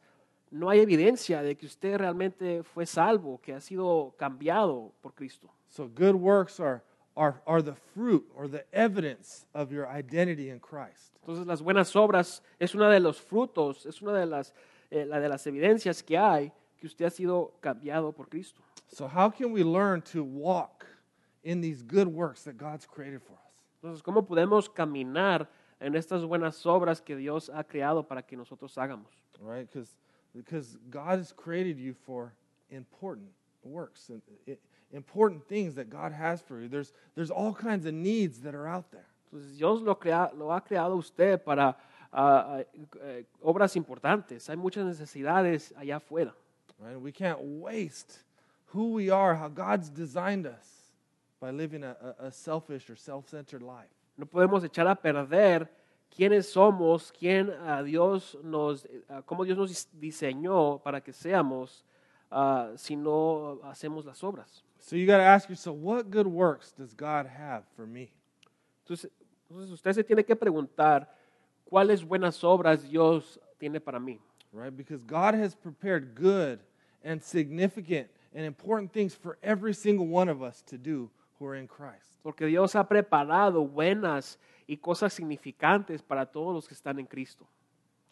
no 0.51 0.69
hay 0.69 0.79
evidencia 0.79 1.41
de 1.43 1.55
que 1.55 1.65
usted 1.65 1.97
realmente 1.97 2.63
fue 2.63 2.85
salvo, 2.85 3.39
que 3.41 3.53
ha 3.53 3.61
sido 3.61 4.13
cambiado 4.17 4.91
por 5.01 5.13
Cristo. 5.13 5.49
So 5.67 5.87
good 5.89 6.15
works 6.15 6.59
are, 6.59 6.81
are, 7.15 7.41
are 7.45 7.61
the 7.61 7.75
fruit 7.93 8.25
or 8.35 8.49
the 8.49 8.65
evidence 8.71 9.45
of 9.53 9.71
your 9.71 9.87
identity 9.87 10.49
in 10.49 10.59
Christ. 10.59 11.13
Entonces 11.21 11.45
las 11.45 11.61
buenas 11.61 11.95
obras 11.95 12.41
es 12.57 12.73
una 12.73 12.89
de 12.89 12.99
los 12.99 13.21
frutos, 13.21 13.85
es 13.85 14.01
una 14.01 14.13
de 14.13 14.25
las, 14.25 14.53
eh, 14.89 15.05
la 15.05 15.19
de 15.19 15.29
las 15.29 15.45
evidencias 15.45 16.01
que 16.01 16.17
hay 16.17 16.51
que 16.79 16.87
usted 16.87 17.05
ha 17.05 17.09
sido 17.09 17.53
cambiado 17.61 18.13
por 18.13 18.27
Cristo. 18.27 18.61
So 18.87 19.07
how 19.07 19.29
can 19.29 19.51
we 19.51 19.63
learn 19.63 20.01
to 20.13 20.23
walk 20.23 20.85
in 21.43 21.61
these 21.61 21.83
good 21.83 22.07
works 22.07 22.43
that 22.43 22.57
God's 22.57 22.85
created 22.85 23.21
for 23.21 23.33
us? 23.33 23.65
Entonces, 23.81 24.01
¿cómo 24.01 24.25
podemos 24.25 24.69
caminar 24.69 25.47
en 25.79 25.95
estas 25.95 26.25
buenas 26.25 26.65
obras 26.65 27.01
que 27.01 27.15
Dios 27.15 27.49
ha 27.49 27.63
creado 27.63 28.07
para 28.07 28.21
que 28.21 28.35
nosotros 28.35 28.75
hagamos? 28.77 29.11
Right? 29.39 29.67
Because 29.71 29.97
because 30.33 30.77
God 30.89 31.19
has 31.19 31.33
created 31.33 31.79
you 31.79 31.93
for 31.93 32.33
important 32.69 33.29
works 33.63 34.09
and 34.09 34.21
important 34.91 35.47
things 35.47 35.75
that 35.75 35.89
God 35.89 36.11
has 36.11 36.41
for 36.41 36.59
you. 36.61 36.67
There's 36.67 36.93
there's 37.15 37.31
all 37.31 37.53
kinds 37.53 37.85
of 37.85 37.93
needs 37.93 38.39
that 38.41 38.55
are 38.55 38.67
out 38.67 38.91
there. 38.91 39.07
Entonces, 39.31 39.57
Dios 39.57 39.81
lo, 39.81 39.95
crea- 39.95 40.31
lo 40.35 40.47
ha 40.51 40.61
creado 40.61 40.97
usted 40.97 41.43
para 41.43 41.75
ah, 42.11 42.57
ah, 42.57 42.63
eh, 43.01 43.25
obras 43.43 43.75
importantes. 43.75 44.49
Hay 44.49 44.55
muchas 44.57 44.85
necesidades 44.85 45.73
allá 45.77 45.97
afuera. 45.97 46.33
Right? 46.79 46.99
We 46.99 47.11
can't 47.11 47.39
waste 47.41 48.19
who 48.67 48.93
we 48.93 49.09
are, 49.09 49.35
how 49.35 49.49
God's 49.49 49.89
designed 49.89 50.45
us 50.45 50.79
by 51.39 51.51
living 51.51 51.83
a, 51.83 51.95
a, 52.19 52.31
selfish 52.31 52.89
or 52.89 52.95
self-centered 52.95 53.61
life. 53.61 53.89
No 54.17 54.25
podemos 54.25 54.63
echar 54.63 54.89
a 54.89 54.95
perder 54.95 55.67
quiénes 56.15 56.45
somos, 56.45 57.11
quién 57.11 57.49
ah, 57.65 57.81
Dios 57.81 58.35
nos, 58.43 58.85
ah, 59.09 59.21
cómo 59.25 59.45
Dios 59.45 59.57
nos 59.57 59.87
diseñó 59.99 60.81
para 60.83 61.01
que 61.01 61.13
seamos 61.13 61.83
ah, 62.31 62.71
si 62.75 62.95
no 62.95 63.59
hacemos 63.63 64.05
las 64.05 64.23
obras. 64.23 64.63
So 64.79 64.95
you 64.95 65.05
got 65.05 65.17
to 65.17 65.23
ask 65.23 65.49
yourself, 65.49 65.77
what 65.77 66.09
good 66.09 66.27
works 66.27 66.71
does 66.71 66.93
God 66.93 67.25
have 67.25 67.63
for 67.75 67.85
me? 67.85 68.11
Entonces, 68.85 69.09
entonces 69.49 69.71
usted 69.71 69.93
se 69.93 70.03
tiene 70.03 70.23
que 70.23 70.35
preguntar 70.35 71.07
cuáles 71.65 72.03
buenas 72.03 72.43
obras 72.43 72.83
Dios 72.89 73.39
tiene 73.57 73.79
para 73.79 73.99
mí. 73.99 74.19
Right? 74.51 74.75
Because 74.75 75.03
God 75.03 75.35
has 75.35 75.55
prepared 75.55 76.15
good 76.15 76.59
and 77.03 77.21
significant 77.23 78.07
and 78.33 78.45
important 78.45 78.91
things 78.91 79.13
for 79.15 79.37
every 79.41 79.73
single 79.73 80.07
one 80.07 80.29
of 80.29 80.41
us 80.41 80.61
to 80.67 80.77
do 80.77 81.09
who 81.39 81.45
are 81.45 81.55
in 81.55 81.67
Christ. 81.67 82.19
Porque 82.23 82.45
Dios 82.47 82.73
ha 82.75 82.83
preparado 82.87 83.65
buenas 83.67 84.37
y 84.67 84.77
cosas 84.77 85.13
significantes 85.13 86.01
para 86.01 86.25
todos 86.25 86.53
los 86.53 86.67
que 86.67 86.75
están 86.75 86.99
en 86.99 87.05
Cristo. 87.05 87.47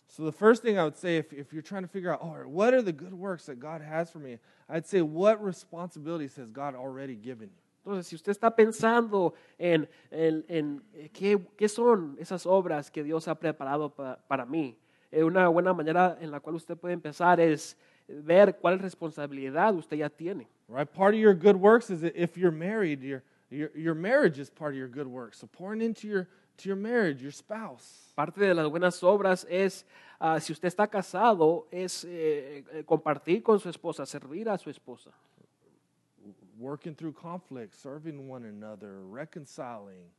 So 0.09 0.23
the 0.23 0.31
first 0.31 0.63
thing 0.63 0.77
I 0.79 0.83
would 0.83 0.95
say, 0.95 1.17
if, 1.17 1.33
if 1.33 1.51
you're 1.51 1.61
trying 1.61 1.81
to 1.83 1.87
figure 1.89 2.11
out, 2.13 2.19
oh, 2.21 2.47
what 2.47 2.73
are 2.73 2.81
the 2.81 2.93
good 2.93 3.13
works 3.13 3.45
that 3.47 3.59
God 3.59 3.81
has 3.81 4.09
for 4.09 4.19
me? 4.19 4.39
I'd 4.69 4.85
say, 4.87 5.01
what 5.01 5.43
responsibilities 5.43 6.37
has 6.37 6.49
God 6.49 6.75
already 6.75 7.15
given 7.15 7.49
you? 7.49 7.61
Entonces, 7.85 8.07
si 8.07 8.15
usted 8.15 8.31
está 8.31 8.55
pensando 8.55 9.33
en, 9.59 9.87
en- 10.11 10.45
en, 10.47 10.81
eh, 10.93 11.09
qué, 11.13 11.37
qué 11.57 11.67
son 11.69 12.15
esas 12.19 12.45
obras 12.45 12.89
que 12.89 13.03
Dios 13.03 13.27
ha 13.27 13.35
preparado 13.35 13.89
pa- 13.93 14.17
para 14.27 14.45
mí, 14.45 14.77
eh, 15.11 15.23
una 15.23 15.47
buena 15.49 15.73
manera 15.73 16.17
en 16.21 16.31
la 16.31 16.39
cual 16.39 16.55
usted 16.55 16.77
puede 16.77 16.93
empezar 16.93 17.39
es 17.41 17.77
ver 18.07 18.53
cuál 18.53 18.79
responsabilidad 18.79 19.75
usted 19.75 19.97
ya 19.97 20.09
tiene. 20.09 20.47
Right? 20.67 20.91
Part 20.91 21.13
of 21.13 21.19
your 21.19 21.33
good 21.33 21.55
works 21.55 21.89
is 21.89 22.01
that 22.01 22.15
if 22.15 22.37
you're 22.37 22.51
married, 22.51 23.01
your, 23.01 23.23
your, 23.49 23.71
your 23.75 23.95
marriage 23.95 24.39
is 24.39 24.49
part 24.49 24.73
of 24.73 24.77
your 24.77 24.89
good 24.89 25.07
works. 25.07 25.39
So 25.39 25.47
pouring 25.47 25.81
into 25.81 26.07
your, 26.07 26.27
to 26.57 26.69
your 26.69 26.75
marriage, 26.75 27.21
your 27.21 27.31
spouse. 27.31 28.11
Parte 28.15 28.39
de 28.39 28.53
las 28.53 28.67
buenas 28.69 29.01
obras 29.03 29.45
es, 29.49 29.85
ah, 30.19 30.39
si 30.39 30.51
usted 30.53 30.67
está 30.67 30.87
casado, 30.87 31.67
es 31.71 32.03
eh, 32.05 32.63
eh, 32.73 32.83
compartir 32.83 33.43
con 33.43 33.59
su 33.59 33.69
esposa, 33.69 34.05
servir 34.05 34.49
a 34.49 34.57
su 34.57 34.69
esposa. 34.69 35.11
working 36.57 36.95
through 36.95 37.13
conflict, 37.13 37.75
serving 37.75 38.27
one 38.27 38.45
another, 38.45 39.01
reconciling. 39.05 40.09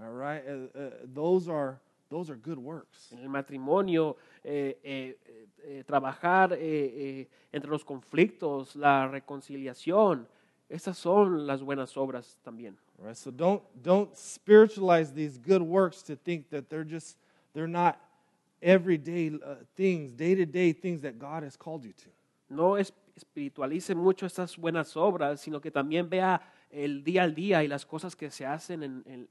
All 0.00 0.10
right, 0.10 0.42
Uh, 0.46 0.78
uh, 0.78 0.90
those 1.04 1.48
are 1.48 1.78
those 2.14 2.30
are 2.30 2.36
good 2.36 2.58
works. 2.58 3.10
En 3.12 3.18
el 3.18 3.28
matrimonio, 3.28 4.16
eh, 4.44 4.78
eh, 4.84 5.16
eh, 5.64 5.82
trabajar 5.84 6.52
eh, 6.52 6.58
eh, 6.60 7.28
entre 7.52 7.68
los 7.70 7.84
conflictos, 7.84 8.76
la 8.76 9.08
reconciliación, 9.08 10.28
esas 10.68 10.96
son 10.96 11.46
las 11.46 11.60
buenas 11.62 11.96
obras 11.96 12.38
también. 12.44 12.76
All 12.98 13.06
right, 13.06 13.16
so 13.16 13.30
don't 13.32 13.62
don't 13.82 14.14
spiritualize 14.16 15.12
these 15.12 15.38
good 15.38 15.62
works 15.62 16.02
to 16.04 16.14
think 16.16 16.48
that 16.50 16.68
they're 16.68 16.84
just 16.88 17.18
they're 17.52 17.66
not 17.68 17.96
everyday 18.62 19.28
uh, 19.30 19.56
things, 19.76 20.12
day 20.12 20.34
to 20.34 20.46
day 20.46 20.72
things 20.72 21.02
that 21.02 21.18
God 21.18 21.42
has 21.42 21.56
called 21.56 21.84
you 21.84 21.92
to. 21.92 22.08
No 22.48 22.76
es- 22.76 22.92
espiritualice 23.16 23.94
mucho 23.94 24.26
estas 24.26 24.56
buenas 24.56 24.96
obras, 24.96 25.40
sino 25.40 25.60
que 25.60 25.70
también 25.70 26.08
vea 26.08 26.40
el 26.70 27.02
día 27.04 27.22
al 27.24 27.34
día 27.34 27.62
y 27.62 27.68
las 27.68 27.84
cosas 27.84 28.14
que 28.16 28.30
se 28.30 28.44
hacen 28.46 28.82
en, 28.82 29.02
en- 29.06 29.28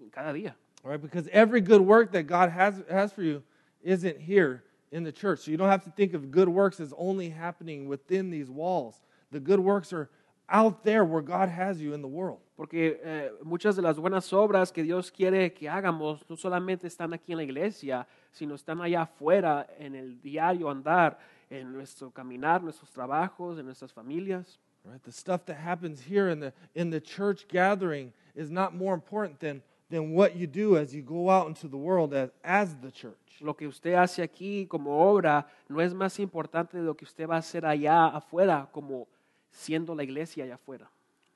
en 0.00 0.10
cada 0.10 0.32
día. 0.32 0.56
Right, 0.84 1.00
because 1.00 1.26
every 1.32 1.62
good 1.62 1.80
work 1.80 2.12
that 2.12 2.24
God 2.24 2.50
has, 2.50 2.82
has 2.90 3.10
for 3.10 3.22
you 3.22 3.42
isn't 3.82 4.20
here 4.20 4.64
in 4.92 5.02
the 5.02 5.12
church. 5.12 5.40
So 5.40 5.50
you 5.50 5.56
don't 5.56 5.70
have 5.70 5.82
to 5.84 5.90
think 5.90 6.12
of 6.12 6.30
good 6.30 6.48
works 6.48 6.78
as 6.78 6.92
only 6.98 7.30
happening 7.30 7.88
within 7.88 8.30
these 8.30 8.50
walls. 8.50 9.00
The 9.32 9.40
good 9.40 9.60
works 9.60 9.94
are 9.94 10.10
out 10.46 10.84
there 10.84 11.04
where 11.06 11.22
God 11.22 11.48
has 11.48 11.80
you 11.80 11.94
in 11.94 12.02
the 12.02 12.08
world. 12.08 12.40
Porque 12.56 12.98
eh, 13.02 13.30
muchas 13.42 13.76
de 13.76 13.82
las 13.82 13.96
buenas 13.96 14.30
obras 14.32 14.70
que 14.70 14.82
Dios 14.82 15.10
quiere 15.10 15.54
que 15.54 15.68
hagamos 15.68 16.20
no 16.28 16.36
solamente 16.36 16.86
están 16.86 17.14
aquí 17.14 17.32
en 17.32 17.38
la 17.38 17.44
iglesia, 17.44 18.06
sino 18.30 18.54
están 18.54 18.80
allá 18.82 19.02
afuera 19.02 19.66
en 19.78 19.94
el 19.94 20.20
diario 20.20 20.68
andar, 20.68 21.18
en 21.50 21.72
nuestro 21.72 22.10
caminar, 22.10 22.62
nuestros 22.62 22.90
trabajos, 22.90 23.58
en 23.58 23.64
nuestras 23.64 23.90
familias. 23.90 24.58
Right? 24.84 25.02
The 25.02 25.12
stuff 25.12 25.46
that 25.46 25.56
happens 25.56 26.02
here 26.02 26.28
in 26.28 26.40
the 26.40 26.52
in 26.74 26.90
the 26.90 27.00
church 27.00 27.48
gathering 27.48 28.12
is 28.36 28.50
not 28.50 28.74
more 28.74 28.92
important 28.92 29.40
than 29.40 29.62
than 29.90 30.12
what 30.12 30.36
you 30.36 30.46
do 30.46 30.76
as 30.76 30.94
you 30.94 31.02
go 31.02 31.30
out 31.30 31.46
into 31.46 31.68
the 31.68 31.76
world 31.76 32.14
as, 32.14 32.30
as 32.42 32.74
the 32.76 32.90
church. 32.90 33.14
Lo 33.40 33.54
que 33.54 33.66
usted 33.66 33.94
hace 33.94 34.22
aquí 34.22 34.66
como 34.68 34.90
obra 34.90 35.46
no 35.68 35.80
es 35.80 35.92
más 35.92 36.18
importante 36.18 36.78
de 36.78 36.84
lo 36.84 36.94
que 36.94 37.04
usted 37.04 37.28
va 37.28 37.36
a 37.36 37.38
hacer 37.38 37.66
allá 37.66 38.06
afuera 38.06 38.68
como 38.72 39.08
siendo 39.50 39.94
la 39.94 40.02
iglesia 40.02 40.44
allá 40.44 40.54
afuera. 40.54 40.88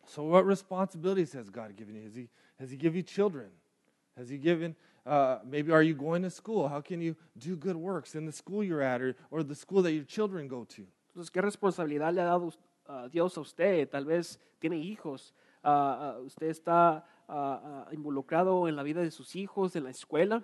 So 0.07 0.23
what 0.23 0.47
responsibilities 0.47 1.35
has 1.35 1.51
God 1.51 1.77
given 1.77 1.97
you? 1.97 2.05
Has 2.05 2.15
he 2.15 2.29
has 2.59 2.71
he 2.71 2.77
given 2.77 2.97
you 2.97 3.03
children? 3.03 3.51
Has 4.17 4.31
he 4.31 4.39
given 4.39 4.75
uh, 5.05 5.39
maybe 5.45 5.73
are 5.73 5.83
you 5.83 5.95
going 5.95 6.23
to 6.23 6.31
school? 6.31 6.69
How 6.69 6.81
can 6.81 7.01
you 7.01 7.17
do 7.37 7.57
good 7.57 7.77
works 7.77 8.15
in 8.15 8.27
the 8.27 8.33
school 8.33 8.63
you're 8.63 8.83
at 8.83 9.01
or, 9.01 9.15
or 9.31 9.43
the 9.43 9.55
school 9.55 9.83
that 9.83 9.93
your 9.93 10.05
children 10.05 10.49
go 10.49 10.65
to? 10.65 10.87
Entonces, 11.15 11.31
¿qué 11.31 11.43
responsabilidad 11.43 12.13
le 12.13 12.23
ha 12.23 12.27
dado 12.27 12.53
uh, 12.89 13.09
Dios 13.09 13.37
a 13.37 13.41
usted? 13.41 13.89
Tal 13.91 14.05
vez 14.05 14.39
tiene 14.61 14.77
hijos. 14.77 15.33
Ah, 15.63 16.15
ah, 16.15 16.19
usted 16.21 16.49
está 16.49 17.05
involucrado 17.93 18.69
en 18.69 18.77
la 18.77 18.83
vida 18.83 19.03
de 19.03 19.11
sus 19.11 19.37
hijos, 19.37 19.77
en 19.77 19.85
la 19.85 19.91
escuela, 19.91 20.43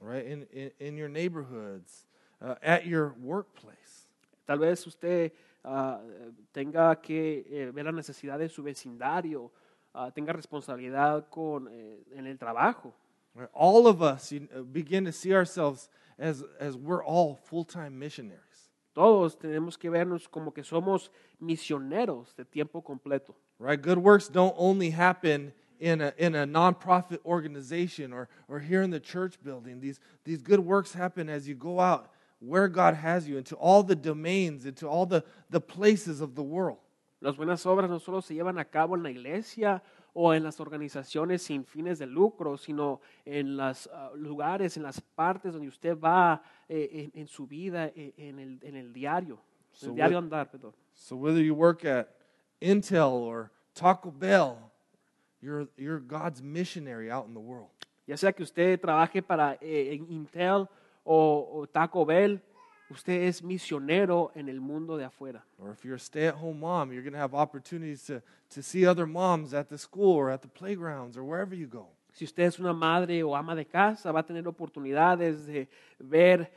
Right? 0.00 0.26
In 0.26 0.46
in, 0.52 0.70
in 0.78 0.96
your 0.96 1.08
neighborhoods, 1.08 2.06
uh, 2.40 2.54
at 2.62 2.86
your 2.86 3.14
workplace. 3.20 4.06
Tal 4.46 4.58
vez 4.58 4.86
usted 4.86 5.32
ah, 5.64 6.00
tenga 6.52 6.96
que 7.00 7.44
eh, 7.50 7.70
ver 7.72 7.84
la 7.84 7.92
necesidad 7.92 8.38
de 8.38 8.48
su 8.48 8.62
vecindario, 8.62 9.50
ah, 9.94 10.10
tenga 10.10 10.32
responsabilidad 10.32 11.28
con, 11.28 11.68
eh, 11.70 12.02
en 12.14 12.26
el 12.26 12.38
trabajo. 12.38 12.92
Right? 13.34 13.48
All 13.52 13.86
of 13.86 14.02
us 14.02 14.32
begin 14.72 15.04
to 15.04 15.12
see 15.12 15.32
ourselves 15.34 15.88
as 16.18 16.44
as 16.58 16.76
we're 16.76 17.04
all 17.04 17.36
full-time 17.36 17.98
missionaries. 17.98 18.70
Todos 18.94 19.38
tenemos 19.38 19.78
que 19.78 19.88
vernos 19.88 20.28
como 20.28 20.52
que 20.52 20.62
somos 20.62 21.10
misioneros 21.40 22.36
de 22.36 22.44
tiempo 22.44 22.82
completo. 22.82 23.34
right? 23.58 23.80
Good 23.80 23.98
works 23.98 24.28
don't 24.28 24.54
only 24.58 24.90
happen 24.90 25.52
in 25.82 26.00
a, 26.00 26.14
in 26.16 26.36
a 26.36 26.46
nonprofit 26.46 27.18
organization 27.26 28.12
or, 28.12 28.28
or 28.46 28.60
here 28.60 28.82
in 28.82 28.90
the 28.90 29.00
church 29.00 29.34
building. 29.42 29.80
These, 29.80 29.98
these 30.22 30.40
good 30.40 30.60
works 30.60 30.92
happen 30.92 31.28
as 31.28 31.48
you 31.48 31.56
go 31.56 31.80
out 31.80 32.08
where 32.38 32.68
God 32.68 32.94
has 32.94 33.28
you 33.28 33.36
into 33.36 33.56
all 33.56 33.82
the 33.82 33.96
domains, 33.96 34.64
into 34.64 34.86
all 34.86 35.06
the, 35.06 35.24
the 35.50 35.60
places 35.60 36.20
of 36.20 36.36
the 36.36 36.42
world. 36.42 36.78
Las 37.20 37.36
buenas 37.36 37.64
obras 37.66 37.90
no 37.90 37.98
solo 37.98 38.20
se 38.20 38.34
llevan 38.34 38.58
a 38.58 38.64
cabo 38.64 38.94
en 38.94 39.02
la 39.02 39.10
iglesia 39.10 39.82
o 40.14 40.32
en 40.32 40.44
las 40.44 40.60
organizaciones 40.60 41.42
sin 41.42 41.64
fines 41.64 41.98
de 41.98 42.06
lucro, 42.06 42.56
sino 42.56 43.00
en 43.24 43.56
los 43.56 43.88
lugares, 44.14 44.76
en 44.76 44.84
las 44.84 45.00
partes 45.00 45.52
donde 45.52 45.68
usted 45.68 45.98
va 45.98 46.42
eh, 46.68 47.10
en, 47.14 47.20
en 47.22 47.26
su 47.26 47.46
vida, 47.46 47.86
eh, 47.86 48.12
en 48.16 48.38
el, 48.38 48.58
en 48.62 48.76
el 48.76 48.92
diario, 48.92 49.40
So 49.72 49.88
el 49.88 49.94
diario 49.94 50.18
andar, 50.18 50.48
perdón. 50.48 50.74
So 50.94 51.16
whether 51.16 51.40
you 51.40 51.54
work 51.54 51.84
at 51.84 52.08
Intel 52.60 53.12
or 53.12 53.50
Taco 53.74 54.10
Bell, 54.10 54.71
you're, 55.42 55.68
you're 55.76 56.00
God's 56.00 56.40
missionary 56.42 57.10
out 57.10 57.26
in 57.26 57.34
the 57.34 57.40
world. 57.40 57.68
Ya 58.06 58.16
sea 58.16 58.32
que 58.32 58.42
usted 58.42 58.80
trabaje 58.80 59.22
para 59.22 59.58
eh, 59.60 60.00
Intel 60.08 60.68
o, 61.04 61.50
o 61.52 61.66
Taco 61.66 62.04
Bell, 62.04 62.40
usted 62.90 63.22
es 63.22 63.42
misionero 63.42 64.32
en 64.34 64.48
el 64.48 64.60
mundo 64.60 64.96
de 64.96 65.04
afuera. 65.04 65.44
Or 65.58 65.70
if 65.70 65.84
you're 65.84 65.96
a 65.96 66.00
stay 66.00 66.26
at 66.26 66.34
home 66.34 66.60
mom, 66.60 66.92
you're 66.92 67.02
going 67.02 67.14
to 67.14 67.18
have 67.18 67.34
opportunities 67.34 68.04
to, 68.04 68.22
to 68.50 68.62
see 68.62 68.86
other 68.86 69.06
moms 69.06 69.54
at 69.54 69.68
the 69.68 69.78
school 69.78 70.14
or 70.14 70.30
at 70.30 70.42
the 70.42 70.48
playgrounds 70.48 71.16
or 71.16 71.24
wherever 71.24 71.54
you 71.54 71.66
go. 71.66 71.88
Si 72.12 72.26
usted 72.26 72.44
es 72.44 72.58
una 72.58 72.74
madre 72.74 73.22
o 73.22 73.34
ama 73.34 73.54
de 73.54 73.64
casa, 73.64 74.12
va 74.12 74.20
a 74.20 74.26
tener 74.26 74.46
oportunidades 74.46 75.46
de 75.46 75.66
ver 75.98 76.52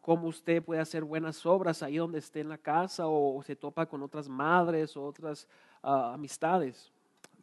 cómo 0.00 0.28
usted 0.28 0.62
puede 0.62 0.80
hacer 0.80 1.02
buenas 1.02 1.44
obras 1.44 1.82
ahí 1.82 1.96
donde 1.96 2.18
esté 2.18 2.40
en 2.40 2.48
la 2.48 2.58
casa 2.58 3.08
o, 3.08 3.42
se 3.42 3.56
topa 3.56 3.86
con 3.86 4.02
otras 4.02 4.28
madres 4.28 4.96
o 4.96 5.04
otras 5.04 5.48
ah, 5.82 6.12
amistades. 6.14 6.92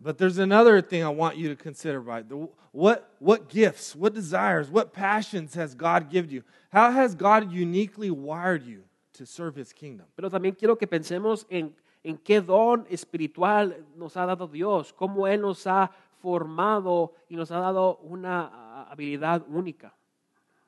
But 0.06 0.20
there's 0.20 0.38
another 0.38 0.84
thing 0.84 1.04
I 1.04 1.10
want 1.10 1.36
you 1.36 1.50
to 1.50 1.56
consider, 1.56 2.00
right? 2.00 2.30
The, 2.30 2.48
what, 2.72 3.10
what 3.18 3.50
gifts, 3.50 3.96
what 3.96 4.14
desires, 4.14 4.70
what 4.70 4.94
passions 4.94 5.56
has 5.56 5.74
God 5.74 6.12
given 6.12 6.30
you? 6.30 6.44
How 6.72 6.92
has 6.92 7.16
God 7.16 7.52
uniquely 7.52 8.12
wired 8.12 8.64
you 8.64 8.84
to 9.14 9.26
serve 9.26 9.56
his 9.56 9.74
kingdom? 9.74 10.06
Pero 10.16 10.30
también 10.30 10.56
quiero 10.56 10.76
que 10.76 10.86
pensemos 10.86 11.46
en, 11.50 11.74
en 12.04 12.20
qué 12.20 12.40
don 12.40 12.86
espiritual 12.92 13.84
nos 13.98 14.16
ha 14.16 14.28
dado 14.28 14.48
Dios, 14.48 14.94
cómo 14.94 15.28
Él 15.28 15.42
nos 15.42 15.66
ha 15.66 15.90
formado 16.22 17.14
y 17.28 17.36
nos 17.36 17.50
ha 17.50 17.60
dado 17.60 18.00
una 18.04 18.86
habilidad 18.92 19.44
única. 19.50 19.92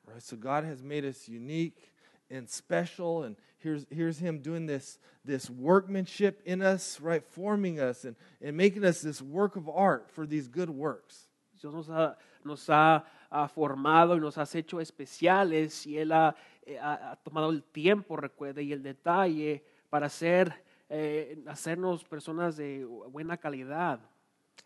Right? 0.07 0.19
So 0.19 0.35
God 0.35 0.63
has 0.63 0.81
made 0.81 1.05
us 1.05 1.29
unique 1.29 1.93
and 2.31 2.49
special, 2.49 3.21
and 3.21 3.35
here's, 3.59 3.85
here's 3.89 4.19
him 4.19 4.39
doing 4.39 4.65
this, 4.65 4.99
this 5.25 5.49
workmanship 5.49 6.41
in 6.45 6.61
us, 6.61 6.99
right? 7.01 7.23
Forming 7.23 7.79
us 7.79 8.05
and, 8.05 8.15
and 8.41 8.55
making 8.55 8.85
us 8.85 9.01
this 9.01 9.21
work 9.21 9.55
of 9.55 9.69
art 9.69 10.09
for 10.11 10.25
these 10.25 10.47
good 10.47 10.69
works. 10.69 11.27
Dios 11.59 11.73
nos 11.73 11.87
ha, 11.87 12.15
nos 12.45 12.67
ha, 12.67 13.03
ah, 13.31 13.47
formado 13.47 14.15
y 14.15 14.19
nos 14.19 14.37
ha 14.37 14.45
hecho 14.53 14.79
especiales 14.79 15.85
y 15.87 15.97
Él 15.97 16.11
ha, 16.11 16.35
eh, 16.65 16.77
ha- 16.77 17.11
ha 17.11 17.15
tomado 17.23 17.49
el 17.49 17.63
tiempo, 17.63 18.15
recuerde, 18.15 18.63
y 18.63 18.71
el 18.73 18.83
detalle 18.83 19.63
para 19.89 20.05
hacer, 20.05 20.53
eh, 20.89 21.37
hacernos 21.47 22.03
personas 22.03 22.57
de 22.57 22.85
buena 23.09 23.37
calidad. 23.37 23.99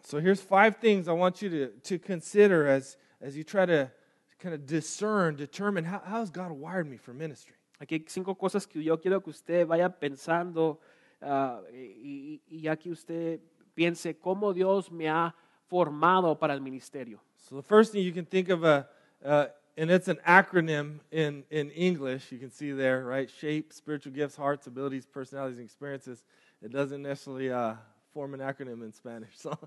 So 0.04 0.20
here's 0.20 0.42
five 0.42 0.78
things 0.78 1.08
I 1.08 1.14
want 1.14 1.42
you 1.42 1.50
to, 1.50 1.68
to 1.68 2.00
consider 2.00 2.68
as, 2.68 2.98
as 3.22 3.38
you 3.38 3.44
try 3.44 3.66
to 3.66 3.92
kind 4.40 4.56
of 4.56 4.66
discern, 4.66 5.36
determine 5.36 5.86
how, 5.86 6.02
how 6.04 6.20
has 6.20 6.32
God 6.32 6.52
wired 6.52 6.90
me 6.90 6.98
for 6.98 7.14
ministry? 7.14 7.56
Aquí 7.82 7.96
hay 7.96 8.06
cinco 8.08 8.36
cosas 8.38 8.68
que 8.68 8.84
yo 8.84 9.00
quiero 9.02 9.22
que 9.24 9.32
usted 9.32 9.66
vaya 9.66 9.90
pensando 9.90 10.80
ah, 11.20 11.62
y, 11.74 12.40
y- 12.48 12.62
ya 12.62 12.76
que 12.78 12.92
usted 12.92 13.40
piense 13.74 14.16
cómo 14.20 14.54
Dios 14.54 14.92
me 14.92 15.10
ha 15.10 15.34
formado 15.68 16.38
para 16.38 16.54
el 16.54 16.62
ministerio. 16.62 17.20
So 17.38 17.56
the 17.56 17.64
first 17.64 17.92
thing 17.92 18.04
you 18.06 18.14
can 18.14 18.26
think 18.28 18.50
of 18.50 18.64
a, 18.64 18.88
uh, 19.26 19.46
and 19.76 19.90
it's 19.90 20.08
an 20.08 20.20
acronym 20.28 21.00
in, 21.12 21.44
in 21.50 21.72
English. 21.72 22.32
You 22.32 22.38
can 22.38 22.52
see 22.52 22.72
there, 22.72 23.04
right? 23.04 23.28
Shape, 23.28 23.74
spiritual 23.74 24.14
gifts, 24.14 24.36
hearts, 24.36 24.68
abilities, 24.68 25.08
personalities, 25.08 25.58
and 25.58 25.66
experiences. 25.66 26.24
It 26.62 26.72
doesn't 26.72 27.02
necessarily 27.02 27.52
uh, 27.52 27.78
form 28.14 28.36
an 28.36 28.42
acronym 28.42 28.84
in 28.84 28.92
Spanish. 28.92 29.34
So 29.42 29.58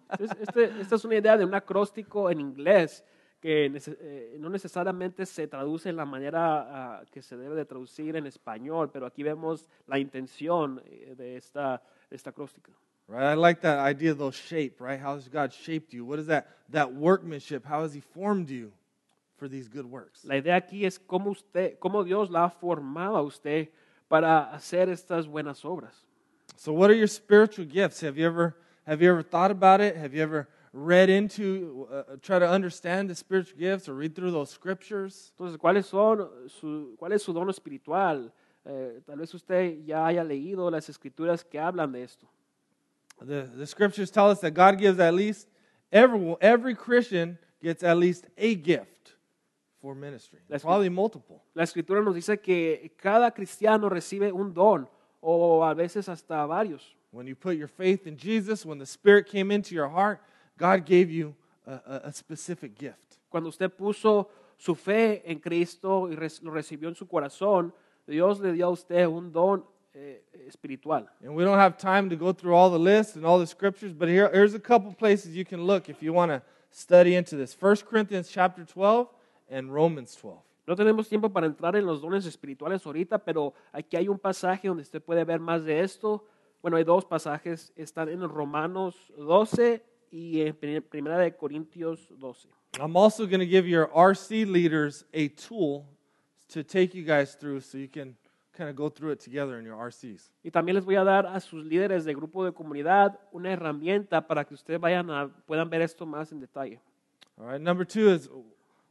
este- 0.40 0.70
esta 0.80 0.94
es 0.94 1.04
una 1.04 1.16
idea 1.16 1.36
de 1.36 1.44
un 1.44 1.54
acróstico 1.54 2.30
en 2.30 2.38
inglés 2.38 3.02
que 3.45 3.66
eh, 3.66 4.36
no 4.40 4.49
necesariamente 4.49 5.26
se 5.26 5.47
traduce 5.47 5.90
en 5.90 5.97
la 5.97 6.07
manera 6.07 6.97
ah, 6.97 7.05
que 7.11 7.20
se 7.20 7.36
debe 7.36 7.55
de 7.55 7.66
traducir 7.66 8.16
en 8.16 8.26
español, 8.26 8.90
pero 8.90 9.05
aquí 9.05 9.22
vemos 9.22 9.68
la 9.86 9.99
intención 9.99 10.80
eh, 10.86 11.12
de 11.14 11.36
esta, 11.36 11.82
esta 12.11 12.30
acróstica. 12.30 12.72
right, 13.07 13.34
I 13.34 13.34
like 13.34 13.61
that 13.61 13.86
idea 13.86 14.14
though. 14.14 14.30
Shape, 14.30 14.76
right? 14.80 14.99
How 14.99 15.16
has 15.16 15.28
God 15.28 15.53
shaped 15.53 15.92
you? 15.92 16.07
What 16.07 16.20
is 16.20 16.26
that 16.28 16.47
that 16.70 16.90
workmanship? 16.90 17.66
How 17.66 17.82
has 17.82 17.92
He 17.92 18.01
formed 18.01 18.49
you 18.49 18.72
for 19.36 19.47
these 19.47 19.68
good 19.68 19.84
works? 19.84 20.24
La 20.24 20.36
idea 20.36 20.57
aquí 20.57 20.86
es 20.86 20.99
cómo, 20.99 21.32
usted, 21.32 21.78
cómo 21.78 22.03
Dios 22.03 22.30
la 22.30 22.47
ha 22.47 22.49
formado 22.51 23.18
a 23.18 23.22
usted 23.22 23.68
para 24.09 24.55
hacer 24.55 24.88
estas 24.88 25.26
buenas 25.26 25.62
obras. 25.66 25.92
So, 26.57 26.72
what 26.72 26.88
are 26.90 26.97
your 26.97 27.09
spiritual 27.09 27.66
gifts? 27.66 28.01
Have 28.01 28.16
you 28.16 28.24
ever 28.24 28.57
have 28.86 29.03
you 29.03 29.11
ever 29.11 29.22
thought 29.22 29.51
about 29.51 29.82
it? 29.82 29.99
Have 29.99 30.14
you 30.14 30.22
ever 30.22 30.49
read 30.75 31.09
into, 31.09 31.89
uh, 31.91 32.16
try 32.20 32.41
to 32.41 32.49
understand 32.49 33.09
the 33.09 33.14
spiritual 33.14 33.59
gifts, 33.59 33.89
or 33.89 33.95
read 33.95 34.14
through 34.14 34.33
those 34.33 34.51
scriptures? 34.51 35.33
Entonces, 35.39 35.57
¿cuáles 35.57 35.87
son 35.87 36.29
su, 36.49 36.97
¿cuál 36.99 37.12
es 37.12 37.22
su 37.22 37.33
don 37.33 37.49
espiritual? 37.49 38.33
Eh, 38.66 39.01
tal 39.07 39.18
vez 39.18 39.33
usted 39.35 39.85
ya 39.85 40.07
haya 40.07 40.25
leído 40.25 40.70
las 40.70 40.89
escrituras 40.89 41.45
que 41.45 41.59
hablan 41.59 41.93
de 41.93 42.03
esto. 42.03 42.27
The 43.20 43.45
the 43.57 43.66
scriptures 43.66 44.11
tell 44.11 44.29
us 44.31 44.41
that 44.41 44.55
God 44.55 44.79
gives 44.79 44.99
at 44.99 45.14
least 45.14 45.49
every 45.93 46.37
every 46.41 46.75
Christian 46.75 47.39
gets 47.62 47.85
at 47.85 47.97
least 47.97 48.27
a 48.37 48.55
gift 48.57 49.16
for 49.81 49.95
ministry. 49.95 50.41
That's 50.49 50.64
Probably 50.64 50.89
multiple. 50.89 51.43
La 51.55 51.62
escritura 51.62 52.03
nos 52.03 52.14
dice 52.14 52.41
que 52.41 52.93
cada 52.97 53.31
cristiano 53.31 53.89
recibe 53.89 54.33
un 54.33 54.53
don 54.53 54.89
o 55.20 55.62
a 55.62 55.75
veces 55.75 56.09
hasta 56.09 56.47
varios. 56.47 56.83
When 57.12 57.27
you 57.27 57.37
put 57.37 57.57
your 57.57 57.68
faith 57.68 58.07
in 58.07 58.16
Jesus, 58.16 58.66
when 58.66 58.79
the 58.79 58.87
Spirit 58.87 59.27
came 59.27 59.53
into 59.53 59.75
your 59.75 59.89
heart, 59.89 60.20
God 60.59 60.84
gave 60.84 61.11
you 61.11 61.34
a, 61.66 62.02
a, 62.05 62.12
specific 62.12 62.76
gift. 62.78 63.18
Cuando 63.28 63.48
usted 63.48 63.70
puso 63.70 64.28
su 64.57 64.74
fe 64.74 65.22
en 65.24 65.40
Cristo 65.40 66.09
y 66.09 66.14
lo 66.14 66.52
recibió 66.52 66.88
en 66.88 66.94
su 66.94 67.07
corazón, 67.07 67.72
Dios 68.07 68.38
le 68.40 68.52
dio 68.52 68.66
a 68.66 68.70
usted 68.70 69.07
un 69.07 69.32
don 69.32 69.64
eh, 69.94 70.22
espiritual. 70.46 71.09
And 71.22 71.34
we 71.34 71.44
don't 71.44 71.59
have 71.59 71.76
time 71.76 72.09
to 72.11 72.16
go 72.16 72.32
through 72.32 72.55
all 72.55 72.70
the 72.70 72.78
lists 72.78 73.16
and 73.16 73.24
all 73.24 73.38
the 73.38 73.46
scriptures, 73.46 73.92
but 73.92 74.09
here, 74.09 74.30
here's 74.32 74.55
a 74.55 74.61
couple 74.61 74.92
places 74.92 75.34
you 75.34 75.44
can 75.44 75.64
look 75.64 75.88
if 75.88 76.02
you 76.02 76.12
want 76.12 76.30
to 76.30 76.42
study 76.70 77.14
into 77.14 77.36
this. 77.36 77.57
1 77.59 77.76
Corinthians 77.88 78.28
chapter 78.28 78.64
12 78.64 79.09
and 79.50 79.72
Romans 79.72 80.14
12. 80.16 80.38
No 80.66 80.74
tenemos 80.74 81.09
tiempo 81.09 81.28
para 81.28 81.46
entrar 81.46 81.76
en 81.76 81.84
los 81.84 82.00
dones 82.00 82.24
espirituales 82.24 82.86
ahorita, 82.86 83.18
pero 83.18 83.52
aquí 83.72 83.96
hay 83.96 84.09
un 84.09 84.18
pasaje 84.18 84.68
donde 84.68 84.82
usted 84.82 85.02
puede 85.02 85.24
ver 85.24 85.38
más 85.38 85.64
de 85.64 85.80
esto. 85.80 86.24
Bueno, 86.62 86.78
hay 86.78 86.84
dos 86.84 87.05
pasajes, 87.05 87.72
están 87.76 88.09
en 88.09 88.26
Romanos 88.26 89.12
12 89.18 89.84
y 90.14 90.40
en 90.40 90.82
Primera 90.82 91.18
de 91.18 91.32
Corintios 91.32 92.08
12. 92.20 92.48
I'm 92.78 92.96
also 92.96 93.26
going 93.26 93.40
to 93.40 93.46
give 93.46 93.66
your 93.66 93.88
RC 93.88 94.46
leaders 94.46 95.04
a 95.12 95.28
tool 95.28 95.86
to 96.48 96.62
take 96.62 96.94
you 96.94 97.04
guys 97.04 97.34
through 97.34 97.60
so 97.60 97.78
you 97.78 97.88
can 97.88 98.14
kind 98.56 98.70
of 98.70 98.76
go 98.76 98.88
through 98.88 99.10
it 99.10 99.20
together 99.20 99.58
in 99.58 99.64
your 99.64 99.76
RCs. 99.76 100.30
Y 100.44 100.50
también 100.50 100.76
les 100.76 100.84
voy 100.84 100.94
a 100.94 101.02
dar 101.02 101.26
a 101.26 101.40
sus 101.40 101.64
líderes 101.64 102.04
de 102.04 102.14
grupo 102.14 102.44
de 102.44 102.52
comunidad 102.52 103.18
una 103.32 103.50
herramienta 103.50 104.24
para 104.24 104.44
que 104.44 104.54
ustedes 104.54 104.80
vayan 104.80 105.10
a, 105.10 105.28
puedan 105.46 105.68
ver 105.68 105.82
esto 105.82 106.06
más 106.06 106.30
en 106.30 106.38
detalle. 106.38 106.78
All 107.36 107.46
right. 107.46 107.60
Number 107.60 107.84
two 107.84 108.10
is 108.10 108.28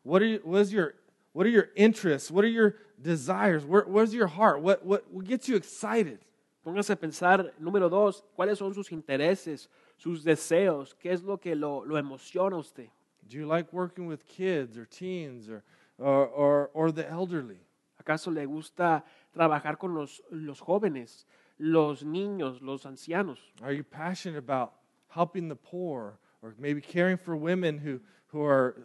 what 0.03 0.21
are 0.21 0.27
you, 0.27 0.41
what 0.43 0.61
is 0.61 0.73
your 0.73 0.95
what 1.31 1.45
are 1.45 1.51
your 1.51 1.69
interests? 1.75 2.29
What 2.29 2.43
are 2.43 2.49
your 2.49 2.75
desires? 3.01 3.65
Where, 3.65 3.83
where's 3.83 4.13
your 4.13 4.27
heart? 4.27 4.61
What, 4.61 4.85
what 4.85 5.05
what 5.09 5.25
gets 5.25 5.47
you 5.47 5.55
excited? 5.55 6.19
Pónganse 6.65 6.91
a 6.91 6.95
pensar, 6.95 7.53
número 7.59 7.89
dos, 7.89 8.23
cuáles 8.37 8.57
son 8.57 8.73
sus 8.73 8.89
intereses, 8.91 9.69
sus 9.97 10.23
deseos, 10.23 10.95
qué 10.95 11.11
es 11.11 11.23
lo 11.23 11.37
que 11.37 11.55
lo, 11.55 11.83
lo 11.85 11.97
emociona 11.97 12.55
a 12.55 12.59
usted. 12.59 12.89
Do 13.27 13.37
you 13.37 13.45
like 13.45 13.71
working 13.71 14.07
with 14.07 14.25
kids 14.27 14.77
or 14.77 14.85
teens 14.85 15.49
or 15.49 15.63
or 15.97 16.27
or, 16.27 16.69
or 16.73 16.91
the 16.91 17.07
elderly? 17.09 17.59
¿Acaso 18.01 18.33
le 18.33 18.45
gusta 18.45 19.03
trabajar 19.33 19.77
con 19.77 19.93
los, 19.93 20.21
los 20.31 20.59
jóvenes, 20.59 21.25
los 21.57 22.03
niños, 22.03 22.61
los 22.61 22.85
ancianos? 22.85 23.39
Are 23.61 23.71
you 23.71 23.83
passionate 23.83 24.37
about 24.37 24.73
helping 25.07 25.47
the 25.47 25.55
poor 25.55 26.19
or 26.41 26.53
maybe 26.57 26.81
caring 26.81 27.17
for 27.17 27.35
women 27.35 27.77
who 27.77 28.01
who 28.27 28.43
are 28.43 28.75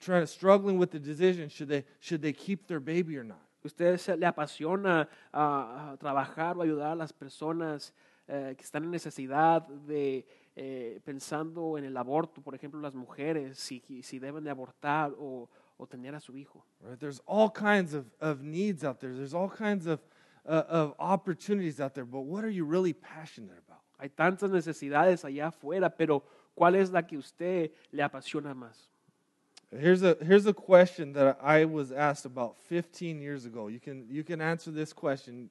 trying 0.00 0.22
to 0.22 0.26
struggling 0.26 0.78
with 0.78 0.90
the 0.90 0.98
decision 0.98 1.48
should 1.48 1.68
they 1.68 1.84
should 2.00 2.22
they 2.22 2.32
keep 2.32 2.66
their 2.66 2.80
baby 2.80 3.16
or 3.16 3.24
not? 3.24 3.40
¿Usted 3.64 3.98
se- 3.98 4.16
le 4.16 4.26
apasiona 4.26 5.08
ah, 5.32 5.96
trabajar 6.00 6.56
o 6.56 6.62
ayudar 6.62 6.92
a 6.92 6.94
las 6.96 7.12
personas 7.12 7.92
eh, 8.28 8.54
que 8.56 8.64
están 8.64 8.84
en 8.84 8.90
necesidad 8.90 9.66
de 9.68 10.26
eh, 10.58 11.00
pensando 11.04 11.76
en 11.76 11.84
el 11.84 11.96
aborto, 11.96 12.40
por 12.40 12.54
ejemplo, 12.54 12.80
las 12.80 12.94
mujeres, 12.94 13.58
si, 13.58 13.82
si 14.02 14.18
deben 14.18 14.42
de 14.42 14.50
abortar 14.50 15.12
o, 15.18 15.50
o 15.76 15.86
tener 15.86 16.14
a 16.14 16.20
su 16.20 16.34
hijo? 16.34 16.64
Right? 16.80 16.98
There's 16.98 17.20
all 17.26 17.50
kinds 17.50 17.92
of, 17.92 18.06
of 18.20 18.40
needs 18.40 18.82
out 18.82 18.98
there. 18.98 19.14
There's 19.14 19.34
all 19.34 19.50
kinds 19.50 19.86
of, 19.86 20.00
uh, 20.46 20.64
of 20.66 20.94
opportunities 20.98 21.78
out 21.78 21.92
there. 21.92 22.06
But 22.06 22.22
what 22.22 22.42
are 22.42 22.50
you 22.50 22.64
really 22.64 22.94
passionate 22.94 23.58
about? 23.66 23.82
Hay 23.98 24.08
tantas 24.08 24.50
necesidades 24.50 25.24
allá 25.24 25.48
afuera, 25.48 25.90
pero 25.94 26.22
¿cuál 26.54 26.76
es 26.76 26.90
la 26.90 27.02
que 27.02 27.18
usted 27.18 27.70
le 27.92 28.02
apasiona 28.02 28.54
más? 28.54 28.88
Here's 29.70 30.02
a, 30.02 30.16
here's 30.22 30.46
a 30.46 30.54
question 30.54 31.12
that 31.14 31.38
I 31.42 31.66
was 31.66 31.92
asked 31.92 32.24
about 32.24 32.56
15 32.68 33.20
years 33.20 33.44
ago. 33.44 33.68
You 33.68 33.80
can, 33.80 34.06
you 34.08 34.24
can 34.24 34.40
answer 34.40 34.70
this 34.70 34.94
question. 34.94 35.50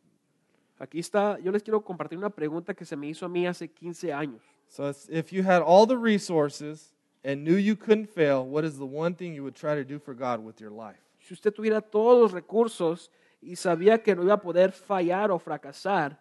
Aquí 0.79 0.99
está, 0.99 1.37
yo 1.39 1.51
les 1.51 1.61
quiero 1.61 1.81
compartir 1.81 2.17
una 2.17 2.29
pregunta 2.29 2.73
que 2.73 2.85
se 2.85 2.95
me 2.95 3.07
hizo 3.07 3.25
a 3.25 3.29
mí 3.29 3.45
hace 3.45 3.67
15 3.67 4.11
años. 4.11 4.41
So 4.67 4.93
if 5.09 5.31
you 5.31 5.43
had 5.43 5.61
all 5.61 5.85
the 5.85 5.97
resources 5.97 6.93
and 7.23 7.43
knew 7.43 7.55
you 7.55 7.75
couldn't 7.75 8.09
fail, 8.09 8.45
what 8.45 8.65
is 8.65 8.77
the 8.77 8.85
one 8.85 9.15
thing 9.15 9.33
you 9.33 9.43
would 9.43 9.55
try 9.55 9.75
to 9.75 9.83
do 9.83 9.99
for 9.99 10.13
God 10.13 10.43
with 10.43 10.59
your 10.59 10.71
life? 10.71 10.99
Si 11.19 11.33
usted 11.33 11.53
tuviera 11.53 11.81
todos 11.81 12.21
los 12.21 12.31
recursos 12.33 13.09
y 13.41 13.55
sabía 13.55 14.03
que 14.03 14.15
no 14.15 14.23
iba 14.23 14.33
a 14.33 14.41
poder 14.41 14.71
fallar 14.71 15.31
o 15.31 15.39
fracasar, 15.39 16.17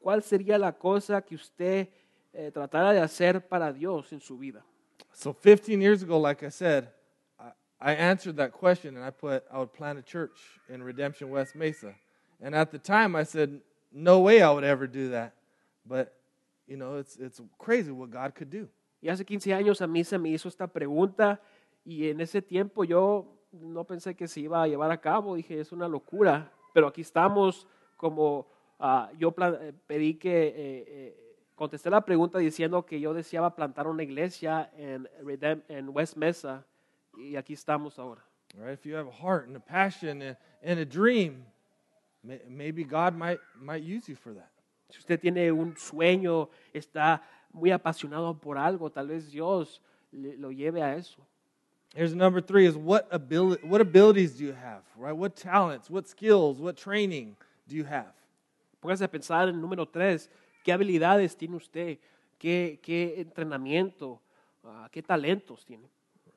¿cuál 0.00 0.22
sería 0.22 0.58
la 0.58 0.72
cosa 0.72 1.20
que 1.20 1.34
usted 1.34 1.88
eh, 2.32 2.50
tratara 2.50 2.92
de 2.92 3.00
hacer 3.00 3.46
para 3.46 3.72
Dios 3.72 4.12
en 4.12 4.20
su 4.20 4.38
vida? 4.38 4.64
So 5.12 5.32
15 5.32 5.80
years 5.80 6.02
ago, 6.02 6.18
like 6.18 6.42
I 6.42 6.48
said, 6.48 6.88
I, 7.38 7.52
I 7.80 7.94
answered 7.94 8.36
that 8.36 8.52
question 8.52 8.96
and 8.96 9.04
I 9.04 9.10
put 9.10 9.44
I 9.52 9.58
would 9.58 9.72
plant 9.72 9.98
a 9.98 10.02
church 10.02 10.38
in 10.68 10.82
Redemption 10.82 11.30
West 11.30 11.54
Mesa. 11.54 11.94
And 12.40 12.54
at 12.54 12.70
the 12.70 12.78
time 12.78 13.14
I 13.14 13.24
said, 13.24 13.60
no 13.92 14.20
way 14.20 14.42
I 14.42 14.50
would 14.50 14.64
ever 14.64 14.86
do 14.86 15.10
that. 15.10 15.34
But 15.86 16.14
you 16.66 16.76
know, 16.76 16.98
it's 16.98 17.16
it's 17.18 17.40
crazy 17.58 17.90
what 17.90 18.10
God 18.10 18.34
could 18.34 18.50
do. 18.50 18.68
Y 19.00 19.08
hace 19.08 19.24
15 19.24 19.52
años 19.52 19.80
a 19.82 19.86
mí 19.86 20.04
se 20.04 20.16
me 20.18 20.28
hizo 20.28 20.48
esta 20.48 20.66
pregunta 20.68 21.40
y 21.84 22.08
en 22.08 22.20
ese 22.20 22.40
tiempo 22.40 22.84
yo 22.84 23.26
no 23.50 23.84
pensé 23.84 24.14
que 24.14 24.28
se 24.28 24.40
iba 24.40 24.62
a 24.62 24.68
llevar 24.68 24.90
a 24.90 25.00
cabo, 25.00 25.34
dije, 25.34 25.58
es 25.60 25.72
una 25.72 25.88
locura, 25.88 26.52
pero 26.72 26.86
aquí 26.86 27.00
estamos 27.00 27.66
como 27.96 28.46
ah, 28.78 29.10
yo 29.18 29.34
eh, 29.38 29.72
pedí 29.86 30.14
que, 30.14 30.46
eh, 30.48 30.54
eh, 30.56 31.36
contesté 31.54 31.90
la 31.90 32.04
pregunta 32.04 32.38
diciendo 32.38 32.86
que 32.86 33.00
yo 33.00 33.12
deseaba 33.12 33.54
plantar 33.54 33.86
una 33.86 34.02
iglesia 34.02 34.70
en, 34.76 35.08
Redem- 35.22 35.62
en 35.68 35.88
West 35.88 36.16
Mesa 36.16 36.64
y 37.16 37.36
aquí 37.36 37.52
estamos 37.54 37.98
ahora. 37.98 38.24
All 38.56 38.64
right? 38.64 38.78
If 38.78 38.84
you 38.84 38.94
have 38.96 39.08
a 39.08 39.10
heart 39.12 39.48
and 39.48 39.56
a 39.56 39.60
passion 39.60 40.22
and, 40.22 40.36
and 40.62 40.78
a 40.78 40.84
dream, 40.84 41.44
may, 42.22 42.40
maybe 42.48 42.84
God 42.84 43.14
might 43.14 43.40
might 43.56 43.82
use 43.82 44.08
you 44.08 44.14
for 44.14 44.34
that. 44.34 44.51
Si 44.92 44.98
usted 44.98 45.18
tiene 45.18 45.50
un 45.50 45.76
sueño, 45.76 46.48
está 46.72 47.22
muy 47.52 47.70
apasionado 47.70 48.38
por 48.38 48.58
algo, 48.58 48.90
tal 48.90 49.08
vez 49.08 49.30
Dios 49.30 49.80
le- 50.12 50.36
lo 50.36 50.50
lleve 50.52 50.82
a 50.82 50.94
eso. 50.96 51.26
Here's 51.94 52.14
number 52.14 52.40
three: 52.42 52.66
is 52.66 52.76
what 52.76 53.06
ability 53.10 53.66
what 53.66 53.80
abilities 53.80 54.36
do 54.38 54.44
you 54.44 54.52
have? 54.54 54.82
Right? 54.96 55.16
What 55.16 55.34
talents? 55.34 55.90
What 55.90 56.06
skills? 56.06 56.58
What 56.60 56.76
training 56.76 57.36
do 57.66 57.74
you 57.76 57.84
have? 57.84 58.12
Póngase 58.80 59.04
a 59.04 59.08
pensar 59.10 59.48
en 59.48 59.60
número 59.60 59.86
tres, 59.86 60.30
¿qué 60.64 60.72
habilidades 60.72 61.36
tiene 61.36 61.56
usted? 61.56 61.98
¿Qué, 62.38 62.80
qué 62.82 63.14
entrenamiento? 63.20 64.20
ah, 64.64 64.88
¿Qué 64.90 65.02
talentos 65.02 65.64
tiene? 65.64 65.88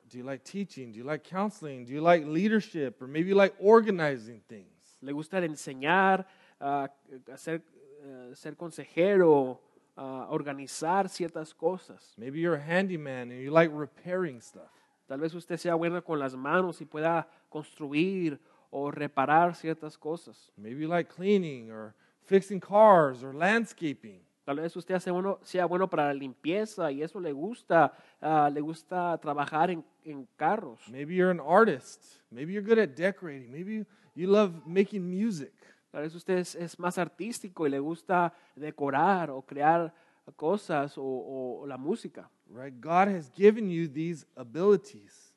Do 0.08 0.18
you 0.18 0.24
like 0.24 0.44
teaching? 0.44 0.92
Do 0.92 0.98
you 0.98 1.04
like 1.04 1.24
counseling? 1.28 1.84
Do 1.84 1.92
you 1.92 2.00
like 2.00 2.24
leadership? 2.26 3.02
Or 3.02 3.08
maybe 3.08 3.30
you 3.30 3.34
like 3.34 3.54
organizing 3.58 4.40
things? 4.46 4.70
¿Le 5.00 5.12
gusta 5.12 5.38
enseñar, 5.44 6.26
ah, 6.60 6.88
hacer, 7.32 7.62
eh, 8.06 8.34
ser 8.34 8.56
consejero, 8.56 9.60
ah, 9.96 10.28
organizar 10.30 11.08
ciertas 11.08 11.52
cosas? 11.52 12.14
Maybe 12.16 12.40
you're 12.40 12.56
a 12.56 12.62
handyman 12.62 13.32
and 13.32 13.42
you 13.42 13.50
like 13.50 13.72
repairing 13.74 14.40
stuff. 14.40 14.70
Tal 15.06 15.20
vez 15.20 15.34
usted 15.34 15.56
sea 15.56 15.74
bueno 15.74 16.02
con 16.02 16.18
las 16.18 16.34
manos 16.34 16.80
y 16.80 16.84
pueda 16.84 17.28
construir 17.48 18.40
o 18.70 18.90
reparar 18.90 19.54
ciertas 19.54 19.96
cosas. 19.98 20.52
Maybe 20.56 20.82
you 20.82 20.88
like 20.88 21.12
cleaning 21.12 21.70
or 21.70 21.94
fixing 22.24 22.60
cars 22.60 23.22
or 23.22 23.34
landscaping. 23.34 24.20
Tal 24.44 24.56
vez 24.56 24.76
usted 24.76 25.00
sea 25.00 25.12
bueno, 25.12 25.40
sea 25.42 25.66
bueno 25.66 25.88
para 25.88 26.06
la 26.06 26.14
limpieza 26.14 26.92
y 26.92 27.02
eso 27.02 27.18
le 27.18 27.32
gusta, 27.32 27.92
ah, 28.20 28.48
le 28.52 28.60
gusta 28.60 29.18
trabajar 29.18 29.70
en, 29.70 29.84
en 30.04 30.28
carros. 30.36 30.80
Maybe 30.88 31.14
you're 31.14 31.32
an 31.32 31.40
artist. 31.40 32.20
Maybe 32.30 32.52
you're 32.52 32.62
good 32.62 32.78
at 32.78 32.96
decorating. 32.96 33.50
Maybe 33.50 33.74
you, 33.74 33.86
you 34.14 34.28
love 34.28 34.64
making 34.64 35.08
music. 35.08 35.52
Tal 35.96 36.02
vez 36.02 36.14
usted 36.14 36.36
es, 36.36 36.54
es 36.56 36.78
más 36.78 36.98
artístico 36.98 37.66
y 37.66 37.70
le 37.70 37.78
gusta 37.78 38.30
decorar 38.54 39.30
o 39.30 39.40
crear 39.40 39.94
cosas 40.36 40.98
o, 40.98 41.02
o- 41.02 41.66
la 41.66 41.78
música. 41.78 42.30
Right? 42.50 42.74
God 42.78 43.08
has 43.08 43.30
given 43.34 43.70
you 43.70 43.88
these 43.88 44.26
abilities 44.36 45.34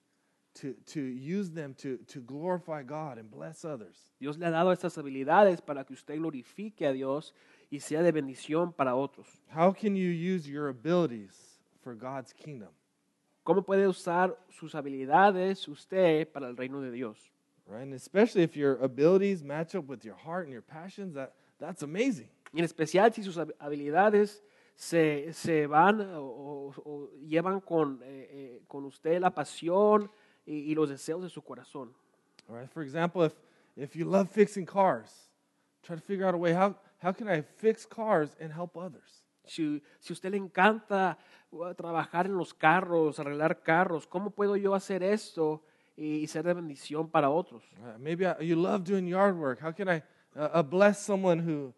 to, 0.56 0.74
to 0.94 1.00
use 1.00 1.50
them 1.54 1.74
to, 1.76 1.98
to 2.14 2.20
glorify 2.20 2.84
God 2.84 3.20
and 3.20 3.32
bless 3.32 3.64
others. 3.64 4.12
Dios 4.20 4.38
le 4.38 4.48
ha 4.48 4.52
dado 4.52 4.74
estas 4.74 4.98
habilidades 4.98 5.62
para 5.62 5.86
que 5.86 5.94
usted 5.94 6.18
glorifique 6.18 6.86
a 6.86 6.92
Dios 6.92 7.34
y 7.72 7.80
sea 7.80 8.04
de 8.04 8.12
bendición 8.12 8.74
para 8.74 8.96
otros. 8.96 9.42
How 9.56 9.72
can 9.74 9.96
you 9.96 10.10
use 10.12 10.46
your 10.46 10.68
abilities 10.68 11.58
for 11.82 11.96
God's 11.96 12.34
kingdom? 12.34 12.74
¿Cómo 13.46 13.64
puede 13.64 13.88
usar 13.88 14.38
sus 14.50 14.76
habilidades 14.76 15.66
usted 15.70 16.30
para 16.30 16.50
el 16.50 16.58
reino 16.58 16.82
de 16.82 16.92
Dios? 16.92 17.32
Right? 17.70 17.84
And 17.84 17.94
especially 17.94 18.42
if 18.42 18.58
your 18.58 18.78
abilities 18.82 19.44
match 19.44 19.76
up 19.76 19.86
with 19.88 20.04
your 20.04 20.16
heart 20.16 20.46
and 20.46 20.52
your 20.52 20.64
passions, 20.64 21.14
that, 21.14 21.34
that's 21.60 21.84
amazing. 21.84 22.28
En 22.52 22.64
especial 22.64 23.14
si 23.14 23.22
sus 23.22 23.38
habilidades 23.38 24.42
se, 24.76 25.32
se 25.34 25.68
van 25.68 26.02
o, 26.02 26.74
o- 26.84 27.10
llevan 27.28 27.62
con, 27.62 28.00
eh, 28.04 28.28
eh, 28.32 28.62
con 28.68 28.86
usted 28.86 29.20
la 29.22 29.30
pasión 29.30 30.10
y, 30.48 30.72
y 30.72 30.74
los 30.74 30.90
deseos 30.90 31.22
de 31.22 31.30
su 31.30 31.44
corazón. 31.44 31.94
All 32.50 32.56
right. 32.56 32.70
For 32.72 32.82
example, 32.82 33.24
if 33.24 33.34
if 33.78 33.96
you 33.96 34.06
love 34.06 34.30
fixing 34.32 34.66
cars, 34.66 35.30
try 35.84 35.96
to 35.96 36.02
figure 36.02 36.26
out 36.26 36.34
a 36.34 36.38
way 36.38 36.54
how 36.54 36.76
how 37.04 37.12
can 37.14 37.28
I 37.30 37.44
fix 37.44 37.86
cars 37.86 38.36
and 38.42 38.52
help 38.52 38.76
others? 38.76 39.24
Si, 39.46 39.82
si 40.00 40.14
usted 40.14 40.32
le 40.32 40.38
encanta 40.38 41.18
uh, 41.52 41.74
trabajar 41.76 42.26
en 42.26 42.36
los 42.36 42.52
carros, 42.54 43.20
arreglar 43.20 43.62
carros, 43.62 44.08
¿cómo 44.08 44.32
puedo 44.32 44.56
yo 44.58 44.74
hacer 44.74 45.04
esto 45.04 45.64
y, 46.00 46.28
ser 46.28 46.44
de 46.44 46.54
bendición 46.54 47.10
para 47.10 47.30
otros? 47.30 47.64
Uh, 47.78 47.98
maybe 48.00 48.26
I, 48.26 48.36
you 48.42 48.56
love 48.56 48.84
doing 48.84 49.08
yard 49.08 49.36
work. 49.38 49.60
How 49.62 49.72
can 49.72 49.90
I 49.90 50.02
uh, 50.36 50.50
uh, 50.54 50.64
bless 50.64 51.00
someone 51.06 51.40
who 51.40 51.74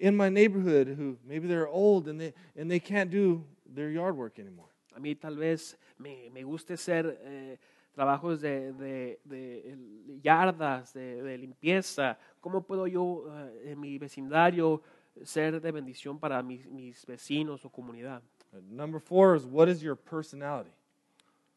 in 0.00 0.16
my 0.16 0.28
neighborhood 0.28 0.88
who 0.98 1.16
maybe 1.24 1.46
they're 1.46 1.68
old 1.68 2.08
and 2.08 2.18
they 2.20 2.32
and 2.56 2.70
they 2.70 2.80
can't 2.80 3.10
do 3.10 3.44
their 3.66 3.90
yard 3.90 4.16
work 4.16 4.38
anymore? 4.38 4.68
A 4.96 5.00
mí 5.00 5.14
tal 5.14 5.36
vez 5.36 5.76
me, 5.98 6.30
me 6.32 6.42
guste 6.42 6.76
ser, 6.78 7.18
eh, 7.22 7.58
trabajos 7.94 8.40
de, 8.40 8.72
de- 8.72 9.18
de 9.24 10.20
yardas, 10.22 10.92
de, 10.92 11.22
de 11.22 11.38
limpieza. 11.38 12.18
¿Cómo 12.40 12.62
puedo 12.62 12.86
yo 12.86 13.24
eh, 13.30 13.72
en 13.72 13.80
mi 13.80 13.98
vecindario 13.98 14.82
ser 15.22 15.60
de 15.60 15.70
bendición 15.72 16.18
para 16.18 16.42
mis, 16.42 16.66
mis 16.66 17.04
vecinos 17.06 17.64
o 17.64 17.70
comunidad? 17.70 18.22
Uh, 18.52 18.60
Number 18.70 19.00
four 19.00 19.34
is 19.36 19.44
what 19.44 19.68
is 19.68 19.82
your 19.82 19.96
personality? 19.96 20.70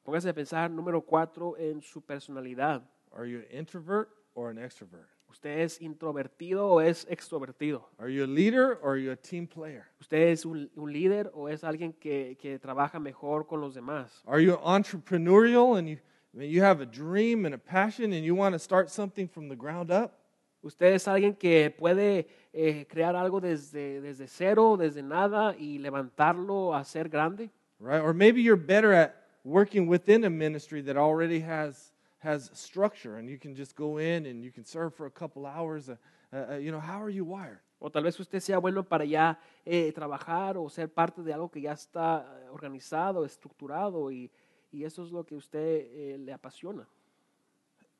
Póngase 0.04 0.30
a 0.30 0.34
pensar, 0.34 0.70
número 0.72 1.02
cuatro, 1.02 1.56
en 1.58 1.82
su 1.82 2.02
personalidad. 2.02 2.82
Are 3.12 3.26
you 3.26 3.39
an 3.39 3.45
introvert 3.52 4.10
or 4.34 4.50
an 4.50 4.58
extrovert? 4.58 5.08
¿Usted 5.30 5.60
es 5.60 5.80
introvertido 5.80 6.68
o 6.68 6.82
es 6.82 7.06
extrovertido? 7.08 7.88
Are 8.00 8.12
you 8.12 8.24
a 8.24 8.28
leader 8.28 8.80
or 8.82 8.93
are 8.93 8.97
you 8.97 9.12
a 9.12 9.16
team 9.16 9.45
player? 9.45 9.86
¿Usted 10.00 10.30
es 10.30 10.45
un, 10.45 10.70
un 10.76 10.91
líder 10.91 11.30
o 11.36 11.47
es 11.47 11.64
alguien 11.64 11.93
que, 11.93 12.36
que 12.39 12.58
trabaja 12.58 13.00
mejor 13.00 13.45
con 13.45 13.62
los 13.62 13.76
demás? 13.76 14.24
Are 14.26 14.43
you 14.43 14.58
entrepreneurial 14.66 15.78
and 15.78 15.88
you, 15.88 15.97
you 16.34 16.64
have 16.64 16.82
a 16.82 16.86
dream 16.86 17.45
and 17.45 17.54
a 17.54 17.60
passion 17.60 18.12
and 18.14 18.26
you 18.26 18.34
want 18.34 18.54
to 18.54 18.60
start 18.60 18.89
something 18.89 19.28
from 19.28 19.50
the 19.50 19.56
ground 19.56 19.91
up? 19.91 20.14
¿Usted 20.62 20.93
es 20.93 21.08
alguien 21.08 21.36
que 21.36 21.70
puede 21.70 22.28
eh, 22.52 22.86
crear 22.89 23.16
algo 23.16 23.39
desde, 23.39 24.02
desde 24.02 24.28
cero, 24.28 24.78
desde 24.78 25.04
nada 25.04 25.56
y 25.58 25.78
levantarlo 25.78 26.74
a 26.74 26.84
ser 26.84 27.08
grande? 27.08 27.52
Right? 27.80 28.02
Or 28.02 28.14
maybe 28.14 28.41
you're 28.41 28.58
better 28.58 28.93
at 28.93 29.14
working 29.50 29.88
within 29.88 30.24
a 30.24 30.30
ministry 30.30 30.82
that 30.82 30.97
already 30.97 31.39
has 31.39 31.91
has 32.20 32.52
structure 32.54 33.18
and 33.18 33.30
you 33.30 33.38
can 33.38 33.56
just 33.56 33.76
go 33.76 33.97
in 33.97 34.26
and 34.26 34.43
you 34.43 34.52
can 34.52 34.66
serve 34.66 34.93
for 34.93 35.06
a 35.06 35.12
couple 35.12 35.45
hours. 35.45 35.89
Uh, 35.89 35.95
uh, 36.34 36.56
you 36.58 36.72
know, 36.72 36.80
how 36.80 37.02
are 37.02 37.10
you 37.10 37.26
wired? 37.26 37.60
O 37.82 37.89
tal 37.89 38.04
vez 38.04 38.20
usted 38.20 38.41
sea 38.41 38.58
bueno 38.60 38.84
para 38.84 39.06
ya 39.06 39.39
eh, 39.66 39.91
trabajar 39.93 40.58
o 40.58 40.70
ser 40.70 40.89
parte 40.89 41.24
de 41.24 41.34
algo 41.34 41.50
que 41.50 41.62
ya 41.62 41.72
está 41.72 42.26
eh, 42.41 42.50
organizado, 42.52 43.24
estructurado 43.24 44.12
y, 44.12 44.30
y 44.72 44.84
eso 44.84 45.02
es 45.04 45.12
lo 45.12 45.24
que 45.24 45.36
usted 45.36 45.88
eh, 45.89 46.18
le 46.20 46.34
apasiona. 46.34 46.86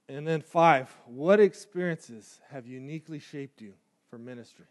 And 0.10 0.28
then 0.28 0.42
five, 0.42 0.90
what 1.06 1.40
experiences 1.40 2.42
have 2.52 2.68
uniquely 2.68 3.20
shaped 3.20 3.62
you 3.62 3.74
for 4.10 4.20
ministry? 4.20 4.66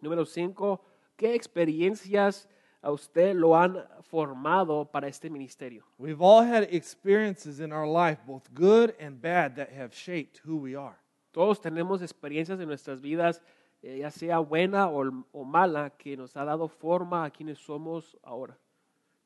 Número 0.00 0.26
cinco, 0.26 0.80
¿qué 1.16 1.34
experiencias 1.34 2.48
a 2.82 2.90
usted 2.90 3.36
lo 3.36 3.54
han 3.54 3.84
formado 4.10 4.84
para 4.90 5.08
este 5.08 5.30
ministerio? 5.30 5.84
We've 5.98 6.20
all 6.20 6.42
had 6.42 6.68
experiences 6.70 7.60
in 7.60 7.72
our 7.72 7.86
life, 7.86 8.18
both 8.26 8.52
good 8.52 8.94
and 8.98 9.20
bad, 9.20 9.56
that 9.56 9.70
have 9.70 9.94
shaped 9.94 10.40
who 10.44 10.56
we 10.56 10.74
are. 10.74 10.98
Todos 11.32 11.60
tenemos 11.60 12.02
experiencias 12.02 12.60
en 12.60 12.66
nuestras 12.66 13.00
vidas, 13.00 13.40
eh, 13.82 13.98
ya 13.98 14.10
sea 14.10 14.38
buena 14.40 14.88
o, 14.88 15.24
o 15.32 15.44
mala, 15.44 15.90
que 15.96 16.16
nos 16.16 16.36
ha 16.36 16.44
dado 16.44 16.68
forma 16.68 17.24
a 17.24 17.30
quienes 17.30 17.58
somos 17.58 18.16
ahora. 18.22 18.56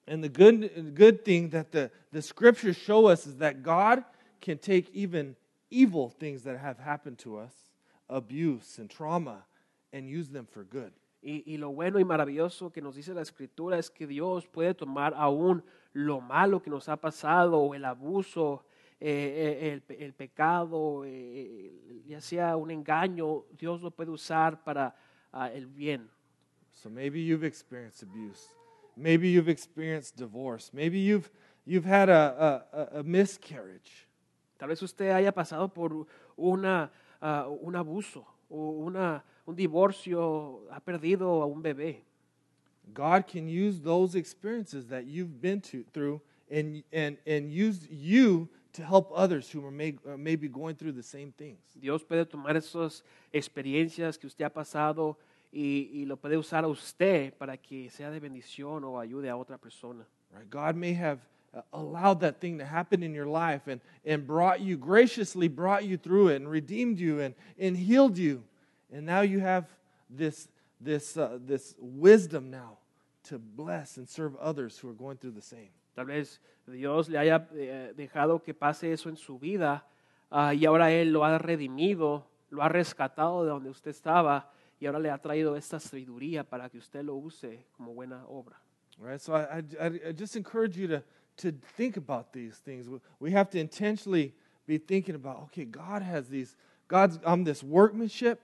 And 0.07 0.23
the 0.23 0.29
good, 0.29 0.95
good 0.95 1.25
thing 1.25 1.49
that 1.51 1.73
the, 1.73 1.91
the 2.13 2.23
scriptures 2.23 2.77
show 2.77 3.07
us 3.07 3.27
is 3.27 3.39
that 3.39 3.65
God 3.65 4.05
can 4.41 4.59
take 4.59 4.89
even 4.95 5.35
evil 5.69 6.11
things 6.11 6.43
that 6.45 6.59
have 6.59 6.79
happened 6.79 7.19
to 7.19 7.39
us, 7.39 7.53
abuse 8.09 8.79
and 8.79 8.89
trauma, 8.89 9.45
and 9.93 10.09
use 10.09 10.29
them 10.29 10.47
for 10.47 10.63
good. 10.63 10.93
Y, 11.27 11.43
y 11.45 11.57
lo 11.57 11.71
bueno 11.71 11.99
y 11.99 12.05
maravilloso 12.05 12.71
que 12.71 12.81
nos 12.81 12.95
dice 12.95 13.13
la 13.13 13.23
escritura 13.23 13.81
es 13.81 13.91
que 13.91 14.07
Dios 14.07 14.47
puede 14.47 14.75
tomar 14.75 15.13
aún 15.17 15.65
lo 15.93 16.21
malo 16.21 16.63
que 16.63 16.71
nos 16.71 16.89
ha 16.89 16.97
pasado, 16.97 17.59
o 17.59 17.75
el 17.75 17.85
abuso, 17.85 18.65
eh, 19.01 19.59
eh, 19.61 19.83
el, 19.89 19.97
el 19.99 20.13
pecado, 20.13 21.03
eh, 21.05 22.05
ya 22.07 22.21
sea 22.21 22.57
un 22.57 22.71
engaño, 22.71 23.43
Dios 23.59 23.83
lo 23.83 23.91
puede 23.91 24.13
usar 24.13 24.63
para 24.63 24.95
ah, 25.33 25.51
el 25.51 25.67
bien. 25.67 26.09
So 26.71 26.89
maybe 26.89 27.25
you've 27.25 27.45
experienced 27.45 28.09
abuse. 28.09 28.49
Maybe 28.95 29.33
you've 29.33 29.51
experienced 29.51 30.17
divorce. 30.17 30.71
Maybe 30.73 31.01
you've, 31.01 31.29
you've 31.65 31.89
had 31.89 32.09
a, 32.09 32.69
a, 32.73 33.01
a 33.01 33.03
miscarriage. 33.03 34.07
Tal 34.59 34.69
vez 34.69 34.81
usted 34.81 35.11
haya 35.11 35.33
pasado 35.33 35.75
por 35.75 36.07
una, 36.37 36.93
ah, 37.21 37.49
un 37.49 37.75
abuso 37.75 38.25
o 38.49 38.71
una, 38.71 39.25
un 39.47 39.55
divorcio, 39.55 40.63
ha 40.71 40.81
perdido 40.81 41.43
a 41.43 41.47
un 41.47 41.63
bebé. 41.63 42.03
God 42.93 43.27
can 43.27 43.49
use 43.49 43.81
those 43.81 44.15
experiences 44.15 44.87
that 44.89 45.07
you've 45.07 45.41
been 45.41 45.61
to, 45.61 45.85
through 45.93 46.21
and, 46.51 46.83
and, 46.93 47.17
and 47.27 47.53
use 47.53 47.87
you 47.91 48.49
to 48.73 48.85
help 48.85 49.11
others 49.15 49.51
who 49.51 49.65
are 49.65 49.71
may, 49.71 49.95
uh, 50.07 50.17
maybe 50.17 50.49
going 50.49 50.77
through 50.77 50.93
the 50.93 51.03
same 51.03 51.33
things. 51.33 51.59
Dios 51.81 52.03
puede 52.05 52.29
tomar 52.29 52.57
esas 52.57 53.03
experiencias 53.33 54.19
que 54.19 54.27
usted 54.27 54.45
ha 54.45 54.51
pasado 54.51 55.17
y, 55.53 55.91
y 55.93 56.05
lo 56.05 56.17
puede 56.17 56.37
usar 56.37 56.65
a 56.65 56.69
usted 56.69 57.33
para 57.39 57.57
que 57.57 57.91
sea 57.91 58.11
de 58.11 58.21
bendición 58.21 58.85
o 58.85 59.01
ayude 59.01 59.31
a 59.31 59.37
otra 59.37 59.59
persona. 59.59 60.05
Right? 60.33 60.49
God 60.51 60.77
may 60.77 60.93
have 60.93 61.21
uh, 61.55 61.63
allowed 61.73 62.21
that 62.21 62.41
thing 62.41 62.59
to 62.59 62.65
happen 62.65 63.03
in 63.03 63.15
your 63.15 63.27
life 63.27 63.67
and, 63.67 63.81
and 64.05 64.27
brought 64.27 64.61
you, 64.61 64.77
graciously 64.77 65.49
brought 65.49 65.85
you 65.85 65.97
through 65.97 66.29
it 66.29 66.37
and 66.37 66.49
redeemed 66.49 66.99
you 66.99 67.21
and, 67.21 67.35
and 67.59 67.77
healed 67.77 68.19
you. 68.19 68.43
And 68.93 69.05
now 69.05 69.21
you 69.23 69.41
have 69.41 69.67
this, 70.09 70.49
this, 70.81 71.17
uh, 71.17 71.39
this 71.41 71.75
wisdom 71.79 72.51
now 72.51 72.79
to 73.25 73.39
bless 73.39 73.97
and 73.97 74.09
serve 74.09 74.37
others 74.37 74.79
who 74.79 74.89
are 74.89 74.95
going 74.95 75.17
through 75.17 75.33
the 75.33 75.43
same. 75.43 75.71
Tal 75.97 76.05
vez 76.05 76.39
Dios 76.71 77.09
le 77.09 77.19
haya 77.19 77.49
eh, 77.55 77.93
dejado 77.97 78.43
que 78.43 78.55
pase 78.55 78.93
eso 78.93 79.09
en 79.09 79.17
su 79.17 79.39
vida 79.39 79.83
ah, 80.31 80.53
y 80.55 80.65
ahora 80.67 80.91
Él 80.93 81.13
lo 81.13 81.25
ha 81.25 81.39
redimido, 81.39 82.25
lo 82.51 82.63
ha 82.63 82.69
rescatado 82.69 83.43
de 83.45 83.51
donde 83.51 83.71
usted 83.71 83.91
estaba 83.91 84.51
y 84.79 84.87
ahora 84.87 84.99
le 85.01 85.11
ha 85.11 85.19
traído 85.19 85.57
esta 85.57 85.81
sabiduría 85.81 86.45
para 86.45 86.69
que 86.69 86.79
usted 86.79 87.03
lo 87.03 87.17
use 87.17 87.65
como 87.77 87.95
buena 87.95 88.25
obra. 88.29 88.61
Right? 88.99 89.21
So 89.21 89.35
I, 89.35 89.63
I, 89.81 89.87
I 90.09 90.13
just 90.13 90.37
encourage 90.37 90.77
you 90.77 90.87
to, 90.89 91.03
to 91.39 91.53
think 91.77 91.97
about 91.97 92.33
these 92.33 92.59
things. 92.59 92.89
We- 92.89 93.01
We 93.19 93.33
have 93.33 93.51
to 93.51 93.59
intentionally 93.59 94.35
be 94.67 94.79
thinking 94.79 95.15
about, 95.15 95.43
okay, 95.45 95.65
God 95.65 96.03
has 96.03 96.29
these, 96.29 96.57
God's, 96.89 97.19
I'm 97.25 97.45
this 97.45 97.63
workmanship, 97.63 98.41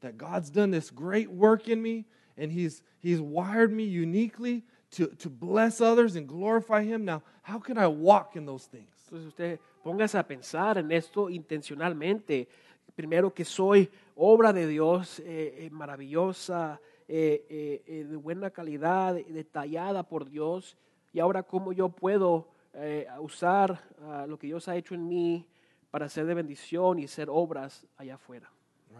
that 0.00 0.16
God's 0.16 0.50
done 0.50 0.70
this 0.70 0.90
great 0.90 1.30
work 1.30 1.68
in 1.68 1.82
me, 1.82 2.06
and 2.36 2.52
He's, 2.52 2.82
he's 3.00 3.20
wired 3.20 3.72
me 3.72 3.84
uniquely 3.84 4.64
to, 4.92 5.06
to 5.18 5.28
bless 5.28 5.80
others 5.80 6.16
and 6.16 6.28
glorify 6.28 6.84
Him. 6.84 7.04
Now, 7.04 7.22
how 7.42 7.58
can 7.58 7.78
I 7.78 7.86
walk 7.86 8.36
in 8.36 8.46
those 8.46 8.66
things? 8.66 8.90
Entonces 9.06 9.28
usted 9.28 9.60
póngase 9.84 10.18
a 10.18 10.26
pensar 10.26 10.78
en 10.78 10.90
esto 10.90 11.30
intencionalmente. 11.30 12.48
Primero 12.94 13.32
que 13.32 13.44
soy 13.44 13.88
obra 14.16 14.52
de 14.52 14.66
Dios 14.66 15.20
eh, 15.20 15.66
eh, 15.66 15.70
maravillosa, 15.70 16.80
eh, 17.06 17.46
eh, 17.48 17.82
eh, 17.86 18.04
de 18.04 18.16
buena 18.16 18.50
calidad, 18.50 19.14
detallada 19.14 20.02
por 20.02 20.28
Dios. 20.28 20.76
Y 21.12 21.20
ahora 21.20 21.42
cómo 21.42 21.72
yo 21.72 21.88
puedo 21.88 22.48
eh, 22.74 23.06
usar 23.20 23.80
ah, 24.02 24.26
lo 24.28 24.38
que 24.38 24.48
Dios 24.48 24.66
ha 24.68 24.76
hecho 24.76 24.94
en 24.94 25.06
mí 25.06 25.46
para 25.90 26.08
ser 26.08 26.26
de 26.26 26.34
bendición 26.34 26.98
y 26.98 27.06
ser 27.06 27.28
obras 27.30 27.86
allá 27.96 28.16
afuera. 28.16 28.50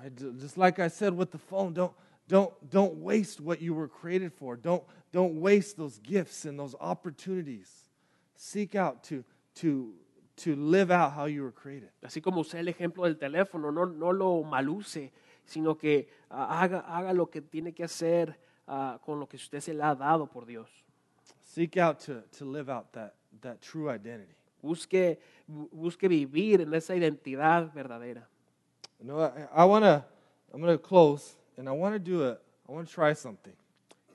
Right? 0.01 0.15
Just 0.39 0.59
like 0.59 0.79
I 0.79 0.89
said 0.89 1.17
with 1.17 1.31
the 1.31 1.39
phone, 1.39 1.73
don't, 1.73 1.93
don't, 2.29 2.53
don't 2.71 2.97
waste 2.97 3.41
what 3.41 3.63
you 3.63 3.75
were 3.75 3.89
created 3.89 4.33
for. 4.33 4.57
Don't, 4.57 4.83
don't 5.13 5.41
waste 5.41 5.77
those 5.77 5.99
gifts 5.99 6.45
and 6.45 6.59
those 6.59 6.75
opportunities. 6.81 7.71
Seek 8.37 8.75
out 8.75 9.05
to, 9.05 9.25
to, 9.57 9.93
to 10.39 10.57
live 10.57 10.91
out 10.91 11.13
how 11.13 11.27
you 11.27 11.43
were 11.43 11.53
created. 11.53 11.91
Así 12.03 12.21
como 12.21 12.43
usé 12.43 12.59
el 12.59 12.69
ejemplo 12.69 13.05
del 13.05 13.17
teléfono, 13.17 13.73
no, 13.73 13.87
no 13.87 14.11
lo 14.13 14.43
maluse, 14.43 15.13
sino 15.45 15.77
que 15.77 16.09
ah, 16.31 16.61
haga, 16.61 16.81
haga 16.81 17.13
lo 17.13 17.27
que 17.31 17.41
tiene 17.41 17.73
que 17.73 17.85
hacer 17.85 18.39
ah, 18.67 19.01
con 19.05 19.19
lo 19.19 19.27
que 19.27 19.37
usted 19.37 19.61
se 19.61 19.73
le 19.73 19.83
ha 19.83 19.95
dado 19.95 20.27
por 20.27 20.45
Dios. 20.45 20.69
Seek 21.43 21.79
out 21.79 22.01
to, 22.01 22.23
to 22.37 22.45
live 22.45 22.69
out 22.69 22.93
that, 22.93 23.15
that 23.41 23.61
true 23.63 23.89
identity. 23.89 24.35
Busque, 24.61 25.21
busque 25.47 26.09
vivir 26.09 26.61
en 26.61 26.75
esa 26.75 26.95
identidad 26.95 27.73
verdadera. 27.73 28.29
Know, 29.03 29.21
I, 29.21 29.63
I 29.63 29.65
want 29.65 29.85
to, 29.85 30.05
I'm 30.53 30.61
going 30.61 30.77
to 30.77 30.83
close, 30.83 31.37
and 31.57 31.69
I 31.69 31.73
want 31.73 31.95
to 31.95 31.99
do 31.99 32.25
a, 32.25 32.33
I 32.69 32.73
want 32.73 32.89
to 32.89 32.93
try 32.93 33.13
something. 33.13 33.53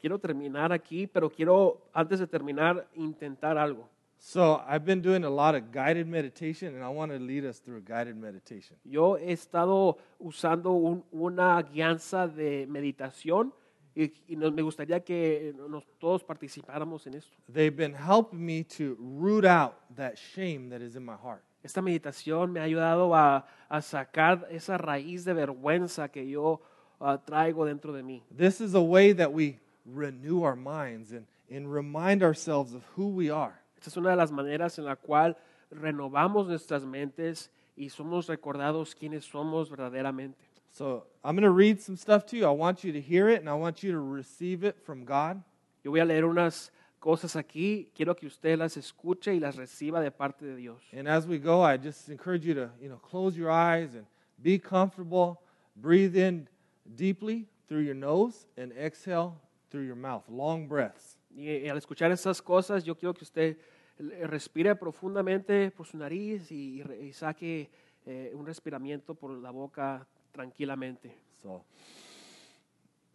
Quiero 0.02 0.18
terminar 0.18 0.72
aquí, 0.72 1.08
pero 1.08 1.30
quiero, 1.30 1.82
antes 1.94 2.20
de 2.20 2.28
terminar, 2.28 2.88
intentar 2.96 3.58
algo. 3.58 3.88
So 4.18 4.62
I've 4.68 4.84
been 4.86 5.02
doing 5.02 5.24
a 5.24 5.30
lot 5.30 5.56
of 5.56 5.72
guided 5.72 6.08
meditation, 6.08 6.76
and 6.76 6.84
I 6.84 6.90
want 6.90 7.12
to 7.12 7.20
lead 7.20 7.46
us 7.46 7.60
through 7.60 7.78
a 7.78 7.82
guided 7.82 8.16
meditation. 8.18 8.76
Yo 8.84 9.16
he 9.16 9.32
estado 9.32 9.98
usando 10.20 10.72
un- 10.74 11.04
una 11.12 11.62
guianza 11.62 12.28
de 12.28 12.66
meditación 12.68 13.54
y, 13.96 14.12
y 14.28 14.36
nos- 14.36 14.52
me 14.54 14.62
gustaría 14.64 15.00
que 15.04 15.54
nos, 15.70 15.84
todos 16.00 16.24
participáramos 16.24 17.06
en 17.08 17.16
esto. 17.16 17.32
They've 17.52 17.76
been 17.76 17.94
helping 17.96 18.44
me 18.46 18.64
to 18.78 18.96
root 19.00 19.46
out 19.46 19.76
that 19.96 20.18
shame 20.18 20.70
that 20.70 20.82
is 20.82 20.96
in 20.96 21.04
my 21.06 21.16
heart. 21.16 21.44
Esta 21.64 21.82
meditación 21.82 22.51
me 22.51 22.59
ha 22.59 22.64
ayudado 22.64 23.14
a, 23.14 23.45
a 23.70 23.82
sacar 23.82 24.47
esa 24.49 24.78
raíz 24.78 25.26
de 25.26 25.34
vergüenza 25.34 26.09
que 26.09 26.28
yo 26.28 26.62
ah, 26.99 27.20
traigo 27.24 27.66
dentro 27.66 27.93
de 27.93 28.03
mí. 28.03 28.24
This 28.36 28.62
is 28.62 28.74
a 28.74 28.82
way 28.82 29.14
that 29.14 29.32
we 29.32 29.59
renew 29.86 30.43
our 30.43 30.55
minds 30.55 31.12
and, 31.12 31.26
and 31.49 31.72
remind 31.72 32.24
ourselves 32.24 32.74
of 32.74 32.84
who 32.95 33.09
we 33.09 33.30
are. 33.30 33.53
Esta 33.78 33.89
es 33.89 33.97
una 33.97 34.12
de 34.12 34.16
las 34.16 34.32
maneras 34.32 34.78
en 34.80 34.86
la 34.86 34.95
cual 34.95 35.36
renovamos 35.72 36.47
nuestras 36.47 36.84
mentes 36.86 37.49
y 37.76 37.89
somos 37.89 38.28
recordados 38.28 38.95
quiénes 38.95 39.26
somos 39.26 39.70
verdaderamente. 39.70 40.36
So 40.72 41.05
I'm 41.24 41.36
going 41.36 41.43
to 41.43 41.51
read 41.51 41.82
some 41.82 41.97
stuff 41.97 42.26
to 42.28 42.38
you. 42.38 42.45
I 42.45 42.51
want 42.51 42.84
you 42.84 42.91
to 42.93 43.01
hear 43.01 43.30
it 43.30 43.39
and 43.39 43.49
I 43.49 43.53
want 43.53 43.84
you 43.84 43.91
to 43.91 43.99
receive 43.99 44.64
it 44.64 44.78
from 44.84 45.03
God. 45.05 45.43
Yo 45.84 45.91
voy 45.91 45.99
a 45.99 46.05
leer 46.05 46.26
unas 46.26 46.72
cosas 47.02 47.36
aquí, 47.36 47.89
quiero 47.95 48.16
que 48.16 48.28
usted 48.28 48.58
las 48.58 48.78
escuche 48.78 49.34
y 49.34 49.39
las 49.39 49.56
reciba 49.56 49.99
de 49.99 50.12
parte 50.12 50.45
de 50.45 50.56
Dios. 50.56 50.82
And 50.93 51.08
as 51.08 51.26
we 51.26 51.39
go, 51.39 51.66
I 51.66 51.78
just 51.78 52.10
encourage 52.10 52.45
you 52.45 52.54
to, 52.54 52.70
you 52.80 52.89
know, 52.89 52.99
close 52.99 53.36
your 53.36 53.49
eyes 53.49 53.95
and 53.95 54.06
be 54.38 54.60
comfortable. 54.60 55.41
Breathe 55.76 56.16
in 56.16 56.47
deeply 56.86 57.47
through 57.68 57.84
your 57.84 57.95
nose 57.95 58.45
and 58.56 58.72
exhale 58.74 59.34
through 59.72 59.86
your 59.86 59.95
mouth. 59.95 60.24
Long 60.30 60.68
breaths. 60.68 61.18
Y, 61.36 61.66
y 61.66 61.70
al 61.70 61.78
escuchar 61.78 62.12
esas 62.12 62.39
cosas, 62.39 62.84
yo 62.84 62.95
quiero 62.95 63.16
que 63.16 63.24
usted 63.24 63.58
eh, 63.97 64.28
respire 64.28 64.76
profundamente 64.76 65.72
por 65.72 65.88
su 65.88 65.97
nariz 65.97 66.52
y, 66.52 66.84
y 66.84 67.08
y 67.08 67.14
saque 67.14 67.72
eh, 68.06 68.32
un 68.36 68.45
respiramiento 68.45 69.16
por 69.16 69.32
la 69.32 69.49
boca 69.49 70.08
tranquilamente. 70.32 71.18
So 71.41 71.66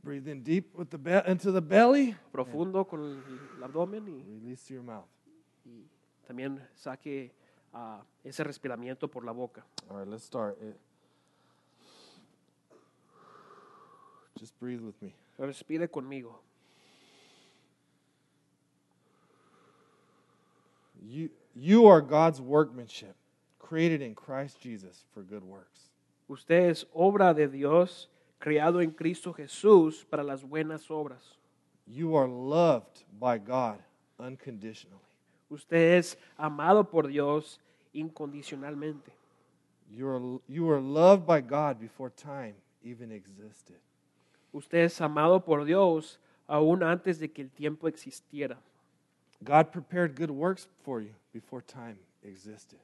breathe 0.06 0.28
in 0.28 0.42
deep 0.44 0.72
with 0.76 0.88
the 0.90 0.98
be- 0.98 1.20
into 1.26 1.50
the 1.50 1.60
belly, 1.60 2.14
Profundo 2.32 2.84
con 2.88 3.00
el, 3.00 3.64
abdomen 3.64 4.06
y, 4.06 4.22
release 4.40 4.70
your 4.72 4.84
mouth. 4.84 5.08
y 5.64 5.82
también 6.28 6.60
saque 6.76 7.32
ah, 7.74 8.00
ese 8.24 8.44
respiramiento 8.44 9.10
por 9.10 9.24
la 9.24 9.32
boca. 9.32 9.64
All 9.90 9.96
right, 9.98 10.06
let's 10.08 10.22
start. 10.24 10.56
It- 10.62 10.78
Just 14.38 14.56
breathe 14.60 14.80
with 14.82 14.94
me. 15.02 15.14
Respire 15.38 15.88
conmigo. 15.88 16.36
You, 21.02 21.30
you 21.54 21.86
are 21.86 22.00
God's 22.00 22.40
workmanship, 22.40 23.16
created 23.58 24.02
in 24.02 24.14
Christ 24.14 24.60
Jesus 24.60 25.04
for 25.12 25.22
good 25.22 25.42
works. 25.42 25.90
Usted 26.28 26.70
es 26.70 26.84
obra 26.94 27.34
de 27.34 27.48
Dios, 27.48 28.08
creado 28.38 28.80
en 28.80 28.90
Cristo 28.90 29.32
Jesús 29.32 30.04
para 30.08 30.22
las 30.22 30.42
buenas 30.42 30.90
obras. 30.90 31.36
You 31.86 32.16
are 32.16 32.28
loved 32.28 33.04
by 33.18 33.38
God 33.38 33.78
unconditionally. 34.18 35.00
Usted 35.48 35.98
es 35.98 36.18
amado 36.36 36.84
por 36.90 37.06
Dios 37.06 37.60
incondicionalmente. 37.94 39.12
You 39.90 40.08
are, 40.08 40.40
you 40.48 40.68
are 40.70 40.80
loved 40.80 41.26
by 41.26 41.40
God 41.40 41.78
before 41.78 42.10
time 42.10 42.54
even 42.82 43.12
existed. 43.12 43.76
Usted 44.52 44.84
es 44.84 45.00
amado 45.00 45.44
por 45.44 45.64
Dios 45.64 46.18
aún 46.48 46.82
antes 46.82 47.18
de 47.18 47.28
que 47.28 47.42
el 47.42 47.50
tiempo 47.50 47.88
existiera. 47.88 48.56
God 49.44 49.70
prepared 49.70 50.16
good 50.16 50.30
works 50.30 50.68
for 50.82 51.00
you 51.00 51.14
before 51.32 51.62
time 51.62 51.98
existed. 52.22 52.78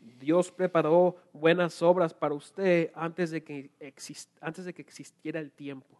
Dios 0.00 0.50
preparó 0.50 1.16
buenas 1.32 1.80
obras 1.82 2.14
para 2.14 2.34
usted 2.34 2.90
antes 2.94 3.30
de 3.30 3.42
que, 3.42 3.70
exist- 3.80 4.28
antes 4.40 4.64
de 4.64 4.72
que 4.72 4.82
existiera 4.82 5.40
el 5.40 5.50
tiempo. 5.50 5.98